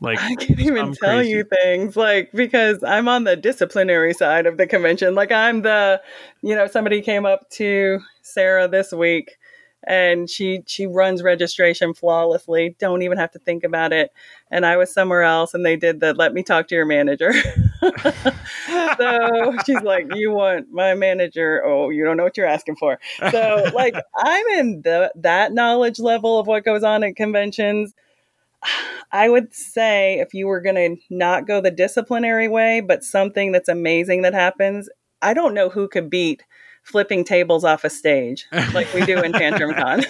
Like 0.00 0.18
I 0.18 0.34
can't 0.34 0.58
even 0.58 0.94
tell 0.94 1.18
crazy- 1.18 1.30
you 1.30 1.44
things 1.44 1.94
like 1.94 2.30
because 2.32 2.82
I'm 2.82 3.06
on 3.06 3.24
the 3.24 3.36
disciplinary 3.36 4.14
side 4.14 4.46
of 4.46 4.56
the 4.56 4.66
convention. 4.66 5.14
Like 5.14 5.30
I'm 5.30 5.60
the, 5.60 6.00
you 6.40 6.54
know, 6.54 6.66
somebody 6.66 7.02
came 7.02 7.26
up 7.26 7.50
to 7.50 8.00
Sarah 8.22 8.66
this 8.66 8.92
week 8.92 9.36
and 9.86 10.28
she 10.28 10.62
she 10.66 10.86
runs 10.86 11.22
registration 11.22 11.94
flawlessly. 11.94 12.76
Don't 12.78 13.02
even 13.02 13.18
have 13.18 13.30
to 13.32 13.38
think 13.38 13.64
about 13.64 13.92
it. 13.92 14.12
And 14.50 14.66
I 14.66 14.76
was 14.76 14.92
somewhere 14.92 15.22
else 15.22 15.54
and 15.54 15.64
they 15.64 15.76
did 15.76 16.00
the 16.00 16.14
let 16.14 16.34
me 16.34 16.42
talk 16.42 16.68
to 16.68 16.74
your 16.74 16.86
manager. 16.86 17.32
so 17.82 19.56
she's 19.64 19.82
like, 19.82 20.06
You 20.14 20.32
want 20.32 20.70
my 20.72 20.94
manager? 20.94 21.62
Oh, 21.64 21.90
you 21.90 22.04
don't 22.04 22.16
know 22.16 22.24
what 22.24 22.36
you're 22.36 22.46
asking 22.46 22.76
for. 22.76 22.98
So 23.30 23.64
like 23.74 23.94
I'm 24.16 24.46
in 24.58 24.82
the 24.82 25.12
that 25.16 25.52
knowledge 25.52 25.98
level 25.98 26.38
of 26.38 26.46
what 26.46 26.64
goes 26.64 26.82
on 26.82 27.04
at 27.04 27.16
conventions. 27.16 27.94
I 29.12 29.28
would 29.28 29.54
say 29.54 30.18
if 30.18 30.34
you 30.34 30.48
were 30.48 30.60
going 30.60 30.74
to 30.74 30.96
not 31.08 31.46
go 31.46 31.60
the 31.60 31.70
disciplinary 31.70 32.48
way, 32.48 32.80
but 32.80 33.04
something 33.04 33.52
that's 33.52 33.68
amazing 33.68 34.22
that 34.22 34.34
happens, 34.34 34.88
I 35.22 35.32
don't 35.32 35.54
know 35.54 35.68
who 35.68 35.88
could 35.88 36.10
beat 36.10 36.42
flipping 36.88 37.22
tables 37.22 37.64
off 37.64 37.84
a 37.84 37.90
stage 37.90 38.46
like 38.72 38.92
we 38.94 39.04
do 39.04 39.20
in 39.22 39.32
Tantrum 39.32 39.74
Con. 39.74 40.02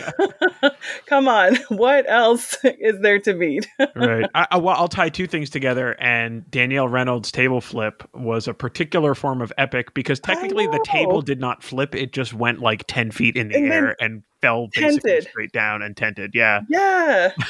Come 1.06 1.28
on, 1.28 1.56
what 1.68 2.08
else 2.08 2.56
is 2.64 3.00
there 3.00 3.18
to 3.20 3.34
beat? 3.34 3.66
right. 3.96 4.28
I, 4.34 4.46
I, 4.52 4.58
well, 4.58 4.76
I'll 4.76 4.88
tie 4.88 5.08
two 5.08 5.26
things 5.26 5.50
together. 5.50 5.96
And 5.98 6.48
Danielle 6.50 6.88
Reynolds' 6.88 7.32
table 7.32 7.60
flip 7.60 8.08
was 8.14 8.46
a 8.46 8.54
particular 8.54 9.14
form 9.14 9.42
of 9.42 9.52
epic 9.58 9.92
because 9.94 10.20
technically 10.20 10.66
the 10.66 10.84
table 10.84 11.20
did 11.20 11.40
not 11.40 11.62
flip; 11.62 11.94
it 11.94 12.12
just 12.12 12.32
went 12.32 12.60
like 12.60 12.84
ten 12.86 13.10
feet 13.10 13.36
in 13.36 13.48
the 13.48 13.56
And 13.56 13.64
then 13.64 13.72
air 13.72 13.96
and 14.00 14.22
fell 14.40 14.68
basically 14.74 15.10
tented. 15.10 15.28
straight 15.30 15.52
down 15.52 15.82
and 15.82 15.96
tented. 15.96 16.32
Yeah. 16.34 16.60
Yeah. 16.68 17.32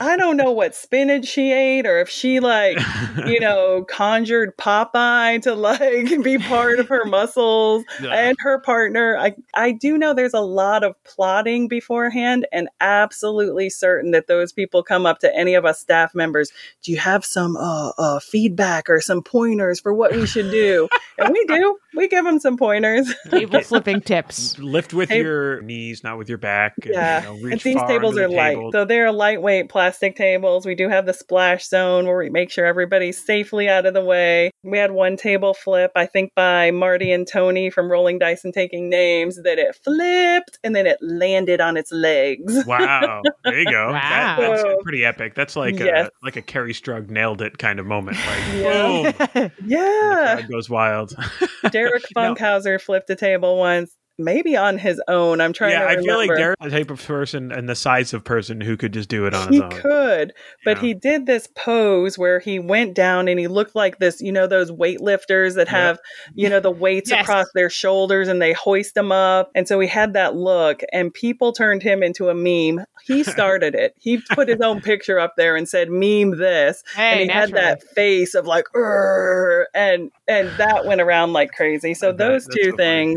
I 0.00 0.16
don't 0.16 0.36
know 0.36 0.52
what 0.52 0.76
spinach 0.76 1.26
she 1.26 1.50
ate 1.52 1.84
or 1.84 1.98
if 1.98 2.08
she 2.08 2.38
like, 2.38 2.78
you 3.26 3.40
know, 3.40 3.84
conjured 3.88 4.56
Popeye 4.56 5.42
to 5.42 5.54
like 5.56 6.22
be 6.22 6.38
part 6.38 6.78
of 6.78 6.88
her 6.88 7.04
muscles 7.04 7.84
Yeah. 8.00 8.10
and 8.14 8.36
her 8.40 8.60
partner. 8.60 9.16
I 9.18 9.34
I 9.54 9.72
do 9.72 9.98
know 9.98 10.14
there's 10.14 10.34
a 10.34 10.40
lot 10.40 10.84
of 10.84 10.94
plotting 11.02 11.66
beforehand 11.66 12.46
and 12.52 12.68
absolutely 12.80 13.70
certain 13.70 14.12
that 14.12 14.28
those 14.28 14.52
people 14.52 14.84
come 14.84 15.04
up 15.04 15.18
to 15.20 15.34
any 15.36 15.54
of 15.54 15.64
us 15.64 15.80
staff 15.80 16.14
members, 16.14 16.52
do 16.84 16.92
you 16.92 16.98
have 16.98 17.24
some 17.24 17.56
uh, 17.56 17.90
uh 17.98 18.20
feedback 18.20 18.88
or 18.88 19.00
some 19.00 19.22
pointers 19.22 19.80
for 19.80 19.92
what 19.92 20.12
we 20.14 20.26
should 20.26 20.50
do? 20.52 20.88
and 21.18 21.32
we 21.32 21.44
do. 21.46 21.76
We 21.96 22.06
give 22.06 22.24
them 22.24 22.38
some 22.38 22.56
pointers. 22.56 23.12
Table 23.30 23.60
flipping 23.62 24.00
tips. 24.00 24.56
Lift 24.60 24.94
with 24.94 25.08
Tab- 25.08 25.18
your 25.18 25.60
knees, 25.62 26.04
not 26.08 26.18
with 26.18 26.28
your 26.28 26.38
back. 26.38 26.74
and, 26.82 26.94
Yeah, 26.94 27.30
you 27.32 27.40
know, 27.42 27.50
and 27.52 27.60
these 27.60 27.74
far 27.74 27.88
tables 27.88 28.16
are 28.16 28.28
the 28.28 28.34
light. 28.34 28.54
table. 28.54 28.72
So 28.72 28.84
they're 28.84 29.12
lightweight 29.12 29.68
plastic 29.68 30.16
tables. 30.16 30.64
We 30.66 30.74
do 30.74 30.88
have 30.88 31.06
the 31.06 31.12
splash 31.12 31.66
zone 31.66 32.06
where 32.06 32.16
we 32.18 32.30
make 32.30 32.50
sure 32.50 32.64
everybody's 32.66 33.24
safely 33.24 33.68
out 33.68 33.86
of 33.86 33.94
the 33.94 34.04
way. 34.04 34.50
We 34.62 34.78
had 34.78 34.90
one 34.92 35.16
table 35.16 35.54
flip, 35.54 35.92
I 35.94 36.06
think 36.06 36.32
by 36.34 36.70
Marty 36.70 37.12
and 37.12 37.26
Tony 37.26 37.70
from 37.70 37.90
Rolling 37.90 38.18
Dice 38.18 38.44
and 38.44 38.54
Taking 38.54 38.88
Names, 38.88 39.42
that 39.42 39.58
it 39.58 39.76
flipped 39.84 40.58
and 40.64 40.74
then 40.74 40.86
it 40.86 40.98
landed 41.00 41.60
on 41.60 41.76
its 41.76 41.92
legs. 41.92 42.64
Wow, 42.66 43.22
there 43.44 43.58
you 43.58 43.64
go. 43.64 43.92
That, 43.92 44.38
Wow. 44.38 44.50
that's 44.50 44.62
So- 44.62 44.76
pretty 44.82 45.04
epic. 45.04 45.34
That's 45.34 45.56
like 45.56 45.78
Yes. 45.78 46.08
a 46.08 46.10
like 46.24 46.36
a 46.36 46.42
Kerri 46.42 46.70
Strug 46.72 47.08
nailed 47.10 47.40
it 47.42 47.58
kind 47.58 47.78
of 47.80 47.86
moment. 47.86 48.16
Like 48.16 48.62
Yeah. 48.62 48.82
boom, 49.12 49.28
and 49.34 49.50
the 49.50 49.52
Yeah. 49.66 50.34
crowd 50.36 50.48
goes 50.50 50.68
wild. 50.70 51.14
Derek 51.70 52.04
No. 52.16 52.34
Funkhauser 52.34 52.80
flipped 52.80 53.10
a 53.10 53.16
table 53.16 53.58
once, 53.58 53.94
maybe 54.18 54.56
on 54.56 54.78
his 54.78 55.00
own. 55.08 55.40
I'm 55.40 55.52
trying 55.52 55.72
yeah, 55.72 55.82
to 55.82 55.88
I 55.88 55.96
feel 56.02 56.16
like 56.16 56.28
Derek's 56.36 56.62
the 56.64 56.70
type 56.70 56.90
of 56.90 57.04
person 57.04 57.52
and 57.52 57.68
the 57.68 57.74
size 57.74 58.12
of 58.12 58.24
person 58.24 58.60
who 58.60 58.76
could 58.76 58.92
just 58.92 59.08
do 59.08 59.26
it 59.26 59.34
on 59.34 59.52
his 59.52 59.60
own. 59.60 59.70
he 59.70 59.76
could, 59.78 60.32
but 60.64 60.76
Yeah. 60.78 60.80
he 60.82 60.94
did 60.94 61.26
this 61.26 61.46
pose 61.54 62.18
where 62.18 62.40
he 62.40 62.58
went 62.58 62.94
down 62.94 63.28
and 63.28 63.38
he 63.38 63.46
looked 63.46 63.76
like 63.76 63.98
this, 63.98 64.20
you 64.20 64.32
know, 64.32 64.46
those 64.46 64.70
weightlifters 64.70 65.54
that 65.54 65.68
Yeah. 65.68 65.76
have, 65.78 65.98
you 66.34 66.48
know, 66.48 66.60
the 66.60 66.70
weights 66.70 67.10
Yes. 67.10 67.22
across 67.22 67.46
their 67.54 67.70
shoulders 67.70 68.28
and 68.28 68.42
they 68.42 68.52
hoist 68.52 68.94
them 68.94 69.12
up. 69.12 69.50
And 69.54 69.68
so 69.68 69.78
he 69.80 69.86
had 69.88 70.14
that 70.14 70.34
look, 70.34 70.82
and 70.92 71.14
people 71.14 71.52
turned 71.52 71.82
him 71.82 72.02
into 72.02 72.28
a 72.28 72.34
meme. 72.34 72.84
He 73.04 73.22
started 73.24 73.74
it. 73.74 73.94
He 73.98 74.18
put 74.34 74.48
his 74.48 74.60
own 74.60 74.80
picture 74.80 75.18
up 75.18 75.34
there 75.36 75.54
and 75.56 75.68
said, 75.68 75.88
"Meme 75.90 76.36
this," 76.38 76.82
and 76.96 77.20
Hey, 77.20 77.24
he 77.26 77.30
had 77.32 77.52
that 77.52 77.82
face 77.94 78.34
of 78.34 78.46
like, 78.46 78.64
"Urgh," 78.74 79.64
and 79.74 80.10
and 80.26 80.50
that 80.58 80.84
went 80.84 81.00
around 81.00 81.32
like 81.32 81.52
crazy. 81.52 81.94
So 81.94 82.08
I 82.08 82.12
those 82.12 82.44
That's 82.44 82.56
two 82.56 82.70
so 82.70 82.76
funny. 82.76 83.16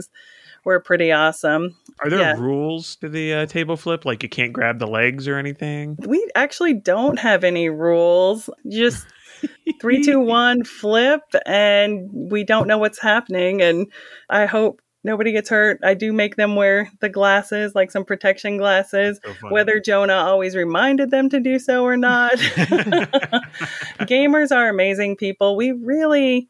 Were 0.66 0.80
pretty 0.80 1.12
awesome. 1.12 1.76
Are 1.99 2.09
there 2.09 2.20
Yeah. 2.20 2.34
rules 2.39 2.95
to 2.97 3.09
the 3.09 3.34
uh, 3.34 3.45
table 3.45 3.78
flip? 3.78 4.05
Like 4.05 4.24
you 4.24 4.30
can't 4.30 4.53
grab 4.53 4.80
the 4.80 4.88
legs 4.88 5.28
or 5.28 5.38
anything? 5.38 5.97
We 6.05 6.26
actually 6.36 6.74
don't 6.74 7.20
have 7.20 7.43
any 7.43 7.70
rules. 7.70 8.49
Just 8.70 9.05
three, 9.82 10.03
two, 10.03 10.20
one, 10.20 10.64
flip, 10.64 11.22
and 11.45 12.09
we 12.12 12.43
don't 12.43 12.68
know 12.68 12.78
what's 12.78 12.99
happening. 13.01 13.62
And 13.62 13.88
I 14.30 14.45
hope 14.45 14.82
nobody 15.03 15.32
gets 15.32 15.49
hurt. 15.49 15.80
I 15.84 15.95
do 15.95 16.14
make 16.14 16.36
them 16.36 16.55
wear 16.55 16.91
the 16.99 17.09
glasses, 17.09 17.74
like 17.74 17.89
some 17.89 18.05
protection 18.05 18.57
glasses. 18.57 19.20
So. 19.24 19.49
Whether 19.49 19.80
Jonah 19.80 20.14
always 20.14 20.55
reminded 20.55 21.09
them 21.09 21.28
to 21.30 21.39
do 21.39 21.57
so 21.57 21.84
or 21.84 21.97
not. 21.97 22.34
Gamers 24.01 24.55
are 24.55 24.70
amazing 24.70 25.16
people. 25.16 25.55
We 25.55 25.72
really, 25.72 26.47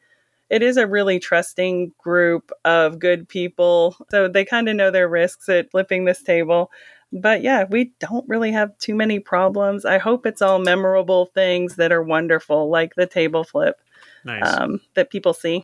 it 0.52 0.62
is 0.62 0.76
a 0.76 0.86
really 0.86 1.18
trusting 1.18 1.94
group 1.98 2.52
of 2.66 3.00
good 3.00 3.28
people. 3.28 3.96
So 4.12 4.28
they 4.28 4.44
kind 4.44 4.68
of 4.68 4.76
know 4.76 4.92
their 4.92 5.08
risks 5.08 5.48
at 5.48 5.72
flipping 5.72 6.04
this 6.06 6.22
table. 6.22 6.70
But 7.14 7.42
yeah, 7.42 7.64
we 7.70 7.94
don't 8.00 8.28
really 8.28 8.52
have 8.52 8.78
too 8.78 8.94
many 8.94 9.20
problems. 9.20 9.86
I 9.86 9.98
hope 9.98 10.26
it's 10.26 10.42
all 10.42 10.60
memorable 10.60 11.28
things 11.28 11.78
that 11.78 11.92
are 11.94 12.04
wonderful, 12.04 12.70
like 12.70 12.96
the 12.96 13.08
table 13.08 13.46
flip 13.46 13.80
nice. 14.26 14.46
um, 14.46 14.82
that 14.96 15.10
people 15.10 15.34
see. 15.34 15.64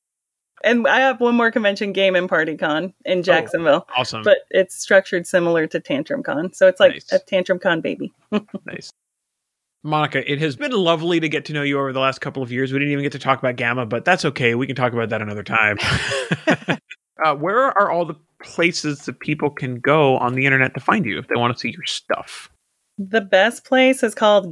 And 0.64 0.88
I 0.88 1.02
have 1.02 1.20
one 1.20 1.36
more 1.36 1.52
convention, 1.52 1.92
Game 1.92 2.16
and 2.16 2.28
Party 2.28 2.56
Con 2.58 2.94
in 3.06 3.24
Jacksonville, 3.24 3.86
awesome. 3.96 4.24
but 4.24 4.40
it's 4.50 4.76
structured 4.76 5.28
similar 5.28 5.68
to 5.68 5.80
Tantrum 5.80 6.24
Con. 6.24 6.52
So 6.54 6.68
it's 6.68 6.80
like 6.80 6.94
Nice. 6.94 7.12
a 7.12 7.20
Tantrum 7.20 7.60
Con 7.60 7.82
baby. 7.82 8.12
nice. 8.66 8.90
Monica, 9.88 10.30
it 10.30 10.40
has 10.40 10.58
been 10.58 10.72
lovely 10.72 11.20
to 11.22 11.30
get 11.30 11.46
to 11.46 11.54
know 11.54 11.64
you 11.64 11.80
over 11.80 11.94
the 11.94 12.00
last 12.02 12.20
couple 12.20 12.44
of 12.44 12.52
years. 12.52 12.74
We 12.74 12.80
didn't 12.80 12.92
even 12.92 13.04
get 13.04 13.14
to 13.14 13.20
talk 13.20 13.40
about 13.40 13.56
GAMA, 13.56 13.86
but 13.86 14.04
that's 14.04 14.26
okay. 14.26 14.54
We 14.54 14.68
can 14.68 14.76
talk 14.76 14.92
about 14.92 15.10
that 15.10 15.22
another 15.22 15.44
time. 15.44 15.78
uh, 17.24 17.36
where 17.36 17.62
are 17.62 17.90
all 17.90 18.06
the 18.06 18.16
places 18.44 19.06
that 19.06 19.22
people 19.22 19.50
can 19.50 19.80
go 19.80 20.18
on 20.18 20.36
the 20.36 20.46
internet 20.46 20.74
to 20.74 20.82
find 20.82 21.06
you 21.06 21.18
if 21.18 21.30
they 21.30 21.36
want 21.36 21.56
to 21.56 21.60
see 21.60 21.70
your 21.70 21.86
stuff? 21.86 22.50
The 23.00 23.22
best 23.22 23.64
place 23.64 24.02
is 24.02 24.16
called 24.16 24.52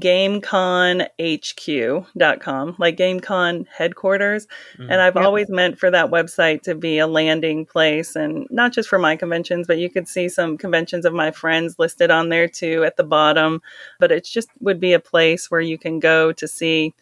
GameConHQ.com, 1.55 2.75
like 2.77 2.95
GameCon 2.97 3.65
headquarters. 3.75 4.47
Mm. 4.77 4.91
And 4.91 5.01
I've 5.01 5.15
Yep. 5.15 5.25
always 5.25 5.49
meant 5.49 5.79
for 5.79 5.89
that 5.89 6.11
website 6.11 6.61
to 6.63 6.75
be 6.75 6.99
a 6.99 7.07
landing 7.07 7.65
place 7.65 8.15
and 8.15 8.45
not 8.51 8.71
just 8.71 8.87
for 8.87 8.99
my 8.99 9.15
conventions, 9.15 9.65
but 9.67 9.79
you 9.79 9.89
could 9.89 10.07
see 10.07 10.29
some 10.29 10.57
conventions 10.57 11.05
of 11.05 11.13
my 11.13 11.31
friends 11.31 11.79
listed 11.79 12.11
on 12.11 12.29
there 12.29 12.47
too 12.47 12.83
at 12.83 12.97
the 12.97 13.03
bottom. 13.03 13.61
But 13.99 14.11
it 14.11 14.25
just 14.25 14.49
would 14.59 14.79
be 14.79 14.93
a 14.93 14.99
place 14.99 15.49
where 15.49 15.61
you 15.61 15.77
can 15.79 15.99
go 15.99 16.31
to 16.33 16.47
see 16.47 16.93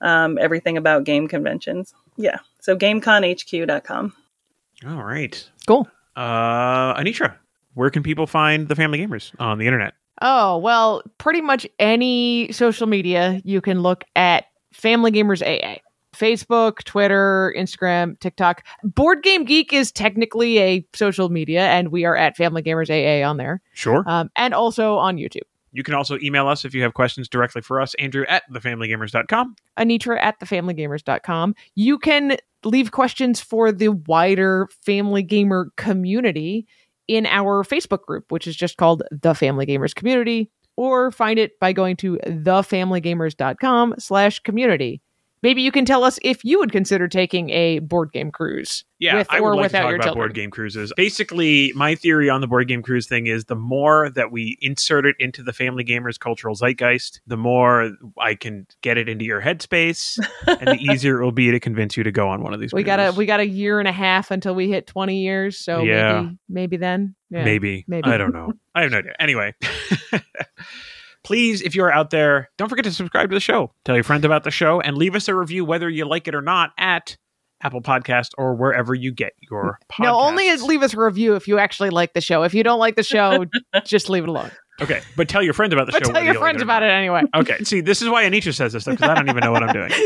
um, 0.00 0.38
everything 0.38 0.76
about 0.76 1.04
game 1.04 1.26
conventions. 1.28 1.94
Yeah. 2.16 2.38
So 2.60 2.76
GameConHQ.com. 2.76 4.12
All 4.86 5.02
right. 5.04 5.48
Cool. 5.66 5.88
Uh, 6.16 6.94
Anitra, 6.94 7.34
where 7.74 7.90
can 7.90 8.02
people 8.02 8.26
find 8.26 8.68
the 8.68 8.74
Family 8.76 8.98
Gamers 8.98 9.32
on 9.38 9.58
the 9.58 9.66
internet? 9.66 9.94
Oh, 10.24 10.56
well, 10.58 11.02
pretty 11.18 11.40
much 11.40 11.66
any 11.78 12.50
social 12.52 12.86
media 12.86 13.42
you 13.44 13.60
can 13.60 13.82
look 13.82 14.04
at 14.16 14.44
Family 14.72 15.10
Gamers 15.10 15.42
AA. 15.42 15.78
Facebook, 16.14 16.84
Twitter, 16.84 17.54
Instagram, 17.58 18.18
TikTok. 18.20 18.62
Board 18.84 19.22
Game 19.22 19.44
Geek 19.44 19.72
is 19.72 19.90
technically 19.90 20.58
a 20.58 20.86
social 20.94 21.30
media, 21.30 21.62
and 21.68 21.88
we 21.90 22.04
are 22.04 22.14
at 22.14 22.36
Family 22.36 22.62
Gamers 22.62 22.90
AA 22.90 23.26
on 23.28 23.38
there, 23.38 23.62
Sure. 23.72 24.04
um, 24.06 24.30
and 24.36 24.52
also 24.54 24.96
on 24.96 25.16
YouTube. 25.16 25.40
You 25.72 25.82
can 25.82 25.94
also 25.94 26.18
email 26.22 26.48
us 26.48 26.66
if 26.66 26.74
you 26.74 26.82
have 26.82 26.92
questions 26.92 27.30
directly 27.30 27.62
for 27.62 27.80
us, 27.80 27.94
Andrew 27.94 28.26
at 28.28 28.42
thefamilygamers.com. 28.52 29.56
Anitra 29.78 30.18
at 30.20 30.38
thefamilygamers.com. 30.38 31.54
You 31.74 31.98
can 31.98 32.36
leave 32.62 32.92
questions 32.92 33.40
for 33.40 33.72
the 33.72 33.88
wider 33.88 34.68
Family 34.84 35.22
Gamer 35.22 35.70
community 35.76 36.66
in 37.08 37.26
our 37.26 37.64
Facebook 37.64 38.02
group, 38.02 38.30
which 38.30 38.46
is 38.46 38.56
just 38.56 38.76
called 38.76 39.02
The 39.10 39.34
Family 39.34 39.66
Gamers 39.66 39.94
Community, 39.94 40.50
or 40.76 41.10
find 41.10 41.38
it 41.38 41.58
by 41.60 41.72
going 41.72 41.96
to 41.98 42.18
thefamilygamers.com 42.26 43.94
slash 43.98 44.40
community. 44.40 45.02
Maybe 45.42 45.62
you 45.62 45.72
can 45.72 45.84
tell 45.84 46.04
us 46.04 46.18
if 46.22 46.44
you 46.44 46.60
would 46.60 46.70
consider 46.70 47.08
taking 47.08 47.50
a 47.50 47.80
board 47.80 48.12
game 48.12 48.30
cruise. 48.30 48.84
Yeah, 49.00 49.16
with 49.16 49.26
I 49.30 49.40
or 49.40 49.56
like 49.56 49.64
without 49.64 49.78
to 49.78 49.82
talk 49.82 49.94
about 49.96 50.04
children. 50.04 50.20
board 50.22 50.34
game 50.34 50.50
cruises. 50.52 50.92
Basically, 50.96 51.72
my 51.74 51.96
theory 51.96 52.30
on 52.30 52.40
the 52.40 52.46
board 52.46 52.68
game 52.68 52.82
cruise 52.82 53.08
thing 53.08 53.26
is 53.26 53.46
the 53.46 53.56
more 53.56 54.10
that 54.10 54.30
we 54.30 54.56
insert 54.60 55.04
it 55.06 55.16
into 55.18 55.42
the 55.42 55.52
family 55.52 55.84
gamers 55.84 56.20
cultural 56.20 56.54
zeitgeist, 56.54 57.20
the 57.26 57.36
more 57.36 57.90
I 58.16 58.36
can 58.36 58.68
get 58.82 58.98
it 58.98 59.08
into 59.08 59.24
your 59.24 59.42
headspace, 59.42 60.20
and 60.46 60.68
the 60.68 60.76
easier 60.92 61.20
it 61.20 61.24
will 61.24 61.32
be 61.32 61.50
to 61.50 61.58
convince 61.58 61.96
you 61.96 62.04
to 62.04 62.12
go 62.12 62.28
on 62.28 62.44
one 62.44 62.54
of 62.54 62.60
these. 62.60 62.72
We 62.72 62.84
got 62.84 63.00
a 63.00 63.10
we 63.10 63.26
got 63.26 63.40
a 63.40 63.46
year 63.46 63.80
and 63.80 63.88
a 63.88 63.92
half 63.92 64.30
until 64.30 64.54
we 64.54 64.68
hit 64.70 64.86
twenty 64.86 65.22
years, 65.22 65.58
so 65.58 65.82
Yeah. 65.82 66.20
maybe 66.22 66.38
maybe 66.48 66.76
then. 66.76 67.16
Yeah. 67.30 67.44
maybe. 67.44 67.84
maybe. 67.88 68.08
I 68.08 68.18
don't 68.18 68.32
know. 68.32 68.52
I 68.74 68.82
have 68.82 68.92
no 68.92 68.98
idea. 68.98 69.14
Anyway. 69.18 69.54
Please, 71.24 71.62
if 71.62 71.74
you're 71.74 71.92
out 71.92 72.10
there, 72.10 72.48
don't 72.58 72.68
forget 72.68 72.84
to 72.84 72.92
subscribe 72.92 73.30
to 73.30 73.34
the 73.36 73.40
show. 73.40 73.72
Tell 73.84 73.94
your 73.94 74.04
friends 74.04 74.24
about 74.24 74.44
the 74.44 74.50
show 74.50 74.80
and 74.80 74.96
leave 74.96 75.14
us 75.14 75.28
a 75.28 75.34
review, 75.34 75.64
whether 75.64 75.88
you 75.88 76.04
like 76.04 76.26
it 76.28 76.34
or 76.34 76.42
not, 76.42 76.70
at 76.78 77.16
Apple 77.62 77.80
Podcast 77.80 78.30
or 78.36 78.54
wherever 78.54 78.92
you 78.94 79.12
get 79.12 79.32
your 79.50 79.78
podcasts. 79.90 80.02
No, 80.04 80.18
only 80.18 80.54
leave 80.56 80.82
us 80.82 80.94
a 80.94 80.98
review 81.00 81.34
if 81.36 81.46
you 81.46 81.58
actually 81.58 81.90
like 81.90 82.12
the 82.12 82.20
show. 82.20 82.42
If 82.42 82.54
you 82.54 82.64
don't 82.64 82.80
like 82.80 82.96
the 82.96 83.04
show, 83.04 83.44
just 83.84 84.10
leave 84.10 84.24
it 84.24 84.28
alone. 84.28 84.50
Okay, 84.80 85.00
but 85.16 85.28
tell 85.28 85.42
your 85.44 85.52
friends 85.52 85.72
about 85.72 85.86
the 85.86 85.92
But 85.92 86.06
show. 86.06 86.12
tell 86.12 86.22
your 86.24 86.32
you 86.34 86.40
like 86.40 86.44
friends 86.44 86.62
about 86.62 86.82
it 86.82 86.86
anyway. 86.86 87.22
Okay, 87.36 87.62
see, 87.62 87.80
this 87.82 88.02
is 88.02 88.08
why 88.08 88.24
Anitra 88.24 88.52
says 88.52 88.72
this 88.72 88.82
stuff 88.82 88.94
because 88.96 89.10
I 89.10 89.14
don't 89.14 89.28
even 89.28 89.40
know 89.44 89.52
what 89.52 89.62
I'm 89.62 89.72
doing. 89.72 89.92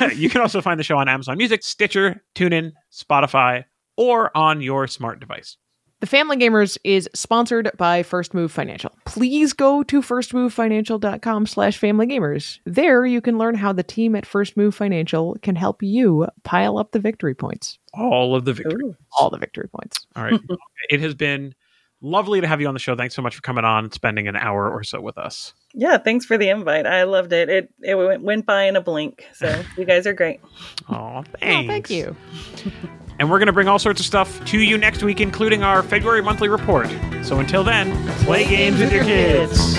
Uh, 0.00 0.06
you 0.14 0.30
can 0.30 0.40
also 0.40 0.62
find 0.62 0.80
the 0.80 0.84
show 0.84 0.96
on 0.96 1.10
Amazon 1.10 1.36
Music, 1.36 1.62
Stitcher, 1.62 2.22
TuneIn, 2.34 2.72
Spotify, 2.90 3.64
or 3.98 4.34
on 4.34 4.62
your 4.62 4.86
smart 4.86 5.20
device. 5.20 5.58
The 6.04 6.10
Family 6.10 6.36
Gamers 6.36 6.76
is 6.84 7.08
sponsored 7.14 7.70
by 7.78 8.02
First 8.02 8.34
Move 8.34 8.52
Financial. 8.52 8.92
Please 9.06 9.54
go 9.54 9.82
to 9.84 10.02
firstmovefinancial.com 10.02 11.46
slash 11.46 11.80
familygamers. 11.80 12.58
There 12.66 13.06
you 13.06 13.22
can 13.22 13.38
learn 13.38 13.54
how 13.54 13.72
the 13.72 13.82
team 13.82 14.14
at 14.14 14.26
First 14.26 14.54
Move 14.54 14.74
Financial 14.74 15.34
can 15.40 15.56
help 15.56 15.82
you 15.82 16.26
pile 16.42 16.76
up 16.76 16.92
the 16.92 16.98
victory 16.98 17.34
points. 17.34 17.78
All 17.94 18.34
of 18.34 18.44
the 18.44 18.52
victory. 18.52 18.84
Ooh. 18.84 18.96
All 19.18 19.30
the 19.30 19.38
victory 19.38 19.66
points. 19.66 20.06
All 20.14 20.24
right. 20.24 20.38
it 20.90 21.00
has 21.00 21.14
been 21.14 21.54
lovely 22.02 22.42
to 22.42 22.46
have 22.46 22.60
you 22.60 22.68
on 22.68 22.74
the 22.74 22.80
show. 22.80 22.94
Thanks 22.94 23.14
so 23.14 23.22
much 23.22 23.36
for 23.36 23.40
coming 23.40 23.64
on 23.64 23.84
and 23.84 23.94
spending 23.94 24.28
an 24.28 24.36
hour 24.36 24.70
or 24.70 24.84
so 24.84 25.00
with 25.00 25.16
us. 25.16 25.54
Yeah, 25.72 25.96
thanks 25.96 26.26
for 26.26 26.36
the 26.36 26.50
invite. 26.50 26.86
I 26.86 27.04
loved 27.04 27.32
it. 27.32 27.48
It 27.48 27.70
it 27.82 27.94
went, 27.94 28.22
went 28.22 28.44
by 28.44 28.64
in 28.64 28.76
a 28.76 28.82
blink. 28.82 29.26
So 29.32 29.62
you 29.78 29.86
guys 29.86 30.06
are 30.06 30.12
great. 30.12 30.42
Oh, 30.86 31.24
thanks. 31.40 31.64
Oh, 31.64 31.66
thank 31.66 31.88
you. 31.88 32.14
And 33.18 33.30
we're 33.30 33.38
going 33.38 33.46
to 33.46 33.52
bring 33.52 33.68
all 33.68 33.78
sorts 33.78 34.00
of 34.00 34.06
stuff 34.06 34.44
to 34.46 34.58
you 34.58 34.76
next 34.76 35.02
week, 35.02 35.20
including 35.20 35.62
our 35.62 35.82
February 35.82 36.22
monthly 36.22 36.48
report. 36.48 36.88
So 37.22 37.38
until 37.38 37.64
then, 37.64 38.08
play 38.24 38.44
games 38.44 38.80
with 38.80 38.92
your 38.92 39.04
kids. 39.04 39.78